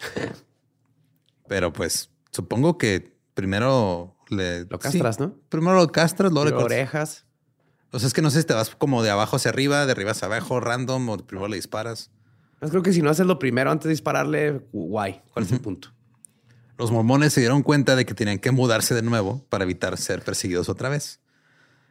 Pero 1.47 1.73
pues 1.73 2.09
supongo 2.31 2.77
que 2.77 3.17
primero 3.33 4.15
le... 4.29 4.65
Lo 4.65 4.79
castras, 4.79 5.19
¿no? 5.19 5.35
Primero 5.49 5.75
lo 5.75 5.91
castras, 5.91 6.31
luego 6.31 6.45
le 6.45 6.51
Luego 6.51 6.63
cortas. 6.63 6.77
orejas. 6.77 7.25
O 7.91 7.99
sea, 7.99 8.07
es 8.07 8.13
que 8.13 8.21
no 8.21 8.31
sé 8.31 8.41
si 8.41 8.47
te 8.47 8.53
vas 8.53 8.69
como 8.75 9.03
de 9.03 9.09
abajo 9.11 9.35
hacia 9.35 9.49
arriba, 9.49 9.85
de 9.85 9.91
arriba 9.91 10.11
hacia 10.11 10.27
abajo, 10.27 10.59
random, 10.59 11.09
o 11.09 11.17
primero 11.17 11.47
le 11.47 11.57
disparas. 11.57 12.09
Yo 12.61 12.69
creo 12.69 12.81
que 12.81 12.93
si 12.93 13.01
no 13.01 13.09
haces 13.09 13.25
lo 13.25 13.37
primero 13.39 13.69
antes 13.69 13.83
de 13.83 13.89
dispararle, 13.89 14.61
guay. 14.71 15.21
¿Cuál 15.33 15.45
es 15.45 15.51
el 15.51 15.59
punto? 15.59 15.89
Los 16.77 16.91
mormones 16.91 17.33
se 17.33 17.41
dieron 17.41 17.61
cuenta 17.61 17.95
de 17.95 18.05
que 18.05 18.13
tenían 18.13 18.39
que 18.39 18.51
mudarse 18.51 18.95
de 18.95 19.01
nuevo 19.03 19.45
para 19.49 19.65
evitar 19.65 19.97
ser 19.97 20.23
perseguidos 20.23 20.69
otra 20.69 20.89
vez. 20.89 21.19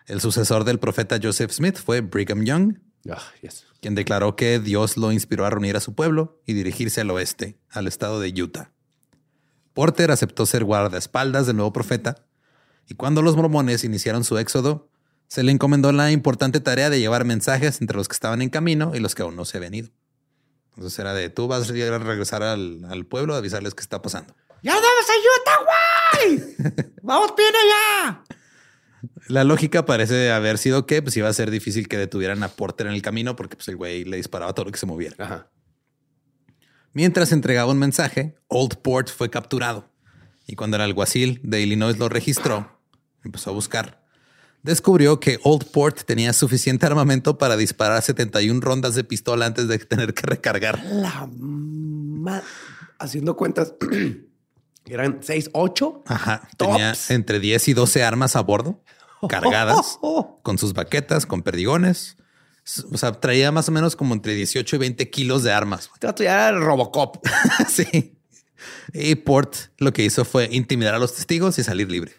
El 0.07 0.21
sucesor 0.21 0.65
del 0.65 0.79
profeta 0.81 1.19
Joseph 1.23 1.53
Smith 1.53 1.77
fue 1.77 2.01
Brigham 2.01 2.45
Young, 2.45 2.79
Ah, 3.11 3.23
yes. 3.41 3.67
quien 3.81 3.95
declaró 3.95 4.37
que 4.37 4.61
Dios 4.61 4.97
lo 4.97 5.11
inspiró 5.11 5.45
a 5.45 5.51
reunir 5.51 5.77
a 5.77 5.81
su 5.81 5.95
pueblo 5.95 6.41
y 6.47 6.53
dirigirse 6.53 7.01
al 7.01 7.11
oeste, 7.11 7.59
al 7.71 7.89
estado 7.89 8.21
de 8.21 8.29
Utah. 8.41 8.73
Porter 9.75 10.11
aceptó 10.11 10.47
ser 10.47 10.65
guardaespaldas 10.65 11.47
del 11.47 11.57
nuevo 11.57 11.73
profeta 11.73 12.27
Y 12.89 12.95
cuando 12.95 13.23
los 13.23 13.37
mormones 13.37 13.85
iniciaron 13.85 14.23
su 14.23 14.39
éxodo, 14.39 14.91
se 15.29 15.43
le 15.43 15.51
encomendó 15.51 15.93
la 15.93 16.11
importante 16.11 16.61
tarea 16.61 16.91
de 16.91 17.01
llevar 17.01 17.25
mensajes 17.25 17.81
entre 17.81 17.97
los 17.97 18.07
que 18.07 18.15
estaban 18.15 18.43
en 18.43 18.51
camino 18.51 18.93
y 18.95 19.01
los 19.01 19.15
que 19.15 19.23
aún 19.23 19.35
no 19.35 19.45
se 19.45 19.57
habían 19.57 19.75
ido. 19.75 19.89
Entonces 20.77 20.99
era 20.99 21.15
de 21.15 21.31
tú 21.31 21.49
vas 21.49 21.71
a 21.71 21.73
regresar 21.73 22.43
al, 22.43 22.85
al 22.85 23.07
pueblo 23.07 23.35
a 23.35 23.39
avisarles 23.39 23.75
qué 23.75 23.81
está 23.81 24.03
pasando. 24.03 24.35
¡Ya 24.63 24.75
damos 24.75 25.07
ayuda, 25.11 25.59
güey! 26.15 26.57
¡Vamos 27.03 27.35
bien 27.37 27.53
allá! 27.55 28.25
La 29.29 29.45
lógica 29.45 29.85
parece 29.85 30.31
haber 30.31 30.59
sido 30.59 30.87
que 30.87 31.03
pues, 31.03 31.17
iba 31.17 31.29
a 31.29 31.33
ser 31.33 31.51
difícil 31.51 31.89
que 31.89 31.97
detuvieran 31.99 32.43
a 32.43 32.49
Porter 32.49 32.87
en 32.87 32.93
el 32.93 33.03
camino 33.03 33.35
porque 33.37 33.57
pues, 33.57 33.69
el 33.69 33.77
güey 33.77 34.05
le 34.05 34.17
disparaba 34.17 34.53
todo 34.53 34.67
lo 34.67 34.73
que 34.73 34.79
se 34.79 34.87
moviera. 34.87 35.17
Ajá. 35.19 35.49
Mientras 36.93 37.33
entregaba 37.33 37.71
un 37.73 37.79
mensaje, 37.79 38.37
Old 38.49 38.77
Port 38.83 39.09
fue 39.09 39.31
capturado. 39.31 39.89
Y 40.47 40.57
cuando 40.57 40.77
el 40.77 40.83
alguacil 40.83 41.41
de 41.43 41.61
Illinois 41.63 41.99
lo 41.99 42.09
registró, 42.09 42.79
empezó 43.25 43.51
a 43.51 43.53
buscar. 43.55 44.03
Descubrió 44.63 45.19
que 45.19 45.41
Old 45.43 45.65
Port 45.71 46.03
tenía 46.05 46.33
suficiente 46.33 46.87
armamento 46.87 47.39
para 47.39 47.57
disparar 47.57 48.03
71 48.03 48.61
rondas 48.61 48.95
de 48.95 49.05
pistola 49.05 49.47
antes 49.47 49.67
de 49.69 49.79
tener 49.79 50.15
que 50.15 50.23
recargar. 50.27 50.85
La 50.85 51.29
ma- 51.37 52.43
Haciendo 52.99 53.37
cuentas, 53.37 53.75
eran 54.87 55.19
6, 55.23 55.51
8. 55.55 56.05
Ajá. 56.07 56.49
Tenía 56.57 56.95
entre 57.09 57.41
10 57.41 57.69
y 57.69 57.73
12 57.75 58.05
armas 58.05 58.37
a 58.37 58.41
bordo, 58.43 58.81
cargadas, 59.29 59.99
con 60.43 60.59
sus 60.59 60.73
baquetas, 60.73 61.27
con 61.27 61.43
perdigones. 61.43 62.17
O 62.93 62.97
sea, 62.97 63.13
traía 63.13 63.51
más 63.51 63.69
o 63.69 63.73
menos 63.73 63.97
como 63.97 64.15
entre 64.15 64.35
18 64.35 64.77
y 64.77 64.79
20 64.79 65.11
kilos 65.11 65.43
de 65.43 65.53
armas. 65.53 65.91
Vato 66.01 66.23
ya 66.23 66.49
era 66.49 66.59
Robocop. 66.59 67.17
sí. 67.69 68.17
Y 68.93 69.17
Port 69.17 69.57
lo 69.79 69.93
que 69.93 70.05
hizo 70.05 70.25
fue 70.25 70.49
intimidar 70.53 70.95
a 70.95 70.99
los 70.99 71.15
testigos 71.15 71.59
y 71.59 71.65
salir 71.65 71.91
libre. 71.91 72.13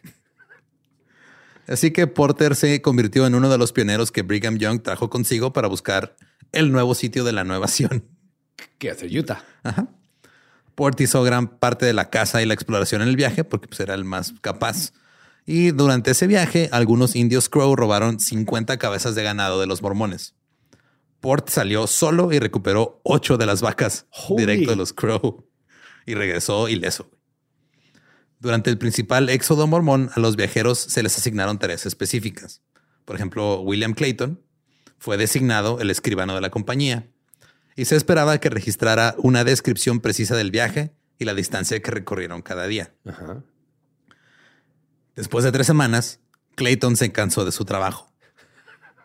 Así 1.68 1.92
que 1.92 2.08
Porter 2.08 2.56
se 2.56 2.82
convirtió 2.82 3.26
en 3.26 3.36
uno 3.36 3.50
de 3.50 3.58
los 3.58 3.72
pioneros 3.72 4.12
que 4.12 4.22
Brigham 4.22 4.58
Young 4.58 4.82
trajo 4.84 5.10
consigo 5.10 5.54
para 5.54 5.70
buscar 5.70 6.18
el 6.52 6.74
nuevo 6.74 6.94
sitio 6.94 7.24
de 7.24 7.32
la 7.32 7.46
nuevación. 7.46 8.06
¿Qué 8.78 8.92
hace 8.92 9.08
Utah? 9.08 9.46
Ajá. 9.64 9.88
Port 10.76 11.00
hizo 11.02 11.24
gran 11.24 11.48
parte 11.48 11.86
de 11.86 11.94
la 11.94 12.10
caza 12.10 12.42
y 12.42 12.46
la 12.46 12.54
exploración 12.54 13.02
en 13.02 13.08
el 13.08 13.16
viaje 13.16 13.44
porque 13.44 13.68
pues, 13.68 13.80
era 13.80 13.94
el 13.94 14.04
más 14.04 14.34
capaz. 14.42 14.92
Y 15.46 15.72
durante 15.72 16.12
ese 16.12 16.28
viaje, 16.28 16.70
algunos 16.72 17.16
indios 17.16 17.50
Crow 17.50 17.76
robaron 17.76 18.20
50 18.20 18.78
cabezas 18.78 19.16
de 19.16 19.24
ganado 19.24 19.60
de 19.60 19.68
los 19.68 19.82
mormones. 19.82 20.36
Port 21.20 21.50
salió 21.50 21.88
solo 21.88 22.32
y 22.32 22.40
recuperó 22.40 23.02
ocho 23.04 23.38
de 23.38 23.46
las 23.46 23.62
vacas 23.62 24.08
Holy. 24.10 24.46
directo 24.46 24.72
de 24.72 24.78
los 24.78 24.94
Crow 24.94 25.48
y 26.06 26.16
regresó 26.16 26.68
ileso. 26.68 27.10
Durante 28.40 28.70
el 28.70 28.78
principal 28.78 29.30
éxodo 29.30 29.68
mormón, 29.68 30.10
a 30.16 30.20
los 30.20 30.36
viajeros 30.36 30.78
se 30.80 31.02
les 31.02 31.18
asignaron 31.18 31.60
tareas 31.60 31.86
específicas. 31.86 32.62
Por 33.06 33.16
ejemplo, 33.16 33.62
William 33.62 33.94
Clayton 33.94 34.42
fue 34.98 35.18
designado 35.18 35.80
el 35.80 35.90
escribano 35.90 36.36
de 36.36 36.42
la 36.42 36.50
compañía 36.50 37.10
y 37.76 37.86
se 37.86 37.96
esperaba 37.96 38.38
que 38.40 38.50
registrara 38.50 39.16
una 39.18 39.44
descripción 39.44 40.00
precisa 40.00 40.36
del 40.36 40.52
viaje 40.52 40.94
y 41.20 41.26
la 41.26 41.34
distancia 41.34 41.82
que 41.82 41.92
recorrieron 41.92 42.42
cada 42.42 42.68
día. 42.68 42.94
Ajá. 43.06 43.44
Después 45.16 45.44
de 45.44 45.52
tres 45.52 45.68
semanas, 45.68 46.20
Clayton 46.56 46.96
se 46.96 47.12
cansó 47.12 47.46
de 47.46 47.52
su 47.52 47.66
trabajo, 47.66 48.12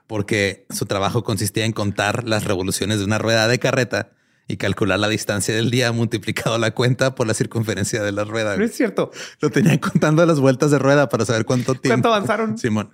porque 0.07 0.67
su 0.71 0.87
trabajo 0.87 1.23
consistía 1.25 1.65
en 1.65 1.73
contar 1.73 2.25
las 2.25 2.45
revoluciones 2.45 2.99
de 2.99 3.05
una 3.05 3.19
rueda 3.19 3.49
de 3.49 3.59
carreta 3.59 4.13
y 4.49 4.57
calcular 4.57 4.99
la 4.99 5.09
distancia 5.09 5.55
del 5.55 5.71
día 5.71 5.93
multiplicado 5.93 6.57
la 6.59 6.71
cuenta 6.71 7.15
por 7.15 7.27
la 7.27 7.35
circunferencia 7.35 8.03
de 8.03 8.13
la 8.13 8.25
rueda. 8.25 8.57
No 8.57 8.65
es 8.65 8.75
cierto. 8.75 9.11
Lo 9.41 9.51
tenían 9.51 9.79
contando 9.79 10.25
las 10.25 10.41
vueltas 10.41 10.71
de 10.71 10.79
rueda 10.79 11.11
para 11.11 11.27
saber 11.27 11.45
cuánto 11.45 11.75
tiempo. 11.75 11.89
¿Cuánto 11.89 12.15
avanzaron? 12.15 12.57
Simón. 12.57 12.91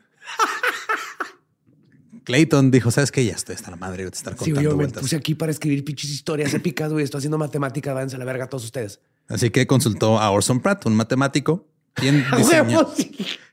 Clayton 2.25 2.71
dijo, 2.71 2.91
¿sabes 2.91 3.13
qué? 3.13 3.25
Ya 3.25 3.35
estoy 3.35 3.55
hasta 3.55 3.71
la 3.71 3.77
madre 3.77 4.05
de 4.05 4.09
estar 4.11 4.35
contando 4.35 4.61
yo 4.61 4.71
me 4.71 4.77
vueltas. 4.77 5.03
puse 5.03 5.15
aquí 5.15 5.35
para 5.35 5.53
escribir 5.53 5.85
pinches 5.85 6.11
historias 6.11 6.55
épicas, 6.55 6.91
güey. 6.91 7.05
Estoy 7.05 7.19
haciendo 7.19 7.39
matemática. 7.39 7.93
Váyanse 7.93 8.17
a 8.17 8.19
la 8.19 8.25
verga 8.25 8.49
todos 8.49 8.65
ustedes. 8.65 9.01
Así 9.29 9.51
que 9.51 9.67
consultó 9.67 10.19
a 10.19 10.31
Orson 10.31 10.61
Pratt, 10.61 10.87
un 10.87 10.97
matemático, 10.97 11.69
quien 11.95 12.25
¡A 12.31 12.37
diseñó, 12.37 12.93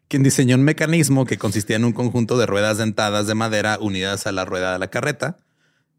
quien 0.08 0.60
un 0.60 0.64
mecanismo 0.64 1.26
que 1.26 1.38
consistía 1.38 1.78
en 1.78 1.86
un 1.86 1.94
conjunto 1.94 2.38
de 2.38 2.46
ruedas 2.46 2.78
dentadas 2.78 3.28
de 3.28 3.36
madera 3.36 3.78
unidas 3.80 4.28
a 4.28 4.32
la 4.32 4.44
rueda 4.44 4.74
de 4.74 4.80
la 4.80 4.90
carreta. 4.90 5.38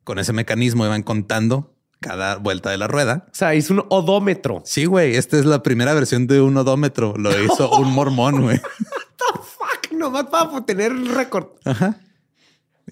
Con 0.05 0.19
ese 0.19 0.33
mecanismo 0.33 0.85
iban 0.85 1.03
contando 1.03 1.75
cada 2.01 2.37
vuelta 2.37 2.71
de 2.71 2.77
la 2.77 2.89
rueda. 2.89 3.27
O 3.29 3.35
sea, 3.35 3.55
hizo 3.55 3.73
un 3.73 3.87
odómetro. 3.89 4.63
Sí, 4.67 4.85
güey, 4.85 5.17
esta 5.17 5.39
es 5.39 5.47
la 5.47 5.63
primera 5.63 5.95
versión 5.95 6.27
de 6.27 6.41
un 6.41 6.57
odómetro. 6.57 7.15
Lo 7.17 7.31
hizo 7.43 7.71
un 7.79 7.93
mormón, 7.93 8.43
güey. 8.43 8.59
Fuck, 9.19 9.93
nomás 9.93 10.25
para 10.25 10.65
tener 10.67 10.93
récord. 10.93 11.47
Ajá. 11.65 11.97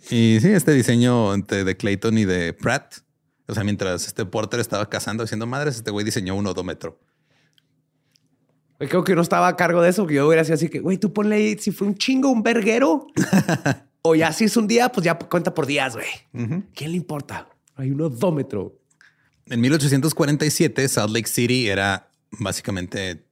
Y 0.08 0.38
sí, 0.40 0.48
este 0.48 0.72
diseño 0.72 1.36
de 1.36 1.76
Clayton 1.76 2.16
y 2.16 2.24
de 2.24 2.54
Pratt. 2.54 2.98
O 3.46 3.54
sea, 3.54 3.64
mientras 3.64 4.06
este 4.06 4.24
Porter 4.24 4.60
estaba 4.60 4.88
cazando 4.88 5.24
haciendo 5.24 5.46
madres, 5.46 5.76
este 5.76 5.90
güey 5.90 6.04
diseñó 6.04 6.36
un 6.36 6.46
odómetro. 6.46 6.98
Creo 8.88 9.04
que 9.04 9.14
no 9.14 9.20
estaba 9.20 9.46
a 9.46 9.56
cargo 9.56 9.82
de 9.82 9.90
eso, 9.90 10.06
que 10.06 10.14
yo 10.14 10.26
hubiera 10.26 10.42
sido 10.42 10.54
así 10.54 10.70
que, 10.70 10.80
güey, 10.80 10.96
tú 10.96 11.12
ponle 11.12 11.36
ahí 11.36 11.58
si 11.58 11.70
fue 11.70 11.86
un 11.86 11.96
chingo, 11.96 12.30
un 12.30 12.42
verguero. 12.42 13.06
o 14.02 14.14
ya 14.14 14.32
si 14.32 14.44
es 14.44 14.56
un 14.56 14.66
día, 14.66 14.90
pues 14.90 15.04
ya 15.04 15.18
cuenta 15.18 15.52
por 15.52 15.66
días, 15.66 15.94
güey. 15.94 16.06
¿Quién 16.74 16.92
le 16.92 16.96
importa? 16.96 17.48
Hay 17.76 17.90
un 17.90 18.00
odómetro. 18.00 18.78
En 19.46 19.60
1847, 19.60 20.88
Salt 20.88 21.12
Lake 21.12 21.28
City 21.28 21.68
era 21.68 22.08
básicamente 22.30 23.26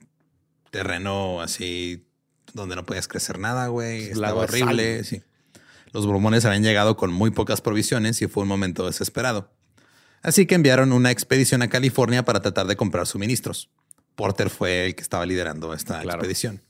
terreno 0.70 1.40
así 1.40 2.04
donde 2.52 2.76
no 2.76 2.84
podías 2.84 3.08
crecer 3.08 3.38
nada, 3.38 3.68
güey. 3.68 4.12
Lago 4.14 4.42
Estaba 4.44 4.64
horrible. 4.64 5.04
Sí. 5.04 5.22
Los 5.92 6.06
mormones 6.06 6.44
habían 6.44 6.62
llegado 6.62 6.96
con 6.96 7.12
muy 7.12 7.30
pocas 7.30 7.60
provisiones 7.60 8.20
y 8.20 8.26
fue 8.26 8.42
un 8.42 8.48
momento 8.48 8.86
desesperado. 8.86 9.50
Así 10.22 10.46
que 10.46 10.56
enviaron 10.56 10.92
una 10.92 11.10
expedición 11.10 11.62
a 11.62 11.68
California 11.68 12.24
para 12.24 12.40
tratar 12.40 12.66
de 12.66 12.76
comprar 12.76 13.06
suministros. 13.06 13.70
Porter 14.18 14.50
fue 14.50 14.86
el 14.86 14.96
que 14.96 15.02
estaba 15.02 15.24
liderando 15.24 15.72
esta 15.72 16.00
Claro. 16.00 16.18
expedición, 16.18 16.60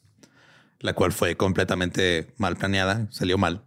la 0.81 0.93
cual 0.93 1.13
fue 1.13 1.35
completamente 1.39 2.35
mal 2.37 2.57
planeada, 2.59 3.07
salió 3.11 3.39
mal 3.39 3.65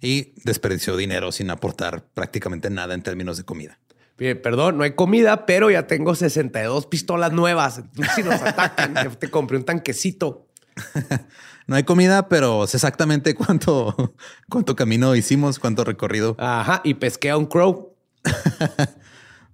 y 0.00 0.32
desperdició 0.44 0.96
dinero 0.96 1.30
sin 1.30 1.48
aportar 1.50 2.08
prácticamente 2.12 2.70
nada 2.70 2.92
en 2.92 3.04
términos 3.04 3.36
de 3.36 3.44
comida. 3.44 3.78
Bien, 4.18 4.42
perdón, 4.42 4.78
no 4.78 4.82
hay 4.82 4.94
comida, 4.96 5.46
pero 5.46 5.70
ya 5.70 5.86
tengo 5.86 6.16
62 6.16 6.86
pistolas 6.86 7.32
nuevas. 7.32 7.80
Si 8.16 8.22
nos 8.24 8.42
atacan, 8.42 8.94
te 9.20 9.30
compré 9.30 9.56
un 9.58 9.64
tanquecito. 9.64 10.48
No 11.66 11.76
hay 11.76 11.84
comida, 11.84 12.28
pero 12.28 12.66
sé 12.66 12.78
exactamente 12.78 13.32
cuánto, 13.36 14.16
cuánto 14.48 14.74
camino 14.74 15.14
hicimos, 15.14 15.60
cuánto 15.60 15.84
recorrido. 15.84 16.34
Ajá, 16.40 16.80
y 16.82 16.94
pesqué 16.94 17.30
a 17.30 17.36
un 17.36 17.46
crow. 17.46 17.94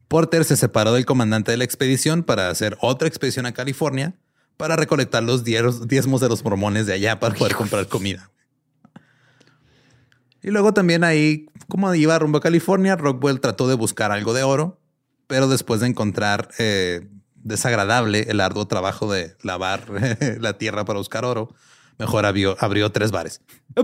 Porter 0.09 0.45
se 0.45 0.57
separó 0.57 0.93
del 0.93 1.05
comandante 1.05 1.51
de 1.51 1.57
la 1.57 1.65
expedición 1.65 2.23
para 2.23 2.49
hacer 2.51 2.77
otra 2.81 3.09
expedición 3.09 3.47
a 3.47 3.53
California 3.55 4.15
para 4.57 4.77
recolectar 4.77 5.23
los 5.23 5.45
diez- 5.45 5.87
diezmos 5.87 6.21
de 6.21 6.29
los 6.29 6.45
mormones 6.45 6.87
de 6.87 6.95
allá 6.95 7.21
para 7.21 7.35
poder 7.35 7.55
comprar 7.57 7.87
comida. 7.89 8.31
Y 10.43 10.51
luego 10.51 10.73
también 10.73 11.03
ahí, 11.03 11.47
como 11.69 11.93
iba 11.95 12.19
rumbo 12.19 12.39
a 12.39 12.41
California, 12.41 12.95
Rockwell 12.97 13.41
trató 13.41 13.67
de 13.69 13.75
buscar 13.75 14.13
algo 14.13 14.33
de 14.33 14.45
oro, 14.45 14.81
pero 15.27 15.49
después 15.49 15.81
de 15.81 15.89
encontrar 15.89 16.51
eh, 16.59 17.09
desagradable 17.35 18.27
el 18.29 18.41
arduo 18.41 18.67
trabajo 18.69 19.13
de 19.13 19.37
lavar 19.43 19.87
la 20.41 20.57
tierra 20.57 20.85
para 20.85 20.99
buscar 21.01 21.25
oro, 21.25 21.53
mejor 21.99 22.27
abrió, 22.27 22.57
abrió 22.61 22.93
tres 22.93 23.11
bares. 23.11 23.41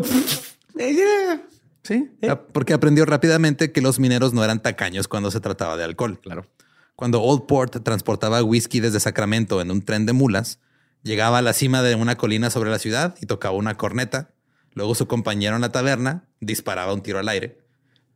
Sí, 1.84 2.10
porque 2.52 2.72
aprendió 2.74 3.04
rápidamente 3.04 3.72
que 3.72 3.80
los 3.80 3.98
mineros 3.98 4.32
no 4.32 4.44
eran 4.44 4.62
tacaños 4.62 5.08
cuando 5.08 5.30
se 5.30 5.40
trataba 5.40 5.76
de 5.76 5.84
alcohol. 5.84 6.18
Claro. 6.20 6.46
Cuando 6.94 7.20
Old 7.22 7.46
Port 7.46 7.82
transportaba 7.82 8.42
whisky 8.44 8.78
desde 8.80 9.00
Sacramento 9.00 9.60
en 9.60 9.70
un 9.70 9.82
tren 9.82 10.06
de 10.06 10.12
mulas, 10.12 10.60
llegaba 11.02 11.38
a 11.38 11.42
la 11.42 11.52
cima 11.52 11.82
de 11.82 11.94
una 11.96 12.16
colina 12.16 12.50
sobre 12.50 12.70
la 12.70 12.78
ciudad 12.78 13.16
y 13.20 13.26
tocaba 13.26 13.56
una 13.56 13.76
corneta. 13.76 14.30
Luego 14.74 14.94
su 14.94 15.08
compañero 15.08 15.56
en 15.56 15.62
la 15.62 15.72
taberna 15.72 16.28
disparaba 16.40 16.92
un 16.94 17.02
tiro 17.02 17.18
al 17.18 17.28
aire. 17.28 17.58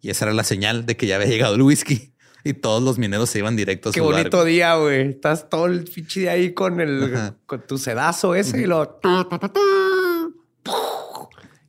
Y 0.01 0.11
esa 0.11 0.27
era 0.27 0.35
la 0.35 0.45
señal 0.45 0.87
de 0.87 0.97
que 0.97 1.07
ya 1.09 1.17
había 1.17 1.27
llegado 1.27 1.57
el 1.57 1.63
whisky. 1.63 2.13
Y 2.45 2.53
todos 2.53 2.81
los 2.81 2.97
mineros 2.99 3.29
se 3.31 3.41
iban 3.41 3.57
directos 3.57 3.91
a 3.91 3.95
Qué 3.95 3.99
su 4.01 4.05
bonito 4.05 4.37
barco. 4.37 4.45
día, 4.45 4.77
güey. 4.77 5.09
Estás 5.11 5.49
todo 5.51 5.67
el 5.67 5.83
pinche 5.83 6.21
día 6.21 6.31
ahí 6.33 6.55
con 6.55 6.81
el 6.81 7.13
Ajá. 7.13 7.35
con 7.47 7.67
tu 7.67 7.77
sedazo 7.77 8.37
ese 8.37 8.61
y 8.61 8.67
lo. 8.67 9.01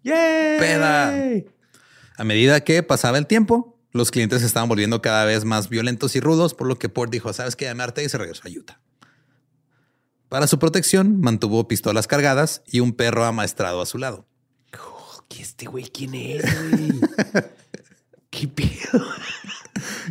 ¡Yay! 0.03 0.59
Peda. 0.59 1.13
A 2.17 2.23
medida 2.23 2.61
que 2.61 2.81
pasaba 2.81 3.17
el 3.17 3.27
tiempo, 3.27 3.79
los 3.91 4.11
clientes 4.11 4.41
se 4.41 4.47
estaban 4.47 4.67
volviendo 4.67 5.01
cada 5.01 5.23
vez 5.25 5.45
más 5.45 5.69
violentos 5.69 6.15
y 6.15 6.19
rudos, 6.19 6.53
por 6.53 6.67
lo 6.67 6.79
que 6.79 6.89
Port 6.89 7.11
dijo, 7.11 7.31
¿sabes 7.31 7.55
qué? 7.55 7.65
Llamarte 7.65 8.03
y 8.03 8.09
se 8.09 8.17
regresó 8.17 8.43
a 8.47 8.51
Utah. 8.51 8.79
Para 10.27 10.47
su 10.47 10.59
protección, 10.59 11.21
mantuvo 11.21 11.67
pistolas 11.67 12.07
cargadas 12.07 12.63
y 12.65 12.79
un 12.79 12.93
perro 12.93 13.23
amaestrado 13.23 13.81
a 13.81 13.85
su 13.85 13.97
lado. 13.97 14.25
¿Qué 15.29 15.41
este 15.41 15.65
güey 15.65 15.85
quién 15.85 16.15
es, 16.15 16.43
güey? 16.69 16.91
¿Qué 18.29 18.47
pedo? 18.47 19.05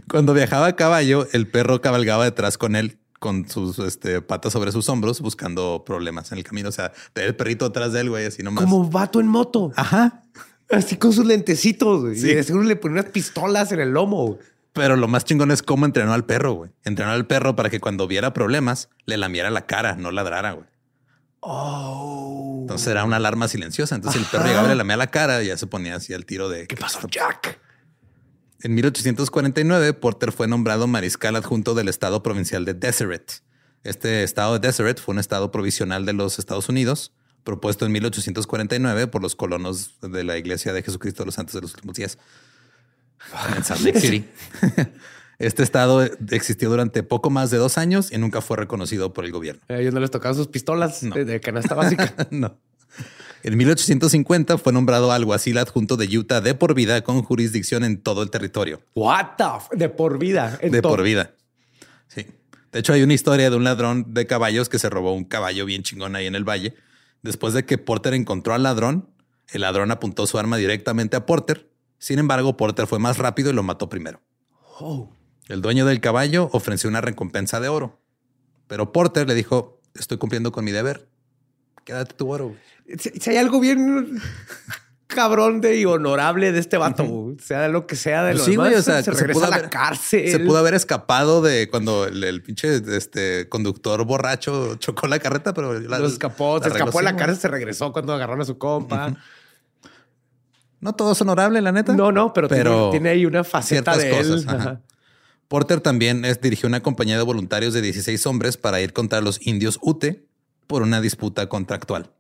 Cuando 0.09 0.33
viajaba 0.35 0.67
a 0.67 0.77
caballo, 0.77 1.27
el 1.33 1.49
perro 1.49 1.81
cabalgaba 1.81 2.25
detrás 2.25 2.59
con 2.59 2.77
él 2.77 2.99
con 3.19 3.49
sus 3.49 3.79
este, 3.79 4.21
patas 4.21 4.53
sobre 4.53 4.73
sus 4.73 4.89
hombros 4.89 5.21
buscando 5.21 5.85
problemas 5.85 6.31
en 6.33 6.39
el 6.39 6.45
camino. 6.45 6.69
O 6.69 6.73
sea, 6.73 6.93
el 7.15 7.35
perrito 7.35 7.65
atrás 7.65 7.93
de 7.93 8.03
él, 8.03 8.11
güey, 8.11 8.27
así 8.27 8.43
nomás. 8.43 8.65
Como 8.65 8.89
vato 8.89 9.21
en 9.21 9.27
moto. 9.27 9.73
Ajá. 9.75 10.23
Así 10.71 10.97
con 10.97 11.13
sus 11.13 11.27
lentecitos. 11.27 12.03
güey. 12.03 12.19
Y 12.19 12.35
de 12.35 12.43
seguro 12.43 12.65
le 12.65 12.77
pone 12.77 12.95
unas 12.95 13.11
pistolas 13.11 13.73
en 13.73 13.81
el 13.81 13.91
lomo. 13.91 14.27
güey. 14.27 14.39
Pero 14.73 14.97
lo 14.97 15.09
más 15.09 15.25
chingón 15.25 15.51
es 15.51 15.63
cómo 15.63 15.87
entrenó 15.87 16.13
al 16.13 16.27
perro, 16.27 16.53
güey. 16.53 16.71
Entrenó 16.85 17.13
al 17.13 17.27
perro 17.27 17.57
para 17.57 17.71
que 17.71 17.81
cuando 17.81 18.07
viera 18.07 18.35
problemas 18.35 18.91
le 19.07 19.17
lamiera 19.17 19.51
la 19.51 19.67
cara, 19.67 19.97
no 19.97 20.11
ladrara, 20.11 20.53
güey. 20.53 20.67
Oh. 21.41 22.59
Entonces 22.63 22.89
era 22.89 23.05
una 23.05 23.17
alarma 23.17 23.49
silenciosa. 23.49 23.95
Entonces 23.95 24.21
el 24.21 24.27
perro 24.29 24.45
llegaba 24.47 24.67
y 24.67 24.71
le 24.71 24.75
lamía 24.75 24.97
la 24.97 25.07
cara 25.07 25.43
y 25.43 25.47
ya 25.47 25.57
se 25.57 25.67
ponía 25.67 25.95
así 25.97 26.13
al 26.13 26.27
tiro 26.27 26.49
de... 26.49 26.67
¿Qué 26.67 26.77
pasó, 26.77 27.01
Jack? 27.09 27.61
En 28.61 28.75
1849, 28.75 29.93
Porter 29.95 30.33
fue 30.33 30.49
nombrado 30.49 30.87
mariscal 30.87 31.37
adjunto 31.37 31.75
del 31.75 31.89
estado 31.89 32.23
provincial 32.23 32.65
de 32.65 32.75
Deseret. 32.75 33.43
Este 33.83 34.25
estado 34.25 34.59
de 34.59 34.67
Deseret 34.67 35.01
fue 35.01 35.13
un 35.15 35.21
estado 35.21 35.51
provisional 35.53 36.05
de 36.05 36.13
los 36.13 36.39
Estados 36.39 36.69
Unidos, 36.69 37.13
propuesto 37.47 37.87
en 37.87 37.93
1849 37.93 39.07
por 39.07 39.23
los 39.23 39.35
colonos 39.37 39.93
de 40.03 40.25
la 40.25 40.37
Iglesia 40.37 40.75
de 40.75 40.83
Jesucristo 40.83 41.23
de 41.23 41.27
los 41.27 41.37
Santos 41.37 41.55
de 41.55 41.63
los 41.63 41.73
Últimos 41.73 41.97
Días 41.97 42.19
en 43.57 43.65
Salt 43.65 43.81
Lake 43.83 44.01
City. 44.01 44.29
Este 45.39 45.63
estado 45.63 46.03
existió 46.31 46.69
durante 46.71 47.03
poco 47.03 47.31
más 47.31 47.51
de 47.51 47.59
dos 47.59 47.79
años 47.79 48.11
y 48.13 48.19
nunca 48.19 48.41
fue 48.41 48.57
reconocido 48.57 49.13
por 49.13 49.25
el 49.25 49.33
gobierno. 49.33 49.63
A 49.69 49.75
ellos 49.79 49.95
no 49.95 50.01
les 50.01 50.11
tocaban 50.11 50.35
sus 50.37 50.49
pistolas 50.49 51.03
No. 51.03 51.15
de, 51.15 51.41
canasta 51.41 51.75
básica. 51.75 52.15
no. 52.31 52.59
En 53.43 53.57
1850 53.57 54.59
fue 54.59 54.73
nombrado 54.73 55.13
alguacil 55.13 55.59
adjunto 55.59 55.97
de 55.97 56.07
Utah 56.19 56.41
de 56.41 56.55
por 56.55 56.75
vida 56.75 57.03
con 57.03 57.23
jurisdicción 57.23 57.85
en 57.85 57.99
todo 58.03 58.23
el 58.23 58.31
territorio. 58.31 58.83
What 58.95 59.37
the 59.39 59.45
f- 59.45 59.77
De 59.77 59.89
por 59.89 60.19
vida. 60.19 60.59
en 60.63 60.73
de 60.73 60.81
todo. 60.83 60.93
por 60.93 61.03
vida. 61.05 61.33
Sí. 62.09 62.27
De 62.73 62.81
hecho, 62.81 62.93
hay 62.93 63.03
una 63.03 63.15
historia 63.15 63.49
de 63.51 63.57
un 63.57 63.63
ladrón 63.65 64.15
de 64.15 64.27
caballos 64.27 64.69
que 64.69 64.79
se 64.79 64.91
robó 64.91 65.13
un 65.15 65.25
caballo 65.25 65.65
bien 65.65 65.83
chingón 65.83 66.17
ahí 66.17 66.27
en 66.27 66.35
el 66.35 66.45
valle. 66.45 66.75
Después 67.27 67.55
de 67.55 67.65
que 67.65 67.77
Porter 67.77 68.15
encontró 68.15 68.55
al 68.55 68.63
ladrón, 68.63 69.11
el 69.49 69.63
ladrón 69.63 69.91
apuntó 69.91 70.27
su 70.29 70.39
arma 70.39 70.57
directamente 70.57 71.17
a 71.17 71.27
Porter. 71.27 71.69
Sin 71.99 72.21
embargo, 72.21 72.57
Porter 72.57 72.87
fue 72.87 73.01
más 73.01 73.19
rápido 73.19 73.51
y 73.51 73.53
lo 73.53 73.65
mató 73.65 73.89
primero. 73.89 74.21
Oh. 74.79 75.11
El 75.49 75.61
dueño 75.61 75.87
del 75.87 76.01
caballo 76.01 76.49
ofreció 76.53 76.89
una 76.89 77.01
recompensa 77.01 77.59
de 77.59 77.69
oro, 77.69 78.01
pero 78.69 78.93
Porter 78.93 79.27
le 79.27 79.35
dijo: 79.35 79.81
Estoy 79.95 80.19
cumpliendo 80.19 80.53
con 80.53 80.65
mi 80.65 80.71
deber. 80.71 81.09
Quédate 81.85 82.15
tu 82.15 82.31
oro. 82.31 82.49
güey". 82.49 82.99
Si, 82.99 83.11
si 83.11 83.31
hay 83.31 83.39
algo 83.39 83.59
bien 83.59 84.21
cabrón 85.17 85.61
de 85.61 85.79
y 85.81 85.85
honorable 85.85 86.53
de 86.53 86.59
este 86.61 86.77
vato, 86.77 87.05
güey, 87.05 87.37
sea 87.41 87.67
lo 87.69 87.87
que 87.89 87.97
sea 87.97 88.23
de 88.23 88.33
Pues 88.33 88.39
lo 88.41 88.45
sí, 88.45 88.51
demás, 88.53 88.69
güey, 88.69 88.79
o 88.79 88.83
sea, 88.83 88.99
se 88.99 89.05
se 89.05 89.11
regresa 89.13 89.33
pudo 89.35 89.47
a 89.47 89.51
la 89.51 89.57
haber- 89.57 89.71
cárcel. 89.71 90.31
Se 90.31 90.39
pudo 90.39 90.59
haber 90.59 90.75
escapado 90.75 91.43
de 91.43 91.69
cuando 91.69 92.05
el, 92.07 92.23
el 92.23 92.43
pinche 92.43 92.77
este, 92.97 93.49
conductor 93.49 94.05
borracho 94.05 94.77
chocó 94.77 95.09
la 95.09 95.19
carreta, 95.19 95.53
pero 95.55 95.81
la- 95.81 95.99
Lo 95.99 96.07
escapó, 96.07 96.63
se 96.63 96.69
la 96.69 96.77
escapó 96.77 96.99
de 96.99 97.05
la 97.05 97.17
cárcel, 97.17 97.37
se 97.39 97.49
regresó 97.49 97.93
cuando 97.93 98.13
agarraron 98.13 98.43
a 98.43 98.45
su 98.45 98.59
compa. 98.59 99.17
No 100.81 100.95
todo 100.95 101.13
es 101.13 101.21
honorable, 101.23 101.61
la 101.63 101.73
neta. 101.73 101.95
No, 101.95 102.13
no, 102.13 102.33
pero, 102.33 102.49
Pero 102.49 102.91
tiene, 102.91 102.91
tiene 102.91 103.09
ahí 103.11 103.27
una 103.27 103.43
faceta 103.45 103.97
de 103.97 104.19
él. 104.21 104.29
cosas. 104.29 104.47
Ajá. 104.47 104.81
Porter 105.49 105.81
también 105.81 106.25
es- 106.25 106.41
dirigió 106.41 106.69
una 106.69 106.81
compañía 106.83 107.17
de 107.17 107.23
voluntarios 107.23 107.73
de 107.73 107.81
16 107.81 108.27
hombres 108.27 108.57
para 108.57 108.81
ir 108.81 108.93
contra 108.93 109.21
los 109.21 109.45
indios 109.47 109.79
Ute 109.81 110.27
por 110.67 110.83
una 110.83 111.01
disputa 111.01 111.49
contractual. 111.49 112.11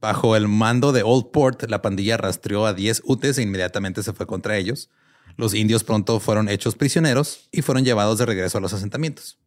Bajo 0.00 0.36
el 0.36 0.46
mando 0.46 0.92
de 0.92 1.02
Old 1.02 1.30
Port, 1.32 1.64
la 1.68 1.82
pandilla 1.82 2.16
rastreó 2.16 2.66
a 2.66 2.74
10 2.74 3.02
Utes 3.04 3.38
e 3.38 3.42
inmediatamente 3.42 4.02
se 4.02 4.12
fue 4.12 4.26
contra 4.26 4.56
ellos. 4.56 4.90
Los 5.36 5.54
indios 5.54 5.84
pronto 5.84 6.20
fueron 6.20 6.48
hechos 6.48 6.76
prisioneros 6.76 7.48
y 7.52 7.62
fueron 7.62 7.84
llevados 7.84 8.18
de 8.18 8.26
regreso 8.26 8.58
a 8.58 8.60
los 8.60 8.72
asentamientos. 8.72 9.38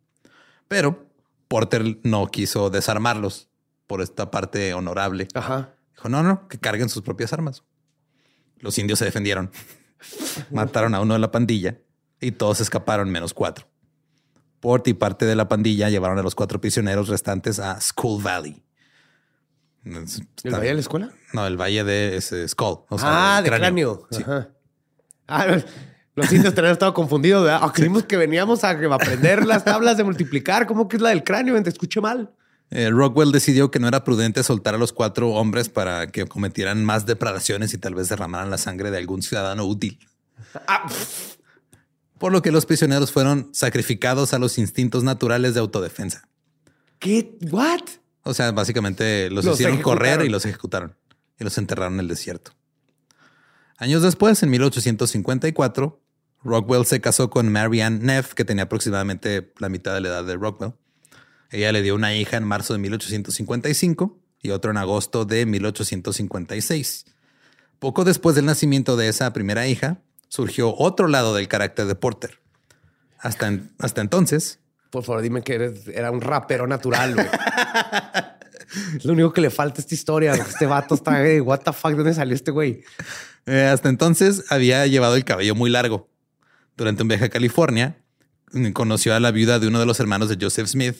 Pero 0.67 1.07
Porter 1.47 1.99
no 2.03 2.27
quiso 2.27 2.69
desarmarlos 2.69 3.49
por 3.87 4.01
esta 4.01 4.31
parte 4.31 4.73
honorable. 4.73 5.27
Ajá. 5.33 5.75
Dijo, 5.93 6.09
no, 6.09 6.23
no, 6.23 6.47
que 6.47 6.57
carguen 6.57 6.89
sus 6.89 7.01
propias 7.01 7.33
armas. 7.33 7.63
Los 8.59 8.77
indios 8.77 8.99
se 8.99 9.05
defendieron. 9.05 9.51
Mataron 10.51 10.95
a 10.95 11.01
uno 11.01 11.13
de 11.13 11.19
la 11.19 11.31
pandilla 11.31 11.79
y 12.19 12.31
todos 12.31 12.61
escaparon 12.61 13.09
menos 13.09 13.33
cuatro. 13.33 13.67
Port 14.59 14.87
y 14.87 14.93
parte 14.93 15.25
de 15.25 15.35
la 15.35 15.49
pandilla 15.49 15.89
llevaron 15.89 16.19
a 16.19 16.23
los 16.23 16.35
cuatro 16.35 16.61
prisioneros 16.61 17.07
restantes 17.07 17.59
a 17.59 17.81
Skull 17.81 18.21
Valley. 18.21 18.63
Es- 19.83 20.21
¿El 20.43 20.53
valle 20.53 20.67
de 20.67 20.73
la 20.75 20.79
escuela? 20.79 21.09
No, 21.33 21.47
el 21.47 21.57
valle 21.59 21.83
de 21.83 22.17
ese 22.17 22.47
Skull. 22.47 22.79
o 22.89 22.97
sea, 22.99 23.37
ah, 23.37 23.41
de 23.41 23.49
cráneo. 23.49 24.07
Ajá. 24.11 24.49
Ah, 25.27 25.47
los 26.15 26.31
indios 26.31 26.53
tenían 26.53 26.73
estado 26.73 26.93
confundidos, 26.93 27.43
¿verdad? 27.45 27.61
Ah, 27.63 27.71
creímos 27.73 28.03
que 28.03 28.17
veníamos 28.17 28.63
a 28.63 28.69
aprender 28.71 29.45
las 29.45 29.63
tablas 29.63 29.97
de 29.97 30.03
multiplicar. 30.03 30.67
¿Cómo 30.67 30.87
que 30.87 30.97
es 30.97 31.01
la 31.01 31.09
del 31.09 31.23
cráneo? 31.23 31.61
Te 31.63 31.69
escuché 31.69 32.01
mal. 32.01 32.31
Eh, 32.69 32.89
Rockwell 32.89 33.31
decidió 33.31 33.69
que 33.71 33.79
no 33.79 33.87
era 33.87 34.03
prudente 34.03 34.43
soltar 34.43 34.75
a 34.75 34.77
los 34.77 34.93
cuatro 34.93 35.29
hombres 35.31 35.67
para 35.69 36.07
que 36.07 36.25
cometieran 36.25 36.85
más 36.85 37.05
depredaciones 37.05 37.73
y 37.73 37.77
tal 37.77 37.95
vez 37.95 38.07
derramaran 38.09 38.49
la 38.49 38.57
sangre 38.57 38.91
de 38.91 38.97
algún 38.97 39.21
ciudadano 39.21 39.65
útil. 39.65 39.99
Ah. 40.67 40.85
Por 42.17 42.31
lo 42.31 42.41
que 42.41 42.51
los 42.51 42.65
prisioneros 42.65 43.11
fueron 43.11 43.49
sacrificados 43.53 44.33
a 44.33 44.39
los 44.39 44.57
instintos 44.57 45.03
naturales 45.03 45.53
de 45.53 45.59
autodefensa. 45.59 46.27
¿Qué? 46.99 47.35
¿What? 47.49 47.81
O 48.23 48.33
sea, 48.33 48.51
básicamente 48.51 49.29
los, 49.29 49.45
Los 49.45 49.55
hicieron 49.55 49.81
correr 49.81 50.23
y 50.25 50.29
los 50.29 50.45
ejecutaron 50.45 50.95
y 51.39 51.43
los 51.43 51.57
enterraron 51.57 51.95
en 51.95 52.01
el 52.01 52.07
desierto. 52.07 52.51
Años 53.77 54.03
después, 54.03 54.43
en 54.43 54.49
1854, 54.51 55.99
Rockwell 56.43 56.85
se 56.85 57.01
casó 57.01 57.29
con 57.31 57.51
Marianne 57.51 57.99
Neff, 57.99 58.33
que 58.33 58.45
tenía 58.45 58.63
aproximadamente 58.65 59.51
la 59.57 59.69
mitad 59.69 59.93
de 59.95 60.01
la 60.01 60.09
edad 60.09 60.23
de 60.23 60.35
Rockwell. 60.35 60.73
Ella 61.49 61.71
le 61.71 61.81
dio 61.81 61.95
una 61.95 62.15
hija 62.15 62.37
en 62.37 62.43
marzo 62.43 62.73
de 62.73 62.79
1855 62.79 64.19
y 64.41 64.51
otro 64.51 64.71
en 64.71 64.77
agosto 64.77 65.25
de 65.25 65.45
1856. 65.45 67.05
Poco 67.79 68.03
después 68.03 68.35
del 68.35 68.45
nacimiento 68.45 68.95
de 68.95 69.07
esa 69.07 69.33
primera 69.33 69.67
hija, 69.67 70.01
surgió 70.29 70.75
otro 70.77 71.07
lado 71.07 71.33
del 71.35 71.47
carácter 71.47 71.87
de 71.87 71.95
Porter. 71.95 72.39
Hasta, 73.19 73.47
en- 73.47 73.71
hasta 73.79 74.01
entonces, 74.01 74.59
Por 74.91 75.03
favor, 75.03 75.21
dime 75.23 75.41
que 75.41 75.55
eres- 75.55 75.87
era 75.87 76.11
un 76.11 76.21
rapero 76.21 76.67
natural, 76.67 77.15
güey. 77.15 77.27
es 78.97 79.05
lo 79.05 79.13
único 79.13 79.33
que 79.33 79.41
le 79.41 79.49
falta 79.49 79.79
a 79.79 79.81
esta 79.81 79.95
historia. 79.95 80.33
Este 80.33 80.65
vato 80.65 80.95
está, 80.95 81.25
eh, 81.25 81.41
what 81.41 81.59
the 81.61 81.73
fuck, 81.73 81.91
¿de 81.91 81.97
dónde 81.97 82.13
salió 82.13 82.35
este 82.35 82.51
güey? 82.51 82.83
Eh, 83.45 83.63
hasta 83.71 83.89
entonces 83.89 84.45
había 84.49 84.85
llevado 84.87 85.15
el 85.15 85.25
cabello 85.25 85.55
muy 85.55 85.69
largo. 85.69 86.09
Durante 86.77 87.01
un 87.03 87.07
viaje 87.09 87.25
a 87.25 87.29
California, 87.29 87.97
mm, 88.53 88.71
conoció 88.71 89.13
a 89.15 89.19
la 89.19 89.31
viuda 89.31 89.59
de 89.59 89.67
uno 89.67 89.79
de 89.79 89.85
los 89.85 89.99
hermanos 89.99 90.29
de 90.29 90.37
Joseph 90.39 90.67
Smith, 90.67 90.95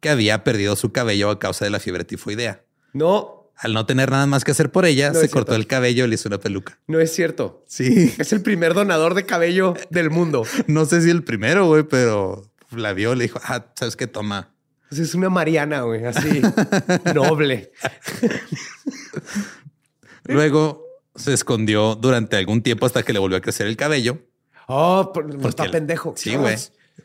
que 0.00 0.08
había 0.08 0.42
perdido 0.44 0.76
su 0.76 0.92
cabello 0.92 1.30
a 1.30 1.38
causa 1.38 1.64
de 1.64 1.70
la 1.70 1.80
fiebre 1.80 2.04
tifoidea. 2.04 2.62
No, 2.92 3.34
Al 3.58 3.72
no 3.72 3.86
tener 3.86 4.10
nada 4.10 4.26
más 4.26 4.44
que 4.44 4.50
hacer 4.50 4.70
por 4.70 4.84
ella, 4.84 5.08
No 5.12 5.14
se 5.18 5.30
cortó 5.30 5.52
cierto. 5.52 5.54
el 5.54 5.66
cabello 5.66 6.04
y 6.04 6.08
le 6.08 6.14
hizo 6.16 6.28
una 6.28 6.36
peluca. 6.38 6.78
no 6.88 7.00
es 7.00 7.10
cierto. 7.14 7.64
Sí. 7.66 8.14
Es 8.18 8.34
el 8.34 8.42
primer 8.42 8.74
donador 8.74 9.14
de 9.14 9.24
cabello 9.24 9.72
del 9.88 10.10
mundo. 10.10 10.42
No 10.66 10.84
sé 10.84 11.00
si 11.00 11.08
el 11.08 11.24
primero, 11.24 11.66
güey, 11.66 11.82
pero 11.84 12.42
la 12.70 12.92
vio, 12.92 13.14
le 13.14 13.24
dijo, 13.24 13.40
ah, 13.44 13.66
¿sabes 13.74 13.96
qué? 13.96 14.06
Toma. 14.06 14.52
Pues 14.88 15.00
es 15.00 15.14
una 15.14 15.28
Mariana, 15.30 15.80
güey, 15.82 16.04
así 16.04 16.40
noble. 17.14 17.72
Luego 20.24 20.84
se 21.14 21.32
escondió 21.32 21.94
durante 21.94 22.36
algún 22.36 22.62
tiempo 22.62 22.86
hasta 22.86 23.02
que 23.02 23.12
le 23.12 23.18
volvió 23.18 23.38
a 23.38 23.40
crecer 23.40 23.66
el 23.66 23.76
cabello. 23.76 24.18
Oh, 24.68 25.12
por- 25.12 25.28
está 25.46 25.64
el- 25.64 25.70
pendejo. 25.70 26.14
Sí, 26.16 26.34
güey. 26.36 26.56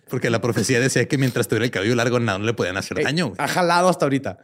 Porque 0.10 0.30
la 0.30 0.42
profecía 0.42 0.80
decía 0.80 1.08
que 1.08 1.18
mientras 1.18 1.48
tuviera 1.48 1.66
el 1.66 1.72
cabello 1.72 1.96
largo, 1.96 2.20
nada 2.20 2.38
no 2.40 2.46
le 2.46 2.54
podían 2.54 2.78
hacer 2.78 3.00
Eh, 3.00 3.04
daño. 3.04 3.28
güey. 3.30 3.36
Ha 3.40 3.48
jalado 3.48 3.90
hasta 3.90 4.06
ahorita. 4.06 4.40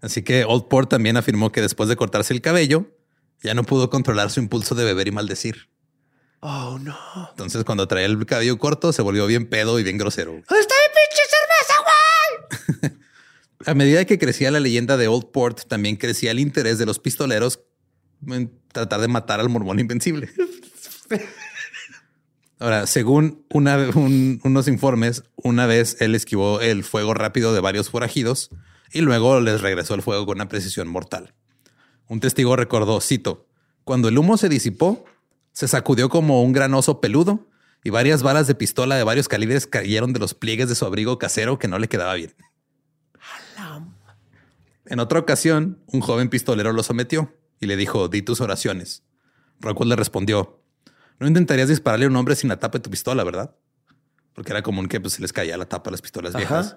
Así 0.00 0.22
que 0.22 0.44
Old 0.44 0.68
Port 0.68 0.90
también 0.90 1.16
afirmó 1.16 1.52
que 1.52 1.60
después 1.62 1.88
de 1.88 1.96
cortarse 1.96 2.34
el 2.34 2.40
cabello, 2.42 2.90
ya 3.42 3.54
no 3.54 3.64
pudo 3.64 3.88
controlar 3.90 4.30
su 4.30 4.40
impulso 4.40 4.74
de 4.74 4.84
beber 4.84 5.08
y 5.08 5.12
maldecir. 5.12 5.68
Oh, 6.46 6.78
no. 6.78 6.94
Entonces, 7.30 7.64
cuando 7.64 7.88
traía 7.88 8.04
el 8.06 8.26
cabello 8.26 8.58
corto, 8.58 8.92
se 8.92 9.00
volvió 9.00 9.26
bien 9.26 9.48
pedo 9.48 9.78
y 9.78 9.82
bien 9.82 9.96
grosero. 9.96 10.32
¿Dónde 10.32 10.60
está 10.60 10.74
mi 10.74 10.92
pinche 11.00 11.22
cerveza, 12.60 12.90
güey? 12.90 12.98
A 13.66 13.72
medida 13.74 14.04
que 14.04 14.18
crecía 14.18 14.50
la 14.50 14.60
leyenda 14.60 14.98
de 14.98 15.08
Old 15.08 15.30
Port, 15.32 15.62
también 15.68 15.96
crecía 15.96 16.32
el 16.32 16.40
interés 16.40 16.76
de 16.78 16.84
los 16.84 16.98
pistoleros 16.98 17.60
en 18.26 18.52
tratar 18.72 19.00
de 19.00 19.08
matar 19.08 19.40
al 19.40 19.48
mormón 19.48 19.80
invencible. 19.80 20.28
Ahora, 22.58 22.86
según 22.86 23.44
una- 23.50 23.88
un- 23.94 24.40
unos 24.44 24.68
informes, 24.68 25.24
una 25.36 25.66
vez 25.66 25.96
él 26.00 26.14
esquivó 26.14 26.60
el 26.60 26.84
fuego 26.84 27.14
rápido 27.14 27.52
de 27.54 27.60
varios 27.60 27.90
forajidos 27.90 28.50
y 28.92 29.00
luego 29.00 29.40
les 29.40 29.60
regresó 29.60 29.94
el 29.94 30.02
fuego 30.02 30.24
con 30.26 30.36
una 30.36 30.48
precisión 30.48 30.88
mortal. 30.88 31.34
Un 32.06 32.20
testigo 32.20 32.54
recordó, 32.56 33.00
cito, 33.00 33.46
cuando 33.84 34.08
el 34.08 34.18
humo 34.18 34.36
se 34.36 34.48
disipó, 34.48 35.04
se 35.54 35.66
sacudió 35.66 36.10
como 36.10 36.42
un 36.42 36.52
gran 36.52 36.74
oso 36.74 37.00
peludo 37.00 37.48
y 37.82 37.88
varias 37.88 38.22
balas 38.22 38.46
de 38.46 38.54
pistola 38.54 38.96
de 38.96 39.04
varios 39.04 39.28
calibres 39.28 39.66
cayeron 39.66 40.12
de 40.12 40.20
los 40.20 40.34
pliegues 40.34 40.68
de 40.68 40.74
su 40.74 40.84
abrigo 40.84 41.18
casero 41.18 41.58
que 41.58 41.66
no 41.66 41.78
le 41.78 41.88
quedaba 41.88 42.12
bien. 42.14 42.34
En 44.84 45.00
otra 45.00 45.18
ocasión, 45.18 45.78
un 45.86 46.02
joven 46.02 46.28
pistolero 46.28 46.74
lo 46.74 46.82
sometió 46.82 47.34
y 47.58 47.64
le 47.64 47.76
dijo, 47.76 48.08
di 48.08 48.20
tus 48.20 48.42
oraciones. 48.42 49.02
Rockwell 49.60 49.88
le 49.88 49.96
respondió, 49.96 50.60
no 51.18 51.26
intentarías 51.26 51.70
dispararle 51.70 52.04
a 52.04 52.08
un 52.08 52.16
hombre 52.16 52.36
sin 52.36 52.50
la 52.50 52.60
tapa 52.60 52.76
de 52.76 52.82
tu 52.82 52.90
pistola, 52.90 53.24
¿verdad? 53.24 53.56
porque 54.34 54.52
era 54.52 54.62
común 54.62 54.88
que 54.88 55.00
pues, 55.00 55.14
se 55.14 55.22
les 55.22 55.32
caía 55.32 55.56
la 55.56 55.66
tapa 55.66 55.90
a 55.90 55.92
las 55.92 56.02
pistolas 56.02 56.34
viejas. 56.34 56.76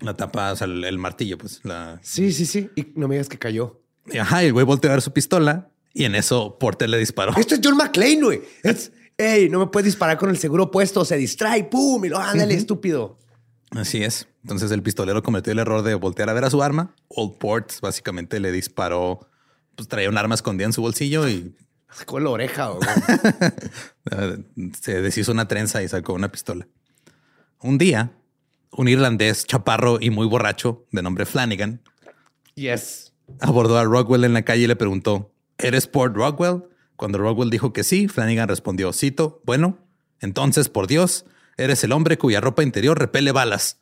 La 0.00 0.14
tapa, 0.14 0.52
o 0.52 0.56
sea, 0.56 0.66
el, 0.66 0.98
martillo, 0.98 1.38
pues 1.38 1.60
la. 1.64 1.98
Sí, 2.02 2.32
sí, 2.32 2.44
sí. 2.44 2.70
Y 2.76 2.92
no 2.94 3.08
me 3.08 3.14
digas 3.14 3.30
que 3.30 3.38
cayó. 3.38 3.82
Ajá, 4.20 4.44
y 4.44 4.48
el 4.48 4.52
güey 4.52 4.64
volteó 4.64 4.90
a 4.90 4.94
ver 4.94 5.02
su 5.02 5.12
pistola 5.12 5.70
y 5.96 6.04
en 6.04 6.14
eso 6.14 6.58
Porter 6.58 6.90
le 6.90 6.98
disparó. 6.98 7.32
Esto 7.38 7.54
es 7.54 7.60
John 7.64 7.78
McClane, 7.78 8.20
güey. 8.20 8.42
Es, 8.62 8.92
hey, 9.16 9.48
no 9.50 9.60
me 9.60 9.66
puedes 9.68 9.86
disparar 9.86 10.18
con 10.18 10.28
el 10.28 10.36
seguro 10.36 10.70
puesto, 10.70 11.06
se 11.06 11.16
distrae, 11.16 11.64
pum, 11.64 12.04
y 12.04 12.10
lo 12.10 12.18
ándale, 12.18 12.52
estúpido. 12.52 13.18
Así 13.70 14.04
es. 14.04 14.28
Entonces 14.42 14.70
el 14.72 14.82
pistolero 14.82 15.22
cometió 15.22 15.54
el 15.54 15.58
error 15.58 15.82
de 15.82 15.94
voltear 15.94 16.28
a 16.28 16.34
ver 16.34 16.44
a 16.44 16.50
su 16.50 16.62
arma. 16.62 16.94
Old 17.08 17.38
Port 17.38 17.72
básicamente 17.80 18.40
le 18.40 18.52
disparó, 18.52 19.30
pues 19.74 19.88
traía 19.88 20.10
un 20.10 20.18
arma 20.18 20.34
escondida 20.34 20.66
en 20.66 20.74
su 20.74 20.82
bolsillo 20.82 21.30
y 21.30 21.56
Sacó 21.90 22.20
la 22.20 22.28
oreja. 22.28 22.72
Se 24.82 25.00
deshizo 25.00 25.32
una 25.32 25.48
trenza 25.48 25.82
y 25.82 25.88
sacó 25.88 26.12
una 26.12 26.30
pistola. 26.30 26.68
Un 27.62 27.78
día, 27.78 28.12
un 28.70 28.88
irlandés 28.88 29.46
chaparro 29.46 29.96
y 29.98 30.10
muy 30.10 30.26
borracho 30.26 30.84
de 30.92 31.00
nombre 31.00 31.24
Flanagan. 31.24 31.80
Yes. 32.54 33.14
Abordó 33.40 33.78
a 33.78 33.84
Rockwell 33.84 34.24
en 34.24 34.34
la 34.34 34.42
calle 34.42 34.64
y 34.64 34.66
le 34.66 34.76
preguntó, 34.76 35.32
¿eres 35.58 35.86
Port 35.86 36.14
Rockwell? 36.14 36.64
Cuando 36.96 37.18
Rockwell 37.18 37.50
dijo 37.50 37.72
que 37.72 37.84
sí, 37.84 38.08
Flanagan 38.08 38.48
respondió, 38.48 38.92
cito, 38.92 39.42
bueno, 39.44 39.78
entonces, 40.20 40.68
por 40.68 40.86
Dios, 40.86 41.26
eres 41.56 41.84
el 41.84 41.92
hombre 41.92 42.18
cuya 42.18 42.40
ropa 42.40 42.62
interior 42.62 42.98
repele 42.98 43.32
balas. 43.32 43.78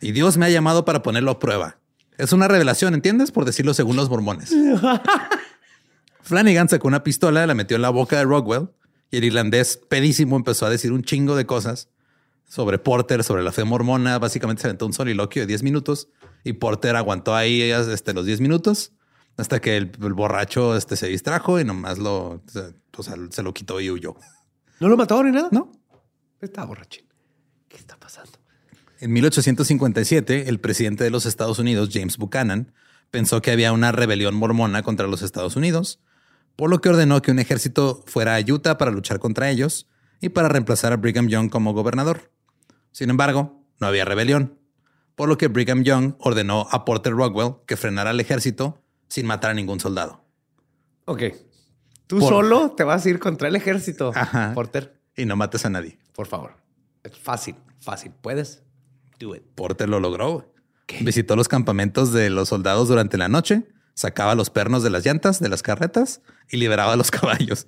Y 0.00 0.12
Dios 0.12 0.36
me 0.36 0.46
ha 0.46 0.50
llamado 0.50 0.84
para 0.84 1.02
ponerlo 1.02 1.30
a 1.30 1.38
prueba. 1.38 1.78
Es 2.18 2.32
una 2.32 2.48
revelación, 2.48 2.94
¿entiendes? 2.94 3.30
Por 3.30 3.44
decirlo 3.44 3.74
según 3.74 3.96
los 3.96 4.10
mormones. 4.10 4.54
Flanagan 6.22 6.68
sacó 6.68 6.88
una 6.88 7.04
pistola, 7.04 7.46
la 7.46 7.54
metió 7.54 7.76
en 7.76 7.82
la 7.82 7.90
boca 7.90 8.18
de 8.18 8.24
Rockwell 8.24 8.68
y 9.10 9.18
el 9.18 9.24
irlandés 9.24 9.76
pedísimo 9.76 10.36
empezó 10.36 10.66
a 10.66 10.70
decir 10.70 10.92
un 10.92 11.02
chingo 11.02 11.36
de 11.36 11.46
cosas 11.46 11.88
sobre 12.48 12.78
Porter, 12.78 13.22
sobre 13.22 13.42
la 13.42 13.52
fe 13.52 13.64
mormona. 13.64 14.18
Básicamente 14.18 14.62
se 14.62 14.68
aventó 14.68 14.86
un 14.86 14.92
soliloquio 14.92 15.42
de 15.42 15.46
10 15.46 15.62
minutos 15.62 16.08
y 16.42 16.54
Porter 16.54 16.96
aguantó 16.96 17.34
ahí 17.34 17.62
este, 17.62 18.12
los 18.12 18.26
10 18.26 18.40
minutos 18.40 18.92
hasta 19.36 19.60
que 19.60 19.76
el, 19.76 19.90
borracho 20.14 20.76
este, 20.76 20.96
se 20.96 21.08
distrajo 21.08 21.60
y 21.60 21.64
nomás 21.64 21.98
lo, 21.98 22.42
se 23.30 23.42
lo 23.42 23.54
quitó 23.54 23.80
y 23.80 23.90
huyó. 23.90 24.16
¿No 24.80 24.88
lo 24.88 24.96
mató 24.96 25.22
ni 25.22 25.32
nada? 25.32 25.48
No. 25.52 25.72
Estaba 26.40 26.66
borrachín. 26.68 27.04
¿Qué 27.68 27.76
está 27.76 27.96
pasando? 27.98 28.32
En 29.00 29.12
1857, 29.12 30.48
el 30.48 30.60
presidente 30.60 31.04
de 31.04 31.10
los 31.10 31.26
Estados 31.26 31.58
Unidos, 31.58 31.90
James 31.92 32.16
Buchanan, 32.16 32.72
pensó 33.10 33.42
que 33.42 33.50
había 33.50 33.72
una 33.72 33.92
rebelión 33.92 34.34
mormona 34.34 34.82
contra 34.82 35.06
los 35.06 35.22
Estados 35.22 35.56
Unidos 35.56 36.00
por 36.56 36.70
lo 36.70 36.80
que 36.80 36.88
ordenó 36.88 37.22
que 37.22 37.30
un 37.30 37.38
ejército 37.38 38.02
fuera 38.06 38.34
a 38.34 38.40
Utah 38.40 38.78
para 38.78 38.90
luchar 38.90 39.18
contra 39.18 39.50
ellos 39.50 39.86
y 40.20 40.30
para 40.30 40.48
reemplazar 40.48 40.92
a 40.92 40.96
Brigham 40.96 41.28
Young 41.28 41.50
como 41.50 41.74
gobernador. 41.74 42.32
Sin 42.92 43.10
embargo, 43.10 43.62
no 43.78 43.86
había 43.86 44.06
rebelión, 44.06 44.58
por 45.14 45.28
lo 45.28 45.36
que 45.36 45.48
Brigham 45.48 45.84
Young 45.84 46.14
ordenó 46.18 46.66
a 46.70 46.84
Porter 46.86 47.12
Rockwell 47.12 47.56
que 47.66 47.76
frenara 47.76 48.10
al 48.10 48.20
ejército 48.20 48.82
sin 49.08 49.26
matar 49.26 49.52
a 49.52 49.54
ningún 49.54 49.80
soldado. 49.80 50.24
Ok. 51.04 51.22
Tú 52.06 52.20
solo 52.20 52.72
te 52.72 52.84
vas 52.84 53.04
a 53.04 53.10
ir 53.10 53.18
contra 53.18 53.48
el 53.48 53.56
ejército, 53.56 54.12
Porter. 54.54 55.00
Y 55.16 55.24
no 55.26 55.36
mates 55.36 55.64
a 55.64 55.70
nadie. 55.70 55.98
Por 56.14 56.26
favor. 56.26 56.56
Es 57.02 57.18
fácil, 57.18 57.56
fácil. 57.80 58.12
¿Puedes? 58.20 58.62
Do 59.18 59.34
it. 59.34 59.42
Porter 59.54 59.88
lo 59.88 59.98
logró. 59.98 60.52
Visitó 61.00 61.34
los 61.34 61.48
campamentos 61.48 62.12
de 62.12 62.30
los 62.30 62.48
soldados 62.48 62.88
durante 62.88 63.18
la 63.18 63.28
noche 63.28 63.66
sacaba 63.96 64.34
los 64.34 64.50
pernos 64.50 64.82
de 64.82 64.90
las 64.90 65.04
llantas 65.04 65.40
de 65.40 65.48
las 65.48 65.62
carretas 65.62 66.20
y 66.50 66.58
liberaba 66.58 66.92
a 66.92 66.96
los 66.96 67.10
caballos. 67.10 67.66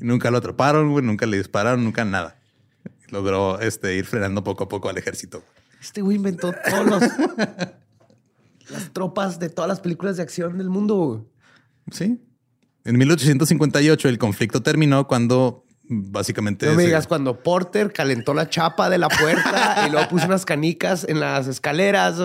nunca 0.00 0.30
lo 0.30 0.38
atraparon, 0.38 0.92
nunca 1.06 1.24
le 1.24 1.38
dispararon, 1.38 1.82
nunca 1.82 2.04
nada. 2.04 2.36
Logró 3.08 3.60
este, 3.60 3.96
ir 3.96 4.04
frenando 4.04 4.44
poco 4.44 4.64
a 4.64 4.68
poco 4.68 4.88
al 4.88 4.98
ejército. 4.98 5.42
Este 5.80 6.02
güey 6.02 6.16
inventó 6.16 6.52
todas 6.52 7.10
las 8.68 8.92
tropas 8.92 9.38
de 9.38 9.48
todas 9.48 9.68
las 9.68 9.80
películas 9.80 10.16
de 10.16 10.22
acción 10.22 10.58
del 10.58 10.68
mundo. 10.68 11.28
Sí. 11.90 12.20
En 12.84 12.98
1858 12.98 14.08
el 14.08 14.18
conflicto 14.18 14.62
terminó 14.62 15.06
cuando 15.06 15.64
básicamente. 15.90 16.66
No 16.66 16.74
me 16.74 16.84
digas 16.84 17.06
cuando 17.06 17.42
Porter 17.42 17.92
calentó 17.92 18.34
la 18.34 18.48
chapa 18.48 18.88
de 18.88 18.98
la 18.98 19.08
puerta 19.08 19.84
y 19.86 19.90
luego 19.90 20.08
puso 20.08 20.26
unas 20.26 20.44
canicas 20.44 21.04
en 21.08 21.20
las 21.20 21.46
escaleras 21.46 22.16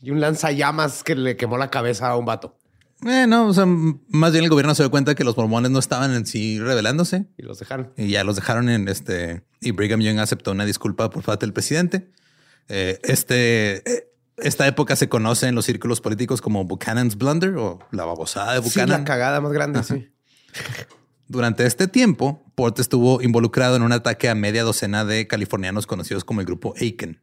y 0.00 0.10
un 0.10 0.20
lanzallamas 0.20 1.02
que 1.02 1.14
le 1.14 1.36
quemó 1.36 1.58
la 1.58 1.70
cabeza 1.70 2.08
a 2.08 2.16
un 2.16 2.26
vato. 2.26 2.58
Eh, 3.04 3.26
no, 3.26 3.48
o 3.48 3.54
sea, 3.54 3.66
más 3.66 4.32
bien 4.32 4.44
el 4.44 4.50
gobierno 4.50 4.74
se 4.76 4.84
dio 4.84 4.90
cuenta 4.90 5.16
que 5.16 5.24
los 5.24 5.36
mormones 5.36 5.72
no 5.72 5.80
estaban 5.80 6.14
en 6.14 6.24
sí 6.24 6.60
rebelándose. 6.60 7.26
Y 7.36 7.42
los 7.42 7.58
dejaron. 7.58 7.92
Y 7.96 8.10
ya 8.10 8.22
los 8.22 8.36
dejaron 8.36 8.68
en 8.68 8.86
este. 8.86 9.42
Y 9.60 9.72
Brigham 9.72 10.00
Young 10.00 10.20
aceptó 10.20 10.52
una 10.52 10.64
disculpa 10.64 11.10
por 11.10 11.24
parte 11.24 11.46
del 11.46 11.52
presidente. 11.52 12.12
Eh, 12.68 12.98
este. 13.02 13.76
Eh, 13.90 14.08
esta 14.38 14.66
época 14.66 14.96
se 14.96 15.08
conoce 15.08 15.46
en 15.46 15.54
los 15.54 15.66
círculos 15.66 16.00
políticos 16.00 16.40
como 16.40 16.64
Buchanan's 16.64 17.16
Blunder 17.16 17.54
o 17.58 17.78
la 17.92 18.04
babosada 18.04 18.54
de 18.54 18.58
Buchanan. 18.58 18.88
Sí, 18.88 19.00
la 19.00 19.04
cagada 19.04 19.40
más 19.40 19.52
grande, 19.52 19.84
sí. 19.84 20.10
Durante 21.28 21.64
este 21.64 21.86
tiempo, 21.86 22.42
Port 22.54 22.78
estuvo 22.78 23.22
involucrado 23.22 23.76
en 23.76 23.82
un 23.82 23.92
ataque 23.92 24.28
a 24.28 24.34
media 24.34 24.64
docena 24.64 25.04
de 25.04 25.26
californianos 25.26 25.86
conocidos 25.86 26.24
como 26.24 26.40
el 26.40 26.46
grupo 26.46 26.74
Aiken. 26.78 27.20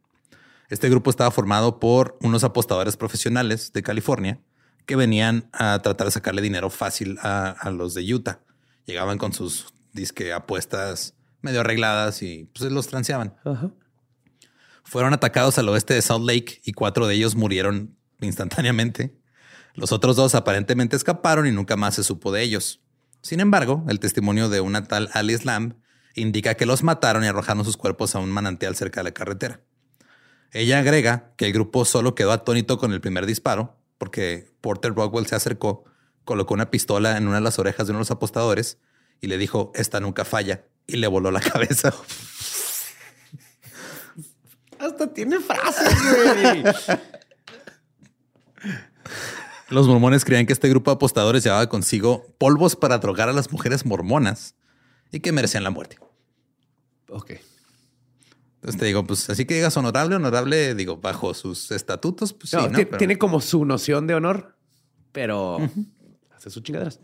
Este 0.68 0.88
grupo 0.88 1.10
estaba 1.10 1.30
formado 1.30 1.80
por 1.80 2.16
unos 2.20 2.44
apostadores 2.44 2.96
profesionales 2.96 3.72
de 3.72 3.82
California 3.82 4.40
que 4.86 4.96
venían 4.96 5.48
a 5.52 5.78
tratar 5.80 6.06
de 6.06 6.10
sacarle 6.12 6.42
dinero 6.42 6.70
fácil 6.70 7.18
a, 7.22 7.70
los 7.70 7.94
de 7.94 8.14
Utah. 8.14 8.40
Llegaban 8.86 9.18
con 9.18 9.32
sus 9.32 9.72
disque 9.92 10.32
apuestas 10.32 11.14
medio 11.42 11.60
arregladas 11.60 12.22
y 12.22 12.48
pues 12.52 12.70
los 12.70 12.86
transeaban. 12.88 13.34
Fueron 14.90 15.14
atacados 15.14 15.56
al 15.56 15.68
oeste 15.68 15.94
de 15.94 16.02
Salt 16.02 16.26
Lake 16.26 16.62
y 16.64 16.72
cuatro 16.72 17.06
de 17.06 17.14
ellos 17.14 17.36
murieron 17.36 17.96
instantáneamente. 18.20 19.16
Los 19.74 19.92
otros 19.92 20.16
dos 20.16 20.34
aparentemente 20.34 20.96
escaparon 20.96 21.46
y 21.46 21.52
nunca 21.52 21.76
más 21.76 21.94
se 21.94 22.02
supo 22.02 22.32
de 22.32 22.42
ellos. 22.42 22.80
Sin 23.22 23.38
embargo, 23.38 23.84
el 23.88 24.00
testimonio 24.00 24.48
de 24.48 24.60
una 24.60 24.82
tal 24.82 25.08
Alice 25.12 25.44
Lamb 25.44 25.74
indica 26.16 26.54
que 26.54 26.66
los 26.66 26.82
mataron 26.82 27.22
y 27.22 27.28
arrojaron 27.28 27.64
sus 27.64 27.76
cuerpos 27.76 28.16
a 28.16 28.18
un 28.18 28.32
manantial 28.32 28.74
cerca 28.74 28.98
de 28.98 29.04
la 29.04 29.14
carretera. 29.14 29.60
Ella 30.50 30.80
agrega 30.80 31.34
que 31.36 31.46
el 31.46 31.52
grupo 31.52 31.84
solo 31.84 32.16
quedó 32.16 32.32
atónito 32.32 32.76
con 32.76 32.92
el 32.92 33.00
primer 33.00 33.26
disparo, 33.26 33.78
porque 33.96 34.50
Porter 34.60 34.92
Rockwell 34.92 35.28
se 35.28 35.36
acercó, 35.36 35.84
colocó 36.24 36.52
una 36.52 36.72
pistola 36.72 37.16
en 37.16 37.28
una 37.28 37.36
de 37.36 37.42
las 37.42 37.60
orejas 37.60 37.86
de 37.86 37.92
uno 37.92 37.98
de 37.98 38.06
los 38.06 38.10
apostadores 38.10 38.78
y 39.20 39.28
le 39.28 39.38
dijo, 39.38 39.70
esta 39.76 40.00
nunca 40.00 40.24
falla, 40.24 40.64
y 40.88 40.96
le 40.96 41.06
voló 41.06 41.30
la 41.30 41.40
cabeza. 41.52 41.94
Hasta 44.80 45.12
tiene 45.12 45.38
frases, 45.40 45.94
güey. 46.14 46.64
Los 49.68 49.86
mormones 49.86 50.24
creían 50.24 50.46
que 50.46 50.52
este 50.52 50.68
grupo 50.68 50.90
de 50.90 50.96
apostadores 50.96 51.44
llevaba 51.44 51.68
consigo 51.68 52.26
polvos 52.38 52.74
para 52.76 52.98
drogar 52.98 53.28
a 53.28 53.32
las 53.32 53.52
mujeres 53.52 53.84
mormonas 53.86 54.54
y 55.12 55.20
que 55.20 55.32
merecían 55.32 55.64
la 55.64 55.70
muerte. 55.70 55.98
Ok. 57.08 57.32
Entonces 58.56 58.80
te 58.80 58.86
digo, 58.86 59.04
pues 59.06 59.30
así 59.30 59.44
que 59.44 59.54
digas 59.54 59.76
honorable, 59.76 60.16
honorable, 60.16 60.74
digo, 60.74 60.96
bajo 60.96 61.34
sus 61.34 61.70
estatutos, 61.70 62.32
pues 62.32 62.50
sí, 62.50 62.56
¿no? 62.56 62.86
Tiene 62.98 63.16
como 63.16 63.40
su 63.40 63.64
noción 63.64 64.06
de 64.06 64.14
honor, 64.14 64.56
pero 65.12 65.58
hace 66.34 66.50
sus 66.50 66.62
chingaderas. 66.62 67.00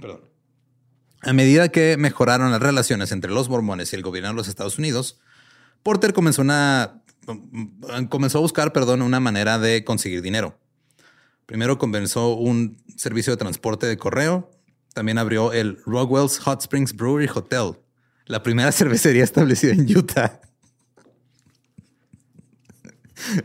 Perdón. 0.00 0.20
A 1.22 1.32
medida 1.32 1.70
que 1.70 1.96
mejoraron 1.96 2.50
las 2.50 2.60
relaciones 2.60 3.10
entre 3.10 3.30
los 3.30 3.48
mormones 3.48 3.92
y 3.92 3.96
el 3.96 4.02
gobierno 4.02 4.30
de 4.30 4.34
los 4.34 4.48
Estados 4.48 4.78
Unidos, 4.78 5.18
Porter 5.84 6.14
comenzó, 6.14 6.42
una, 6.42 7.02
comenzó 8.08 8.38
a 8.38 8.40
buscar 8.40 8.72
perdón, 8.72 9.02
una 9.02 9.20
manera 9.20 9.58
de 9.58 9.84
conseguir 9.84 10.22
dinero. 10.22 10.58
Primero 11.46 11.78
comenzó 11.78 12.34
un 12.34 12.78
servicio 12.96 13.34
de 13.34 13.36
transporte 13.36 13.86
de 13.86 13.98
correo. 13.98 14.50
También 14.94 15.18
abrió 15.18 15.52
el 15.52 15.78
Rockwell's 15.84 16.38
Hot 16.38 16.62
Springs 16.62 16.96
Brewery 16.96 17.28
Hotel, 17.32 17.78
la 18.24 18.42
primera 18.42 18.72
cervecería 18.72 19.22
establecida 19.22 19.72
en 19.72 19.96
Utah. 19.96 20.40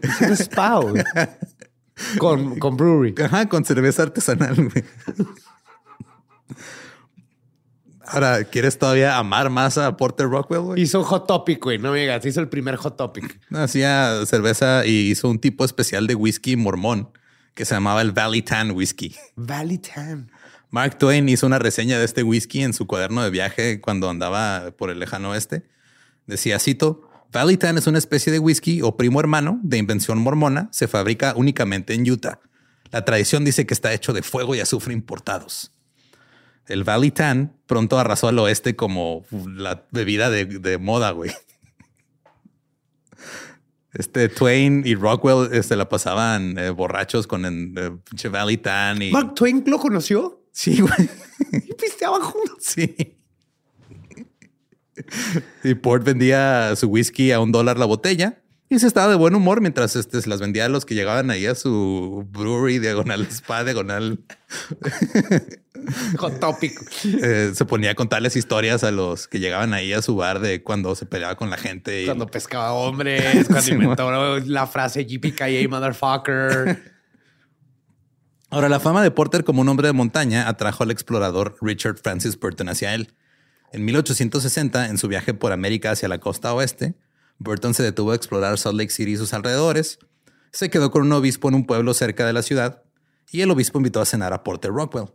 Es 0.01 0.21
un 0.21 0.31
spa, 0.33 0.79
Con, 2.17 2.57
con 2.59 2.77
brewery. 2.77 3.13
Ajá, 3.21 3.49
con 3.49 3.65
cerveza 3.65 4.03
artesanal, 4.03 4.71
Ahora, 8.11 8.43
¿quieres 8.43 8.79
todavía 8.79 9.17
amar 9.17 9.51
más 9.51 9.77
a 9.77 9.95
Porter 9.95 10.27
Rockwell, 10.27 10.79
Hizo 10.79 11.03
Hot 11.03 11.27
Topic, 11.27 11.63
güey. 11.63 11.77
No 11.77 11.91
me 11.91 11.99
digas, 11.99 12.25
hizo 12.25 12.39
el 12.39 12.49
primer 12.49 12.75
Hot 12.77 12.97
Topic. 12.97 13.39
Hacía 13.51 14.25
cerveza 14.25 14.85
y 14.85 15.11
hizo 15.11 15.29
un 15.29 15.39
tipo 15.39 15.63
especial 15.63 16.07
de 16.07 16.15
whisky 16.15 16.55
mormón 16.55 17.11
que 17.53 17.65
se 17.65 17.75
llamaba 17.75 18.01
el 18.01 18.11
Valley 18.11 18.41
Tan 18.41 18.71
Whisky. 18.71 19.15
Valley 19.35 19.77
Tan. 19.77 20.31
Mark 20.71 20.97
Twain 20.97 21.27
hizo 21.29 21.45
una 21.45 21.59
reseña 21.59 21.99
de 21.99 22.05
este 22.05 22.23
whisky 22.23 22.63
en 22.63 22.73
su 22.73 22.87
cuaderno 22.87 23.23
de 23.23 23.29
viaje 23.29 23.81
cuando 23.81 24.09
andaba 24.09 24.71
por 24.77 24.89
el 24.89 24.99
lejano 24.99 25.31
oeste. 25.31 25.67
Decía, 26.25 26.57
cito, 26.59 27.09
Valley 27.31 27.57
Tan 27.57 27.77
es 27.77 27.85
una 27.85 27.97
especie 27.99 28.31
de 28.31 28.39
whisky 28.39 28.81
o 28.81 28.97
primo 28.97 29.19
hermano 29.19 29.59
de 29.61 29.77
invención 29.77 30.17
mormona. 30.19 30.69
Se 30.71 30.87
fabrica 30.87 31.33
únicamente 31.35 31.93
en 31.93 32.09
Utah. 32.09 32.39
La 32.91 33.05
tradición 33.05 33.45
dice 33.45 33.67
que 33.67 33.73
está 33.73 33.93
hecho 33.93 34.13
de 34.13 34.23
fuego 34.23 34.55
y 34.55 34.61
azufre 34.61 34.93
importados. 34.93 35.71
El 36.69 36.83
Valley 36.83 37.11
Tan 37.11 37.57
pronto 37.65 37.99
arrasó 37.99 38.27
al 38.27 38.39
oeste 38.39 38.75
como 38.75 39.25
la 39.55 39.85
bebida 39.91 40.29
de, 40.29 40.45
de 40.45 40.77
moda, 40.77 41.11
güey. 41.11 41.31
Este 43.93 44.29
Twain 44.29 44.83
y 44.85 44.93
Rockwell 44.93 45.49
este, 45.51 45.75
la 45.75 45.89
pasaban 45.89 46.57
eh, 46.59 46.69
borrachos 46.69 47.25
con 47.25 47.43
el 47.45 47.73
eh, 47.75 47.91
pinche 48.07 48.29
Valley 48.29 48.57
Tan 48.57 49.01
y. 49.01 49.11
Mark 49.11 49.33
Twain 49.33 49.63
lo 49.65 49.79
conoció 49.79 50.43
Sí, 50.51 50.79
güey. 50.81 51.09
y 51.53 51.73
pisteaban 51.73 52.21
juntos. 52.21 52.57
Sí. 52.59 53.15
Y 55.63 55.75
Port 55.75 56.03
vendía 56.03 56.75
su 56.75 56.87
whisky 56.87 57.31
a 57.31 57.39
un 57.39 57.51
dólar 57.51 57.79
la 57.79 57.85
botella 57.85 58.41
y 58.69 58.77
se 58.79 58.85
estaba 58.85 59.07
de 59.09 59.15
buen 59.15 59.33
humor 59.33 59.61
mientras 59.61 59.95
este, 59.95 60.21
se 60.21 60.29
las 60.29 60.41
vendía 60.41 60.65
a 60.65 60.69
los 60.69 60.85
que 60.85 60.93
llegaban 60.93 61.31
ahí 61.31 61.45
a 61.45 61.55
su 61.55 62.27
brewery 62.29 62.79
diagonal 62.79 63.25
spa, 63.31 63.63
diagonal. 63.63 64.19
Hot 66.17 66.39
topic. 66.39 66.79
Eh, 67.05 67.51
se 67.53 67.65
ponía 67.65 67.91
a 67.91 67.95
contarles 67.95 68.35
historias 68.35 68.83
a 68.83 68.91
los 68.91 69.27
que 69.27 69.39
llegaban 69.39 69.73
ahí 69.73 69.93
a 69.93 70.01
su 70.01 70.15
bar 70.15 70.39
de 70.39 70.61
cuando 70.63 70.95
se 70.95 71.05
peleaba 71.05 71.35
con 71.35 71.49
la 71.49 71.57
gente. 71.57 72.03
y- 72.03 72.05
Cuando 72.05 72.27
pescaba 72.27 72.73
hombres, 72.73 73.23
cuando 73.47 73.61
Sí, 73.61 73.71
inventó 73.71 74.11
la 74.39 74.67
frase 74.67 75.03
GPKA 75.05 75.67
motherfucker. 75.69 76.83
Ahora, 78.51 78.67
la 78.69 78.79
fama 78.79 79.03
de 79.03 79.11
Porter 79.11 79.43
como 79.43 79.61
un 79.61 79.69
hombre 79.69 79.87
de 79.87 79.93
montaña 79.93 80.47
atrajo 80.47 80.83
al 80.83 80.91
explorador 80.91 81.55
Richard 81.61 81.97
Francis 81.97 82.39
Burton 82.39 82.69
hacia 82.69 82.95
él. 82.95 83.13
En 83.71 83.85
1860, 83.85 84.87
en 84.87 84.97
su 84.97 85.07
viaje 85.07 85.35
por 85.35 85.51
América 85.51 85.91
hacia 85.91 86.07
la 86.07 86.17
costa 86.17 86.51
oeste, 86.55 86.95
Burton 87.37 87.75
se 87.75 87.83
detuvo 87.83 88.11
a 88.11 88.15
explorar 88.15 88.57
Salt 88.57 88.77
Lake 88.77 88.89
City 88.89 89.11
y 89.11 89.17
sus 89.17 89.33
alrededores. 89.33 89.99
Se 90.51 90.71
quedó 90.71 90.89
con 90.89 91.03
un 91.03 91.11
obispo 91.13 91.47
en 91.49 91.53
un 91.55 91.67
pueblo 91.67 91.93
cerca 91.93 92.25
de 92.25 92.33
la 92.33 92.41
ciudad 92.41 92.81
y 93.31 93.41
el 93.41 93.51
obispo 93.51 93.77
invitó 93.77 94.01
a 94.01 94.05
cenar 94.05 94.33
a 94.33 94.43
Porter 94.43 94.71
Rockwell. 94.71 95.09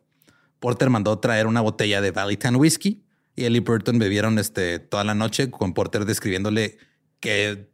Porter 0.60 0.90
mandó 0.90 1.18
traer 1.18 1.46
una 1.46 1.60
botella 1.60 2.00
de 2.00 2.10
Valley 2.10 2.36
Tan 2.36 2.56
Whiskey 2.56 3.04
y 3.36 3.44
él 3.44 3.56
y 3.56 3.60
Burton 3.60 3.98
bebieron 3.98 4.38
este, 4.38 4.78
toda 4.78 5.04
la 5.04 5.14
noche 5.14 5.50
con 5.50 5.74
Porter 5.74 6.04
describiéndole 6.04 6.78
qué 7.20 7.68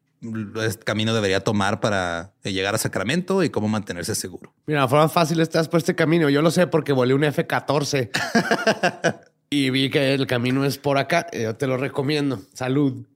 camino 0.84 1.14
debería 1.14 1.40
tomar 1.40 1.80
para 1.80 2.34
llegar 2.42 2.74
a 2.74 2.78
Sacramento 2.78 3.42
y 3.42 3.50
cómo 3.50 3.68
mantenerse 3.68 4.14
seguro. 4.14 4.54
Mira, 4.66 4.86
forma 4.86 5.08
fácil 5.08 5.40
estás 5.40 5.68
por 5.68 5.78
este 5.78 5.94
camino. 5.94 6.28
Yo 6.28 6.42
lo 6.42 6.50
sé 6.50 6.66
porque 6.66 6.92
volé 6.92 7.14
un 7.14 7.24
F-14 7.24 8.10
y 9.50 9.70
vi 9.70 9.90
que 9.90 10.14
el 10.14 10.26
camino 10.26 10.64
es 10.64 10.78
por 10.78 10.98
acá. 10.98 11.26
Yo 11.32 11.56
te 11.56 11.66
lo 11.66 11.76
recomiendo. 11.76 12.40
Salud. 12.52 13.06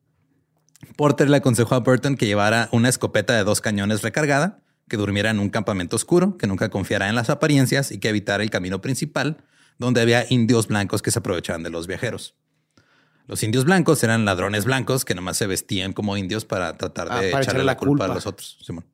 Porter 0.96 1.28
le 1.28 1.38
aconsejó 1.38 1.74
a 1.74 1.80
Burton 1.80 2.16
que 2.16 2.26
llevara 2.26 2.68
una 2.72 2.88
escopeta 2.88 3.34
de 3.34 3.44
dos 3.44 3.60
cañones 3.60 4.02
recargada, 4.02 4.60
que 4.88 4.96
durmiera 4.96 5.30
en 5.30 5.40
un 5.40 5.50
campamento 5.50 5.96
oscuro, 5.96 6.36
que 6.36 6.46
nunca 6.46 6.68
confiara 6.68 7.08
en 7.08 7.14
las 7.14 7.30
apariencias 7.30 7.90
y 7.90 7.98
que 7.98 8.10
evitara 8.10 8.42
el 8.42 8.50
camino 8.50 8.80
principal, 8.80 9.38
donde 9.78 10.00
había 10.00 10.26
indios 10.28 10.68
blancos 10.68 11.02
que 11.02 11.10
se 11.10 11.18
aprovechaban 11.18 11.62
de 11.62 11.70
los 11.70 11.86
viajeros. 11.86 12.34
Los 13.26 13.42
indios 13.42 13.64
blancos 13.64 14.02
eran 14.04 14.24
ladrones 14.24 14.64
blancos 14.64 15.04
que 15.04 15.14
nomás 15.14 15.36
se 15.36 15.46
vestían 15.46 15.92
como 15.92 16.16
indios 16.16 16.44
para 16.44 16.76
tratar 16.76 17.08
Ah, 17.10 17.20
de 17.20 17.30
para 17.30 17.42
echarle 17.42 17.42
echarle 17.42 17.64
la 17.64 17.72
la 17.72 17.76
culpa, 17.78 18.04
a 18.04 18.08
los 18.08 18.26
otros. 18.26 18.58
Simón. 18.62 18.84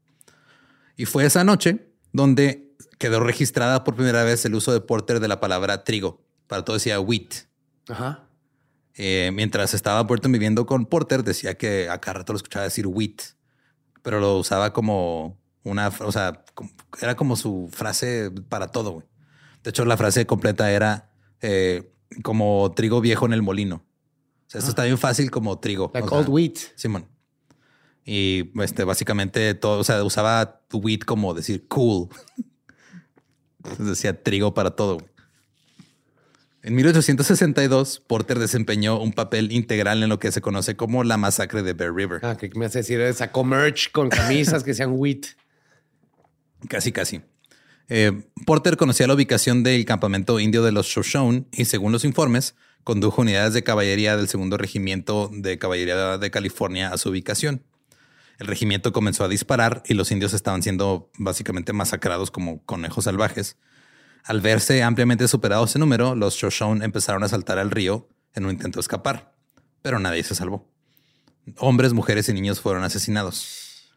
Y 0.96 1.06
fue 1.06 1.24
esa 1.24 1.42
noche 1.42 1.88
donde 2.12 2.74
quedó 2.98 3.20
registrada 3.20 3.82
por 3.82 3.96
primera 3.96 4.22
vez 4.22 4.44
el 4.44 4.54
uso 4.54 4.72
de 4.72 4.80
Porter 4.80 5.18
de 5.18 5.28
la 5.28 5.40
palabra 5.40 5.82
trigo. 5.84 6.22
Para 6.46 6.64
todo 6.64 6.74
decía 6.74 7.00
wheat. 7.00 7.34
Ajá. 7.88 8.26
Eh, 8.94 9.30
mientras 9.32 9.72
estaba 9.74 10.02
Burton 10.02 10.30
viviendo 10.32 10.66
con 10.66 10.86
Porter, 10.86 11.24
decía 11.24 11.56
que 11.56 11.88
a 11.88 11.98
cada 12.00 12.18
rato 12.18 12.32
lo 12.32 12.36
escuchaba 12.36 12.64
decir 12.64 12.86
wheat, 12.86 13.22
pero 14.02 14.20
lo 14.20 14.36
usaba 14.36 14.72
como 14.72 15.38
una, 15.62 15.88
o 15.88 16.12
sea, 16.12 16.44
era 17.00 17.16
como 17.16 17.36
su 17.36 17.68
frase 17.72 18.30
para 18.48 18.68
todo. 18.68 18.92
güey. 18.92 19.06
De 19.62 19.70
hecho, 19.70 19.84
la 19.84 19.96
frase 19.96 20.26
completa 20.26 20.70
era 20.70 21.10
eh, 21.40 21.92
como 22.22 22.72
trigo 22.74 23.00
viejo 23.00 23.26
en 23.26 23.32
el 23.32 23.42
molino. 23.42 23.84
O 24.46 24.50
sea, 24.50 24.58
esto 24.58 24.70
está 24.70 24.84
bien 24.84 24.98
fácil 24.98 25.30
como 25.30 25.58
trigo. 25.58 25.90
Like 25.94 26.06
o 26.06 26.10
sea, 26.10 26.18
old 26.18 26.28
wheat. 26.28 26.56
Simón. 26.74 27.06
Y 28.04 28.50
este, 28.60 28.84
básicamente 28.84 29.54
todo, 29.54 29.80
o 29.80 29.84
sea, 29.84 30.02
usaba 30.02 30.62
wheat 30.72 31.04
como 31.04 31.34
decir 31.34 31.68
cool. 31.68 32.08
Entonces 33.58 33.86
decía 33.86 34.22
trigo 34.22 34.54
para 34.54 34.70
todo. 34.70 34.98
En 36.62 36.74
1862, 36.74 38.00
Porter 38.06 38.38
desempeñó 38.38 39.00
un 39.00 39.12
papel 39.12 39.50
integral 39.52 40.02
en 40.02 40.10
lo 40.10 40.18
que 40.18 40.30
se 40.30 40.42
conoce 40.42 40.76
como 40.76 41.04
la 41.04 41.16
masacre 41.16 41.62
de 41.62 41.72
Bear 41.72 41.94
River. 41.94 42.20
Ah, 42.22 42.36
que 42.36 42.50
me 42.54 42.66
hace 42.66 42.78
decir, 42.78 43.14
sacó 43.14 43.44
merch 43.44 43.90
con 43.92 44.10
camisas 44.10 44.62
que 44.62 44.74
sean 44.74 44.92
wheat. 44.92 45.26
Casi, 46.68 46.92
casi. 46.92 47.22
Eh, 47.92 48.22
Porter 48.46 48.76
conocía 48.76 49.08
la 49.08 49.14
ubicación 49.14 49.64
del 49.64 49.84
campamento 49.84 50.38
indio 50.38 50.62
de 50.62 50.70
los 50.70 50.86
Shoshone 50.86 51.46
y, 51.50 51.64
según 51.64 51.90
los 51.90 52.04
informes, 52.04 52.54
condujo 52.84 53.22
unidades 53.22 53.52
de 53.52 53.64
caballería 53.64 54.16
del 54.16 54.28
segundo 54.28 54.56
regimiento 54.56 55.28
de 55.32 55.58
caballería 55.58 56.16
de 56.16 56.30
California 56.30 56.92
a 56.92 56.98
su 56.98 57.10
ubicación. 57.10 57.64
El 58.38 58.46
regimiento 58.46 58.92
comenzó 58.92 59.24
a 59.24 59.28
disparar 59.28 59.82
y 59.86 59.94
los 59.94 60.12
indios 60.12 60.32
estaban 60.34 60.62
siendo 60.62 61.10
básicamente 61.18 61.72
masacrados 61.72 62.30
como 62.30 62.64
conejos 62.64 63.04
salvajes. 63.04 63.58
Al 64.22 64.40
verse 64.40 64.84
ampliamente 64.84 65.26
superados 65.26 65.74
en 65.74 65.80
número, 65.80 66.14
los 66.14 66.36
Shoshone 66.36 66.84
empezaron 66.84 67.24
a 67.24 67.28
saltar 67.28 67.58
al 67.58 67.72
río 67.72 68.08
en 68.34 68.44
un 68.44 68.52
intento 68.52 68.78
de 68.78 68.82
escapar, 68.82 69.34
pero 69.82 69.98
nadie 69.98 70.22
se 70.22 70.36
salvó. 70.36 70.70
Hombres, 71.58 71.92
mujeres 71.92 72.28
y 72.28 72.34
niños 72.34 72.60
fueron 72.60 72.84
asesinados. 72.84 73.90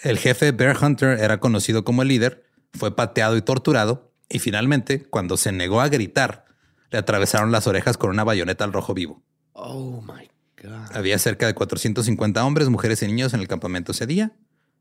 El 0.00 0.18
jefe 0.18 0.52
Bear 0.52 0.82
Hunter 0.82 1.18
era 1.20 1.40
conocido 1.40 1.84
como 1.84 2.00
el 2.02 2.08
líder, 2.08 2.44
fue 2.74 2.94
pateado 2.94 3.36
y 3.36 3.42
torturado, 3.42 4.12
y 4.28 4.38
finalmente, 4.38 5.04
cuando 5.04 5.36
se 5.36 5.52
negó 5.52 5.80
a 5.80 5.88
gritar, 5.88 6.44
le 6.90 6.98
atravesaron 6.98 7.52
las 7.52 7.66
orejas 7.66 7.96
con 7.96 8.10
una 8.10 8.24
bayoneta 8.24 8.64
al 8.64 8.72
rojo 8.72 8.94
vivo. 8.94 9.22
Oh 9.52 10.02
my 10.02 10.28
God. 10.62 10.96
Había 10.96 11.18
cerca 11.18 11.46
de 11.46 11.54
450 11.54 12.44
hombres, 12.44 12.68
mujeres 12.68 13.02
y 13.02 13.06
niños 13.06 13.34
en 13.34 13.40
el 13.40 13.48
campamento 13.48 13.92
ese 13.92 14.06
día, 14.06 14.32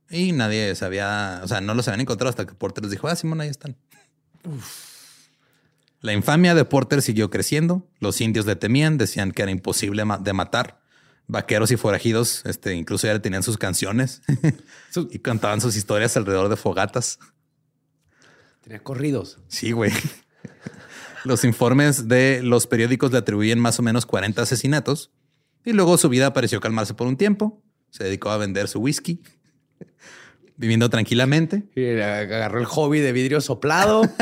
y 0.09 0.31
nadie 0.31 0.75
sabía, 0.75 1.41
o 1.43 1.47
sea, 1.47 1.61
no 1.61 1.73
los 1.73 1.87
habían 1.87 2.01
encontrado 2.01 2.29
hasta 2.29 2.45
que 2.45 2.53
Porter 2.53 2.83
les 2.83 2.91
dijo, 2.91 3.07
ah, 3.07 3.15
Simón, 3.15 3.41
ahí 3.41 3.49
están. 3.49 3.77
La 6.01 6.13
infamia 6.13 6.53
de 6.53 6.65
Porter 6.65 7.01
siguió 7.01 7.29
creciendo, 7.29 7.87
los 7.99 8.19
indios 8.21 8.45
le 8.45 8.55
temían, 8.55 8.97
decían 8.97 9.31
que 9.31 9.41
era 9.41 9.51
imposible 9.51 10.03
de 10.19 10.33
matar. 10.33 10.81
Vaqueros 11.25 11.71
y 11.71 11.77
forajidos, 11.77 12.45
este, 12.45 12.75
incluso 12.75 13.07
ya 13.07 13.17
tenían 13.21 13.43
sus 13.43 13.57
canciones 13.57 14.21
y 15.09 15.19
cantaban 15.19 15.61
sus 15.61 15.77
historias 15.77 16.17
alrededor 16.17 16.49
de 16.49 16.57
fogatas. 16.57 17.19
Tenía 18.63 18.79
corridos. 18.81 19.39
Sí, 19.47 19.71
güey. 19.71 19.91
Los 21.25 21.43
informes 21.45 22.07
de 22.07 22.41
los 22.43 22.67
periódicos 22.67 23.11
le 23.11 23.17
atribuyen 23.19 23.59
más 23.59 23.79
o 23.79 23.83
menos 23.83 24.05
40 24.05 24.41
asesinatos 24.41 25.11
y 25.63 25.71
luego 25.73 25.97
su 25.97 26.09
vida 26.09 26.33
pareció 26.33 26.59
calmarse 26.59 26.93
por 26.93 27.07
un 27.07 27.15
tiempo. 27.17 27.61
Se 27.89 28.03
dedicó 28.03 28.29
a 28.31 28.37
vender 28.37 28.67
su 28.67 28.79
whisky, 28.79 29.21
viviendo 30.57 30.89
tranquilamente. 30.89 31.63
Y 31.75 31.99
agarró 32.01 32.59
el 32.59 32.65
hobby 32.65 32.99
de 32.99 33.11
vidrio 33.11 33.41
soplado. 33.41 34.01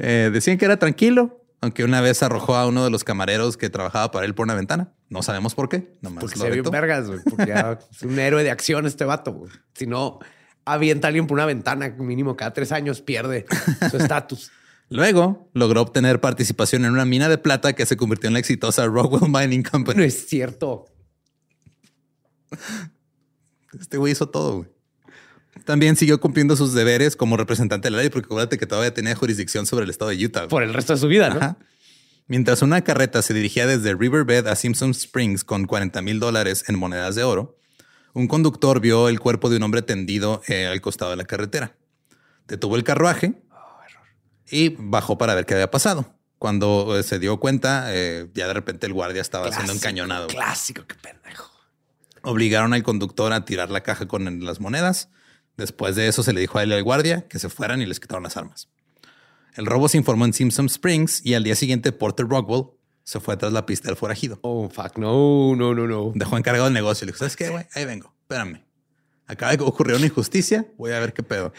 Eh, 0.00 0.30
decían 0.32 0.58
que 0.58 0.64
era 0.64 0.78
tranquilo, 0.78 1.44
aunque 1.60 1.82
una 1.82 2.00
vez 2.00 2.22
arrojó 2.22 2.54
a 2.54 2.68
uno 2.68 2.84
de 2.84 2.90
los 2.90 3.02
camareros 3.02 3.56
que 3.56 3.68
trabajaba 3.68 4.12
para 4.12 4.26
él 4.26 4.34
por 4.34 4.44
una 4.44 4.54
ventana. 4.54 4.92
No 5.08 5.22
sabemos 5.22 5.56
por 5.56 5.68
qué. 5.68 5.92
Nomás 6.02 6.20
Porque 6.20 6.36
lo 6.38 6.44
se 6.44 6.50
vio 6.50 6.54
aventó. 6.62 6.70
vergas, 6.70 7.08
güey. 7.08 7.18
Porque 7.28 7.52
es 7.90 8.02
un 8.02 8.16
héroe 8.16 8.44
de 8.44 8.50
acción 8.52 8.86
este 8.86 9.04
vato, 9.04 9.32
güey. 9.32 9.50
Si 9.74 9.88
no, 9.88 10.20
avienta 10.72 11.06
a 11.06 11.08
alguien 11.08 11.26
por 11.26 11.34
una 11.36 11.46
ventana 11.46 11.88
mínimo 11.98 12.36
cada 12.36 12.52
tres 12.52 12.72
años, 12.72 13.00
pierde 13.02 13.46
su 13.90 13.96
estatus. 13.98 14.50
Luego 14.90 15.50
logró 15.52 15.82
obtener 15.82 16.20
participación 16.20 16.84
en 16.84 16.92
una 16.92 17.04
mina 17.04 17.28
de 17.28 17.36
plata 17.38 17.74
que 17.74 17.84
se 17.86 17.96
convirtió 17.96 18.28
en 18.28 18.32
la 18.34 18.38
exitosa 18.40 18.86
Rockwell 18.86 19.30
Mining 19.30 19.62
No 19.62 19.70
Company. 19.70 20.04
es 20.04 20.26
cierto. 20.26 20.86
Este 23.78 23.98
güey 23.98 24.12
hizo 24.12 24.28
todo. 24.28 24.56
güey. 24.58 24.68
También 25.64 25.96
siguió 25.96 26.20
cumpliendo 26.20 26.56
sus 26.56 26.72
deberes 26.72 27.16
como 27.16 27.36
representante 27.36 27.86
de 27.88 27.90
la 27.92 27.98
ley, 27.98 28.08
porque 28.10 28.26
acuérdate 28.26 28.56
que 28.58 28.66
todavía 28.66 28.94
tenía 28.94 29.14
jurisdicción 29.14 29.66
sobre 29.66 29.84
el 29.84 29.90
estado 29.90 30.10
de 30.10 30.24
Utah. 30.24 30.40
güey. 30.40 30.48
Por 30.48 30.62
el 30.62 30.72
resto 30.72 30.94
de 30.94 30.98
su 31.00 31.08
vida, 31.08 31.28
¿no? 31.30 31.36
Ajá. 31.36 31.58
Mientras 32.26 32.62
una 32.62 32.82
carreta 32.82 33.20
se 33.22 33.34
dirigía 33.34 33.66
desde 33.66 33.94
Riverbed 33.94 34.46
a 34.46 34.56
Simpson 34.56 34.90
Springs 34.92 35.44
con 35.44 35.66
40 35.66 36.00
mil 36.02 36.20
dólares 36.20 36.64
en 36.68 36.78
monedas 36.78 37.14
de 37.14 37.24
oro, 37.24 37.57
un 38.18 38.26
conductor 38.26 38.80
vio 38.80 39.08
el 39.08 39.20
cuerpo 39.20 39.48
de 39.48 39.56
un 39.56 39.62
hombre 39.62 39.82
tendido 39.82 40.42
eh, 40.48 40.66
al 40.66 40.80
costado 40.80 41.12
de 41.12 41.16
la 41.16 41.24
carretera. 41.24 41.76
Detuvo 42.48 42.74
el 42.74 42.82
carruaje 42.82 43.40
y 44.50 44.70
bajó 44.70 45.16
para 45.18 45.34
ver 45.34 45.46
qué 45.46 45.54
había 45.54 45.70
pasado. 45.70 46.14
Cuando 46.38 46.98
eh, 46.98 47.04
se 47.04 47.20
dio 47.20 47.38
cuenta, 47.38 47.94
eh, 47.94 48.28
ya 48.34 48.48
de 48.48 48.54
repente 48.54 48.86
el 48.86 48.92
guardia 48.92 49.22
estaba 49.22 49.52
siendo 49.52 49.72
encañonado. 49.72 50.26
Clásico, 50.26 50.84
qué 50.86 50.96
pendejo. 50.96 51.48
Obligaron 52.22 52.74
al 52.74 52.82
conductor 52.82 53.32
a 53.32 53.44
tirar 53.44 53.70
la 53.70 53.82
caja 53.82 54.08
con 54.08 54.44
las 54.44 54.60
monedas. 54.60 55.10
Después 55.56 55.94
de 55.94 56.08
eso 56.08 56.24
se 56.24 56.32
le 56.32 56.40
dijo 56.40 56.58
a 56.58 56.64
él 56.64 56.70
y 56.70 56.74
al 56.74 56.82
guardia 56.82 57.26
que 57.28 57.38
se 57.38 57.48
fueran 57.48 57.80
y 57.82 57.86
les 57.86 58.00
quitaron 58.00 58.24
las 58.24 58.36
armas. 58.36 58.68
El 59.54 59.66
robo 59.66 59.88
se 59.88 59.96
informó 59.96 60.24
en 60.24 60.32
Simpson 60.32 60.66
Springs 60.66 61.24
y 61.24 61.34
al 61.34 61.44
día 61.44 61.54
siguiente 61.54 61.92
Porter 61.92 62.26
Rockwell 62.26 62.66
se 63.08 63.20
fue 63.20 63.38
tras 63.38 63.54
la 63.54 63.64
pista 63.64 63.88
del 63.88 63.96
forajido. 63.96 64.38
Oh, 64.42 64.68
fuck. 64.68 64.98
No, 64.98 65.56
no, 65.56 65.74
no, 65.74 65.86
no. 65.86 66.12
Dejó 66.14 66.36
encargado 66.36 66.68
el 66.68 66.74
negocio 66.74 67.06
le 67.06 67.12
dijo, 67.12 67.20
¿sabes 67.20 67.36
qué, 67.36 67.48
güey? 67.48 67.64
Ahí 67.72 67.86
vengo, 67.86 68.14
espérame. 68.20 68.62
Acaba 69.26 69.56
de 69.56 69.64
ocurrir 69.64 69.96
una 69.96 70.04
injusticia, 70.04 70.66
voy 70.76 70.92
a 70.92 71.00
ver 71.00 71.14
qué 71.14 71.22
pedo. 71.22 71.54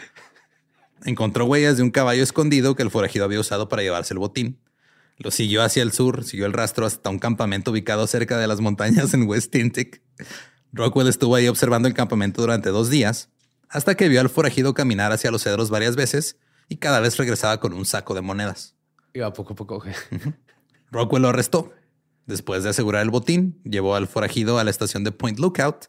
encontró 1.04 1.46
huellas 1.46 1.76
de 1.76 1.82
un 1.82 1.90
caballo 1.90 2.22
escondido 2.22 2.76
que 2.76 2.84
el 2.84 2.90
forajido 2.92 3.24
había 3.24 3.40
usado 3.40 3.68
para 3.68 3.82
llevarse 3.82 4.14
el 4.14 4.20
botín. 4.20 4.60
Lo 5.16 5.32
siguió 5.32 5.64
hacia 5.64 5.82
el 5.82 5.90
sur, 5.90 6.22
siguió 6.22 6.46
el 6.46 6.52
rastro 6.52 6.86
hasta 6.86 7.10
un 7.10 7.18
campamento 7.18 7.72
ubicado 7.72 8.06
cerca 8.06 8.38
de 8.38 8.46
las 8.46 8.60
montañas 8.60 9.12
en 9.12 9.26
West 9.26 9.50
Tintic. 9.50 10.02
Rockwell 10.72 11.08
estuvo 11.08 11.34
ahí 11.34 11.48
observando 11.48 11.88
el 11.88 11.94
campamento 11.94 12.42
durante 12.42 12.68
dos 12.68 12.90
días, 12.90 13.28
hasta 13.68 13.96
que 13.96 14.08
vio 14.08 14.20
al 14.20 14.30
forajido 14.30 14.72
caminar 14.72 15.10
hacia 15.10 15.32
los 15.32 15.42
cedros 15.42 15.68
varias 15.68 15.96
veces 15.96 16.36
y 16.68 16.76
cada 16.76 17.00
vez 17.00 17.16
regresaba 17.16 17.58
con 17.58 17.72
un 17.72 17.86
saco 17.86 18.14
de 18.14 18.20
monedas. 18.20 18.76
Iba 19.14 19.32
poco 19.32 19.54
a 19.54 19.56
poco. 19.56 19.82
Rockwell 20.90 21.22
lo 21.22 21.28
arrestó. 21.28 21.72
Después 22.26 22.62
de 22.62 22.70
asegurar 22.70 23.02
el 23.02 23.10
botín, 23.10 23.60
llevó 23.64 23.96
al 23.96 24.06
forajido 24.06 24.58
a 24.58 24.64
la 24.64 24.70
estación 24.70 25.02
de 25.02 25.12
Point 25.12 25.38
Lookout, 25.38 25.86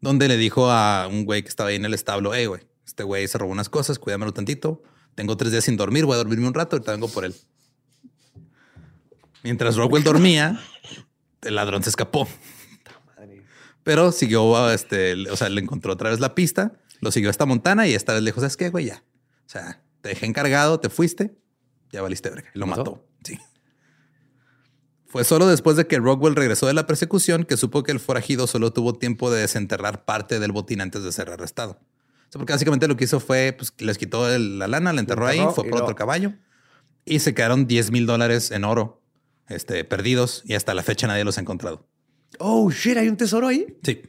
donde 0.00 0.28
le 0.28 0.36
dijo 0.36 0.70
a 0.70 1.06
un 1.06 1.24
güey 1.24 1.42
que 1.42 1.48
estaba 1.48 1.68
ahí 1.70 1.76
en 1.76 1.84
el 1.84 1.94
establo, 1.94 2.32
hey, 2.34 2.46
güey, 2.46 2.62
este 2.86 3.04
güey 3.04 3.28
se 3.28 3.38
robó 3.38 3.52
unas 3.52 3.68
cosas, 3.68 3.98
cuídamelo 3.98 4.32
tantito. 4.32 4.82
Tengo 5.14 5.36
tres 5.36 5.52
días 5.52 5.64
sin 5.64 5.76
dormir, 5.76 6.06
voy 6.06 6.14
a 6.14 6.18
dormirme 6.18 6.46
un 6.46 6.54
rato, 6.54 6.76
ahorita 6.76 6.92
vengo 6.92 7.08
por 7.08 7.24
él. 7.24 7.34
Mientras 9.42 9.76
Rockwell 9.76 10.04
dormía, 10.04 10.60
el 11.42 11.54
ladrón 11.54 11.82
se 11.82 11.90
escapó. 11.90 12.28
Pero 13.82 14.12
siguió, 14.12 14.70
este, 14.70 15.28
o 15.30 15.36
sea, 15.36 15.48
le 15.48 15.60
encontró 15.60 15.92
otra 15.92 16.10
vez 16.10 16.20
la 16.20 16.34
pista, 16.34 16.72
lo 17.00 17.10
siguió 17.10 17.30
hasta 17.30 17.46
Montana 17.46 17.86
y 17.88 17.94
esta 17.94 18.12
vez 18.12 18.22
le 18.22 18.30
dijo, 18.30 18.40
¿sabes 18.40 18.56
qué, 18.56 18.70
güey? 18.70 18.86
Ya. 18.86 19.02
O 19.46 19.50
sea, 19.50 19.82
te 20.00 20.10
dejé 20.10 20.26
encargado, 20.26 20.78
te 20.78 20.88
fuiste, 20.88 21.36
ya 21.90 22.00
valiste 22.00 22.30
verga. 22.30 22.48
Lo 22.54 22.66
mató. 22.66 23.04
Sí. 23.24 23.38
Fue 25.12 25.24
solo 25.24 25.46
después 25.46 25.76
de 25.76 25.86
que 25.86 25.98
Rockwell 25.98 26.34
regresó 26.34 26.66
de 26.66 26.72
la 26.72 26.86
persecución 26.86 27.44
que 27.44 27.58
supo 27.58 27.82
que 27.82 27.92
el 27.92 28.00
forajido 28.00 28.46
solo 28.46 28.72
tuvo 28.72 28.94
tiempo 28.94 29.30
de 29.30 29.42
desenterrar 29.42 30.06
parte 30.06 30.40
del 30.40 30.52
botín 30.52 30.80
antes 30.80 31.02
de 31.02 31.12
ser 31.12 31.28
arrestado. 31.28 31.72
O 31.72 32.32
sea, 32.32 32.38
porque 32.38 32.54
básicamente 32.54 32.88
lo 32.88 32.96
que 32.96 33.04
hizo 33.04 33.20
fue, 33.20 33.52
pues 33.52 33.74
les 33.76 33.98
quitó 33.98 34.26
la 34.26 34.68
lana, 34.68 34.90
la 34.94 35.00
enterró, 35.00 35.26
ahí, 35.26 35.38
fue 35.54 35.68
por 35.68 35.82
otro 35.82 35.94
caballo 35.94 36.32
y 37.04 37.18
se 37.18 37.34
quedaron 37.34 37.66
10 37.66 37.90
mil 37.90 38.06
dólares 38.06 38.52
en 38.52 38.64
oro 38.64 39.02
este, 39.50 39.84
perdidos 39.84 40.44
y 40.46 40.54
hasta 40.54 40.72
la 40.72 40.82
fecha 40.82 41.06
nadie 41.06 41.24
los 41.24 41.36
ha 41.36 41.42
encontrado. 41.42 41.86
Oh, 42.38 42.70
shit, 42.70 42.96
¿hay 42.96 43.08
un 43.08 43.18
tesoro 43.18 43.48
ahí? 43.48 43.66
Sí. 43.82 44.00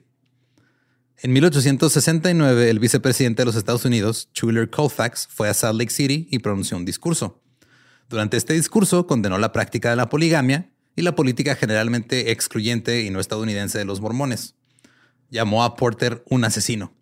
En 1.18 1.34
1869, 1.34 2.70
el 2.70 2.80
vicepresidente 2.80 3.42
de 3.42 3.46
los 3.46 3.58
Estados 3.58 3.84
Unidos, 3.84 4.30
Chuler 4.32 4.70
Colfax, 4.70 5.28
fue 5.30 5.50
a 5.50 5.54
Salt 5.54 5.78
Lake 5.78 5.92
City 5.92 6.30
y 6.32 6.40
pronunció 6.40 6.78
un 6.78 6.86
discurso. 6.86 7.44
Durante 8.08 8.38
este 8.38 8.54
discurso 8.54 9.06
condenó 9.06 9.38
la 9.38 9.52
práctica 9.52 9.90
de 9.90 9.98
la 9.98 10.08
poligamia 10.08 10.70
y 10.96 11.02
la 11.02 11.16
política 11.16 11.56
generalmente 11.56 12.32
excluyente 12.32 13.02
y 13.02 13.10
no 13.10 13.20
estadounidense 13.20 13.78
de 13.78 13.86
los 13.86 14.02
mormones. 14.02 14.56
Llamó 15.30 15.64
a 15.64 15.76
Porter 15.76 16.24
un 16.30 16.44
asesino. 16.44 16.94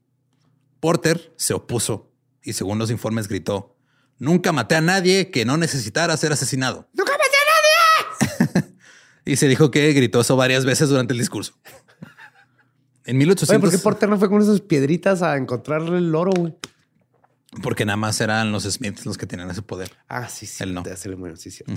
Porter 0.80 1.34
se 1.36 1.54
opuso 1.54 2.12
y 2.44 2.54
según 2.54 2.80
los 2.80 2.89
informes 2.89 3.28
gritó, 3.28 3.76
nunca 4.18 4.52
maté 4.52 4.76
a 4.76 4.82
nadie 4.82 5.30
que 5.30 5.46
no 5.46 5.58
necesitara 5.58 6.16
ser 6.18 6.32
asesinado. 6.32 6.89
¡Nunca 6.94 7.12
maté 7.12 8.48
a 8.48 8.56
nadie! 8.56 8.76
y 9.26 9.36
se 9.36 9.48
dijo 9.48 9.70
que 9.70 9.92
gritó 9.94 10.22
eso 10.22 10.36
varias 10.36 10.66
veces 10.66 10.89
durante 10.89 11.14
el 11.14 11.20
discurso. 11.20 11.54
En 13.06 13.18
1800... 13.18 13.50
Oye, 13.50 13.60
¿Por 13.60 13.72
qué 13.72 13.84
Porter 13.84 14.10
no 14.10 14.18
fue 14.18 14.30
con 14.30 14.42
esas 14.42 14.62
piedritas 14.62 15.22
a 15.22 15.36
encontrarle 15.38 15.98
el 15.98 16.14
oro, 16.16 16.32
güey? 16.32 16.56
Porque 17.62 17.86
nada 17.86 17.98
más 17.98 18.22
eran 18.22 18.52
los 18.52 18.64
Smiths 18.64 19.06
los 19.06 19.18
que 19.18 19.26
tenían 19.26 19.50
ese 19.50 19.62
poder. 19.62 19.92
Ah, 20.08 20.30
sí, 20.30 20.46
sí. 20.46 20.64
Él 20.64 20.74
no. 20.74 20.84
Bueno, 21.18 21.36
sí, 21.36 21.52
cierto. 21.52 21.74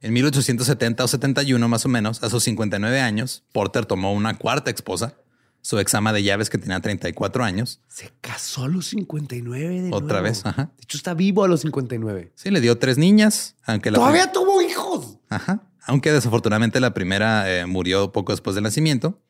En 0.00 0.12
1870 0.12 1.04
o 1.04 1.08
71 1.08 1.68
más 1.68 1.84
o 1.84 1.88
menos, 1.88 2.22
a 2.22 2.30
sus 2.30 2.44
59 2.44 3.00
años, 3.00 3.42
Porter 3.52 3.84
tomó 3.84 4.12
una 4.12 4.38
cuarta 4.38 4.70
esposa, 4.70 5.14
su 5.60 5.78
exama 5.80 6.12
de 6.12 6.22
llaves 6.22 6.50
que 6.50 6.58
tenía 6.58 6.80
34 6.80 7.44
años. 7.44 7.80
Se 7.88 8.12
casó 8.20 8.64
a 8.64 8.68
los 8.68 8.86
59 8.86 9.82
de 9.82 9.88
Otra 9.92 10.20
nuevo. 10.20 10.22
vez, 10.22 10.46
ajá. 10.46 10.70
De 10.76 10.82
hecho, 10.84 10.96
está 10.96 11.14
vivo 11.14 11.42
a 11.44 11.48
los 11.48 11.60
59. 11.62 12.32
Sí, 12.36 12.50
le 12.50 12.60
dio 12.60 12.78
tres 12.78 12.96
niñas, 12.96 13.56
aunque 13.64 13.90
la 13.90 13.98
¡Todavía 13.98 14.30
tuvo 14.32 14.62
hijos! 14.62 15.18
Ajá. 15.28 15.62
Aunque 15.84 16.12
desafortunadamente 16.12 16.80
la 16.80 16.94
primera 16.94 17.50
eh, 17.50 17.66
murió 17.66 18.12
poco 18.12 18.32
después 18.32 18.54
del 18.54 18.64
nacimiento. 18.64 19.20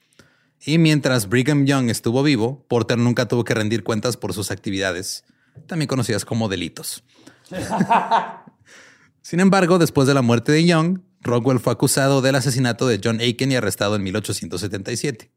Y 0.60 0.76
mientras 0.78 1.28
Brigham 1.28 1.64
Young 1.66 1.88
estuvo 1.88 2.22
vivo, 2.22 2.64
Porter 2.68 2.98
nunca 2.98 3.26
tuvo 3.26 3.44
que 3.44 3.54
rendir 3.54 3.84
cuentas 3.84 4.16
por 4.16 4.34
sus 4.34 4.50
actividades, 4.50 5.24
también 5.66 5.86
conocidas 5.86 6.24
como 6.24 6.48
delitos. 6.48 7.04
Sin 9.28 9.40
embargo, 9.40 9.78
después 9.78 10.08
de 10.08 10.14
la 10.14 10.22
muerte 10.22 10.52
de 10.52 10.64
Young, 10.64 11.00
Rockwell 11.20 11.60
fue 11.60 11.74
acusado 11.74 12.22
del 12.22 12.34
asesinato 12.34 12.88
de 12.88 12.98
John 13.04 13.20
Aiken 13.20 13.52
y 13.52 13.56
arrestado 13.56 13.94
en 13.94 14.02
1877. 14.02 15.30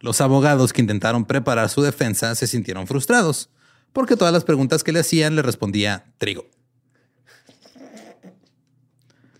Los 0.00 0.20
abogados 0.20 0.72
que 0.72 0.80
intentaron 0.80 1.24
preparar 1.24 1.68
su 1.68 1.80
defensa 1.80 2.34
se 2.34 2.48
sintieron 2.48 2.88
frustrados, 2.88 3.50
porque 3.92 4.16
todas 4.16 4.32
las 4.32 4.42
preguntas 4.42 4.82
que 4.82 4.90
le 4.90 4.98
hacían 4.98 5.36
le 5.36 5.42
respondía 5.42 6.12
trigo. 6.18 6.48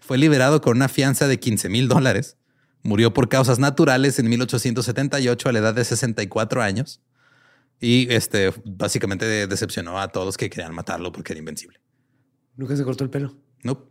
Fue 0.03 0.19
liberado 0.19 0.61
con 0.61 0.77
una 0.77 0.89
fianza 0.89 1.27
de 1.27 1.41
15 1.41 1.69
mil 1.69 1.89
dólares. 1.89 2.37
Murió 2.85 3.13
por 3.13 3.29
causas 3.29 3.59
naturales 3.59 4.21
en 4.21 4.29
1878 4.29 5.49
a 5.49 5.53
la 5.53 5.59
edad 5.59 5.75
de 5.75 5.85
64 5.85 6.63
años. 6.63 7.01
Y 7.81 8.07
este 8.15 8.53
básicamente 8.65 9.49
decepcionó 9.49 9.99
a 10.01 10.13
todos 10.13 10.37
que 10.37 10.49
querían 10.49 10.77
matarlo 10.77 11.11
porque 11.11 11.33
era 11.33 11.41
invencible. 11.41 11.81
Nunca 12.55 12.77
se 12.77 12.85
cortó 12.85 13.03
el 13.03 13.11
pelo. 13.11 13.48
No. 13.63 13.87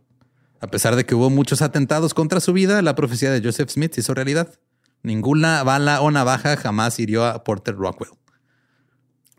A 0.60 0.66
pesar 0.68 0.96
de 0.96 1.04
que 1.04 1.14
hubo 1.14 1.30
muchos 1.30 1.62
atentados 1.62 2.14
contra 2.14 2.40
su 2.40 2.52
vida, 2.52 2.82
la 2.82 2.94
profecía 2.94 3.30
de 3.30 3.42
Joseph 3.42 3.70
Smith 3.70 3.94
se 3.94 4.00
hizo 4.00 4.14
realidad. 4.14 4.58
Ninguna 5.02 5.62
bala 5.62 6.00
o 6.00 6.10
navaja 6.10 6.56
jamás 6.56 6.98
hirió 6.98 7.24
a 7.24 7.44
Porter 7.44 7.76
Rockwell. 7.76 8.10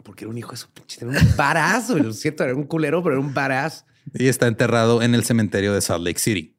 Porque 0.03 0.23
era 0.23 0.31
un 0.31 0.37
hijo 0.37 0.51
de 0.51 0.57
su 0.57 0.69
pinche. 0.69 1.05
Era 1.05 1.19
un 1.19 1.35
barazo. 1.35 1.97
Lo 1.97 2.13
siento, 2.13 2.43
era 2.43 2.55
un 2.55 2.63
culero, 2.63 3.03
pero 3.03 3.15
era 3.15 3.25
un 3.25 3.33
barazo. 3.33 3.85
Y 4.13 4.27
está 4.27 4.47
enterrado 4.47 5.01
en 5.01 5.13
el 5.13 5.25
cementerio 5.25 5.73
de 5.73 5.81
Salt 5.81 6.03
Lake 6.03 6.19
City. 6.19 6.55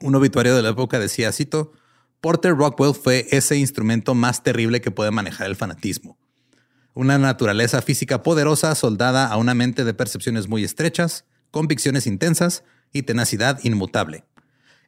Un 0.00 0.14
obituario 0.14 0.54
de 0.54 0.62
la 0.62 0.70
época 0.70 0.98
decía, 0.98 1.32
cito, 1.32 1.72
Porter 2.20 2.54
Rockwell 2.56 2.94
fue 2.94 3.26
ese 3.30 3.56
instrumento 3.56 4.14
más 4.14 4.42
terrible 4.42 4.80
que 4.80 4.90
puede 4.92 5.10
manejar 5.10 5.48
el 5.48 5.56
fanatismo. 5.56 6.18
Una 6.94 7.18
naturaleza 7.18 7.82
física 7.82 8.22
poderosa 8.22 8.74
soldada 8.74 9.26
a 9.26 9.36
una 9.36 9.54
mente 9.54 9.84
de 9.84 9.94
percepciones 9.94 10.48
muy 10.48 10.62
estrechas, 10.62 11.24
convicciones 11.52 12.08
intensas 12.08 12.64
y 12.92 13.02
tenacidad 13.02 13.60
inmutable. 13.62 14.24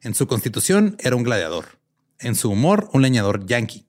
En 0.01 0.13
su 0.13 0.27
constitución 0.27 0.97
era 0.99 1.15
un 1.15 1.23
gladiador. 1.23 1.79
En 2.19 2.35
su 2.35 2.51
humor, 2.51 2.89
un 2.91 3.01
leñador 3.01 3.45
yanqui. 3.45 3.87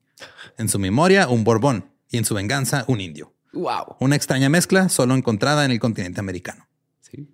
En 0.56 0.68
su 0.68 0.78
memoria, 0.78 1.28
un 1.28 1.42
borbón. 1.42 1.90
Y 2.08 2.18
en 2.18 2.24
su 2.24 2.34
venganza, 2.34 2.84
un 2.86 3.00
indio. 3.00 3.34
Wow. 3.52 3.96
Una 3.98 4.14
extraña 4.14 4.48
mezcla 4.48 4.88
solo 4.88 5.14
encontrada 5.14 5.64
en 5.64 5.72
el 5.72 5.80
continente 5.80 6.20
americano. 6.20 6.68
Sí. 7.00 7.28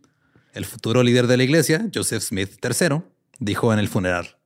El 0.54 0.64
futuro 0.64 1.02
líder 1.02 1.26
de 1.26 1.36
la 1.36 1.44
iglesia, 1.44 1.88
Joseph 1.92 2.22
Smith 2.22 2.64
III, 2.64 3.02
dijo 3.38 3.72
en 3.72 3.78
el 3.78 3.88
funeral, 3.88 4.38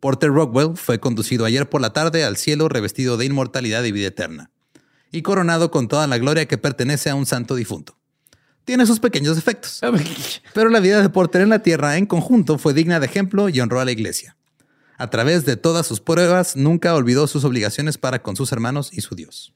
Porter 0.00 0.30
Rockwell 0.30 0.76
fue 0.76 1.00
conducido 1.00 1.44
ayer 1.46 1.68
por 1.68 1.80
la 1.80 1.92
tarde 1.92 2.24
al 2.24 2.36
cielo 2.36 2.68
revestido 2.68 3.16
de 3.16 3.24
inmortalidad 3.24 3.82
y 3.84 3.92
vida 3.92 4.08
eterna, 4.08 4.50
y 5.10 5.22
coronado 5.22 5.70
con 5.70 5.88
toda 5.88 6.06
la 6.06 6.18
gloria 6.18 6.46
que 6.46 6.58
pertenece 6.58 7.08
a 7.08 7.14
un 7.14 7.24
santo 7.24 7.54
difunto. 7.54 7.98
Tiene 8.64 8.86
sus 8.86 8.98
pequeños 9.00 9.36
defectos, 9.36 9.80
pero 10.54 10.70
la 10.70 10.80
vida 10.80 11.02
de 11.02 11.08
Porter 11.10 11.42
en 11.42 11.50
la 11.50 11.58
tierra 11.60 11.98
en 11.98 12.06
conjunto 12.06 12.56
fue 12.58 12.72
digna 12.72 12.98
de 13.00 13.06
ejemplo 13.06 13.48
y 13.48 13.60
honró 13.60 13.80
a 13.80 13.84
la 13.84 13.92
iglesia. 13.92 14.36
A 14.96 15.10
través 15.10 15.44
de 15.44 15.56
todas 15.56 15.86
sus 15.86 16.00
pruebas, 16.00 16.56
nunca 16.56 16.94
olvidó 16.94 17.26
sus 17.26 17.44
obligaciones 17.44 17.98
para 17.98 18.22
con 18.22 18.36
sus 18.36 18.52
hermanos 18.52 18.90
y 18.92 19.00
su 19.00 19.14
Dios. 19.16 19.52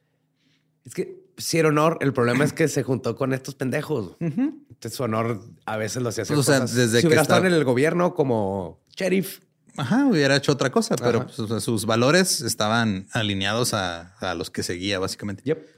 Es 0.84 0.94
que 0.94 1.22
sí 1.36 1.58
era 1.58 1.68
honor. 1.68 1.98
El 2.00 2.12
problema 2.12 2.44
es 2.44 2.52
que 2.52 2.66
se 2.68 2.82
juntó 2.82 3.16
con 3.16 3.32
estos 3.32 3.54
pendejos. 3.54 4.16
Entonces 4.20 4.94
su 4.94 5.04
honor 5.04 5.40
a 5.64 5.76
veces 5.76 6.02
lo 6.02 6.08
hacía 6.08 6.22
hacer 6.22 6.36
O 6.36 6.42
sea, 6.42 6.60
cosas. 6.60 6.76
desde 6.76 7.00
si 7.00 7.06
hubiera 7.06 7.22
estado 7.22 7.46
en 7.46 7.52
el 7.54 7.64
gobierno 7.64 8.14
como 8.14 8.80
sheriff. 8.96 9.40
Ajá, 9.76 10.06
hubiera 10.06 10.34
hecho 10.34 10.50
otra 10.50 10.70
cosa, 10.70 10.96
pero 10.96 11.28
sus 11.28 11.86
valores 11.86 12.40
estaban 12.40 13.06
alineados 13.12 13.74
a, 13.74 14.16
a 14.18 14.34
los 14.34 14.50
que 14.50 14.64
seguía, 14.64 14.98
básicamente. 14.98 15.44
Yep. 15.44 15.77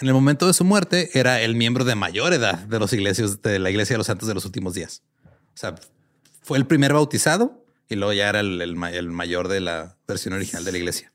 En 0.00 0.08
el 0.08 0.14
momento 0.14 0.46
de 0.46 0.52
su 0.52 0.64
muerte, 0.64 1.10
era 1.18 1.40
el 1.40 1.54
miembro 1.54 1.84
de 1.84 1.94
mayor 1.94 2.32
edad 2.34 2.58
de 2.58 2.78
los 2.78 2.92
iglesios 2.92 3.40
de 3.42 3.58
la 3.58 3.70
Iglesia 3.70 3.94
de 3.94 3.98
los 3.98 4.06
Santos 4.06 4.28
de 4.28 4.34
los 4.34 4.44
últimos 4.44 4.74
días. 4.74 5.02
O 5.26 5.56
sea, 5.56 5.74
fue 6.42 6.58
el 6.58 6.66
primer 6.66 6.92
bautizado 6.92 7.64
y 7.88 7.94
luego 7.94 8.12
ya 8.12 8.28
era 8.28 8.40
el, 8.40 8.60
el 8.60 8.76
ma- 8.76 8.90
el 8.92 9.10
mayor 9.10 9.48
de 9.48 9.60
la 9.60 9.96
versión 10.06 10.34
original 10.34 10.64
de 10.64 10.72
la 10.72 10.78
iglesia. 10.78 11.12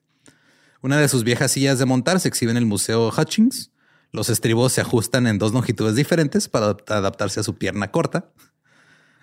Una 0.81 0.97
de 0.97 1.07
sus 1.07 1.23
viejas 1.23 1.51
sillas 1.51 1.77
de 1.77 1.85
montar 1.85 2.19
se 2.19 2.27
exhibe 2.27 2.51
en 2.51 2.57
el 2.57 2.65
Museo 2.65 3.11
Hutchings. 3.15 3.71
Los 4.11 4.29
estribos 4.29 4.73
se 4.73 4.81
ajustan 4.81 5.27
en 5.27 5.37
dos 5.37 5.53
longitudes 5.53 5.95
diferentes 5.95 6.47
para 6.49 6.71
adap- 6.71 6.91
adaptarse 6.91 7.39
a 7.39 7.43
su 7.43 7.55
pierna 7.55 7.91
corta. 7.91 8.31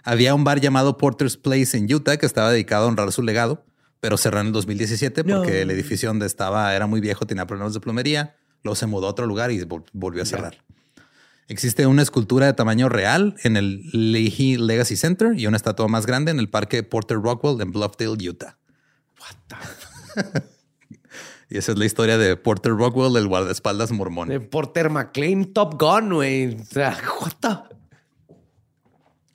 Había 0.04 0.34
un 0.34 0.44
bar 0.44 0.60
llamado 0.60 0.96
Porter's 0.98 1.36
Place 1.36 1.76
en 1.76 1.92
Utah 1.92 2.16
que 2.16 2.26
estaba 2.26 2.52
dedicado 2.52 2.84
a 2.84 2.88
honrar 2.88 3.10
su 3.10 3.22
legado, 3.22 3.66
pero 3.98 4.16
cerró 4.16 4.40
en 4.40 4.46
el 4.46 4.52
2017 4.52 5.24
porque 5.24 5.50
No. 5.50 5.56
el 5.56 5.70
edificio 5.72 6.08
donde 6.08 6.26
estaba 6.26 6.72
era 6.76 6.86
muy 6.86 7.00
viejo, 7.00 7.26
tenía 7.26 7.46
problemas 7.46 7.74
de 7.74 7.80
plomería. 7.80 8.36
Luego 8.62 8.74
se 8.76 8.86
mudó 8.86 9.06
a 9.06 9.10
otro 9.10 9.26
lugar 9.26 9.50
y 9.50 9.60
vol- 9.60 9.84
volvió 9.92 10.22
a 10.22 10.26
cerrar. 10.26 10.58
Existe 11.48 11.86
una 11.86 12.02
escultura 12.02 12.46
de 12.46 12.52
tamaño 12.52 12.88
real 12.88 13.34
en 13.42 13.56
el 13.56 13.82
Leahy 13.92 14.56
Legacy 14.58 14.96
Center 14.96 15.32
y 15.38 15.46
una 15.46 15.56
estatua 15.56 15.88
más 15.88 16.04
grande 16.04 16.30
en 16.30 16.38
el 16.38 16.50
parque 16.50 16.82
Porter 16.82 17.18
Rockwell 17.22 17.60
en 17.62 17.72
Bluffdale, 17.72 18.28
Utah. 18.28 18.58
Y 21.50 21.56
esa 21.56 21.72
es 21.72 21.78
la 21.78 21.86
historia 21.86 22.18
de 22.18 22.36
Porter 22.36 22.72
Rockwell, 22.72 23.16
el 23.16 23.26
guardaespaldas 23.26 23.90
mormón. 23.90 24.28
De 24.28 24.38
Porter 24.38 24.90
McLean 24.90 25.46
Top 25.46 25.80
Gun, 25.80 26.12
güey. 26.12 26.54
O 26.60 26.64
sea, 26.66 26.94
what 27.22 27.32
the... 27.40 27.48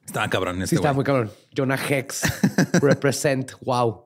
Estaba 0.05 0.29
cabrón. 0.29 0.57
Este 0.61 0.67
sí, 0.67 0.75
estaba 0.75 0.93
muy 0.93 1.03
cabrón. 1.03 1.31
Jonah 1.57 1.75
Hex. 1.89 2.21
represent. 2.83 3.53
Wow. 3.61 4.05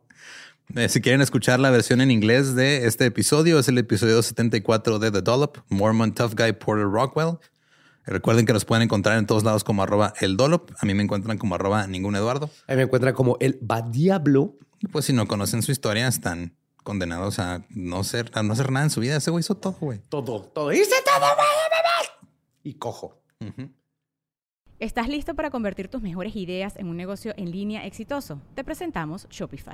Eh, 0.76 0.90
si 0.90 1.02
quieren 1.02 1.22
escuchar 1.22 1.60
la 1.60 1.70
versión 1.70 2.02
en 2.02 2.12
inglés 2.12 2.54
de 2.54 2.86
este 2.86 3.06
episodio, 3.06 3.58
es 3.60 3.68
el 3.68 3.78
episodio 3.78 4.22
74 4.22 5.00
de 5.00 5.12
The 5.12 5.22
Dollop, 5.22 5.60
Mormon 5.70 6.14
Tough 6.14 6.34
Guy 6.36 6.54
Porter 6.54 6.86
Rockwell. 6.86 7.38
Recuerden 8.06 8.46
que 8.46 8.54
los 8.54 8.64
pueden 8.64 8.84
encontrar 8.84 9.18
en 9.18 9.26
todos 9.26 9.44
lados 9.44 9.64
como 9.64 9.84
arroba 9.84 10.14
el 10.22 10.38
Dollop. 10.38 10.72
A 10.80 10.86
mí 10.86 10.94
me 10.94 11.04
encuentran 11.04 11.38
como 11.38 11.56
arroba 11.56 11.88
ningún 11.88 12.16
Eduardo. 12.16 12.50
A 12.68 12.72
mí 12.72 12.78
me 12.78 12.84
encuentran 12.84 13.14
como 13.14 13.38
el 13.40 13.58
Badiablo. 13.62 14.56
Y 14.80 14.88
pues 14.88 15.06
si 15.06 15.14
no 15.14 15.28
conocen 15.28 15.62
su 15.62 15.72
historia, 15.72 16.08
están 16.08 16.56
condenados 16.84 17.40
a 17.40 17.66
no 17.70 18.04
ser, 18.06 18.32
a 18.34 18.44
no 18.44 18.54
hacer 18.54 18.72
nada 18.72 18.86
en 18.86 18.92
su 18.92 19.02
vida. 19.02 19.18
Ese 19.18 19.32
güey 19.32 19.42
hizo 19.42 19.56
todo, 19.56 19.76
güey. 19.80 20.00
Todo, 20.08 20.42
todo. 20.42 20.72
Hice 20.72 20.96
todo, 21.04 21.20
güey. 21.36 22.28
Y 22.64 22.76
cojo. 22.76 23.22
¿Estás 24.80 25.10
listo 25.10 25.36
para 25.36 25.50
convertir 25.50 25.90
tus 25.90 26.02
mejores 26.02 26.36
ideas 26.36 26.78
en 26.78 26.88
un 26.88 26.96
negocio 26.96 27.34
en 27.36 27.52
línea 27.52 27.86
exitoso? 27.86 28.42
Te 28.56 28.64
presentamos 28.64 29.28
Shopify. 29.30 29.74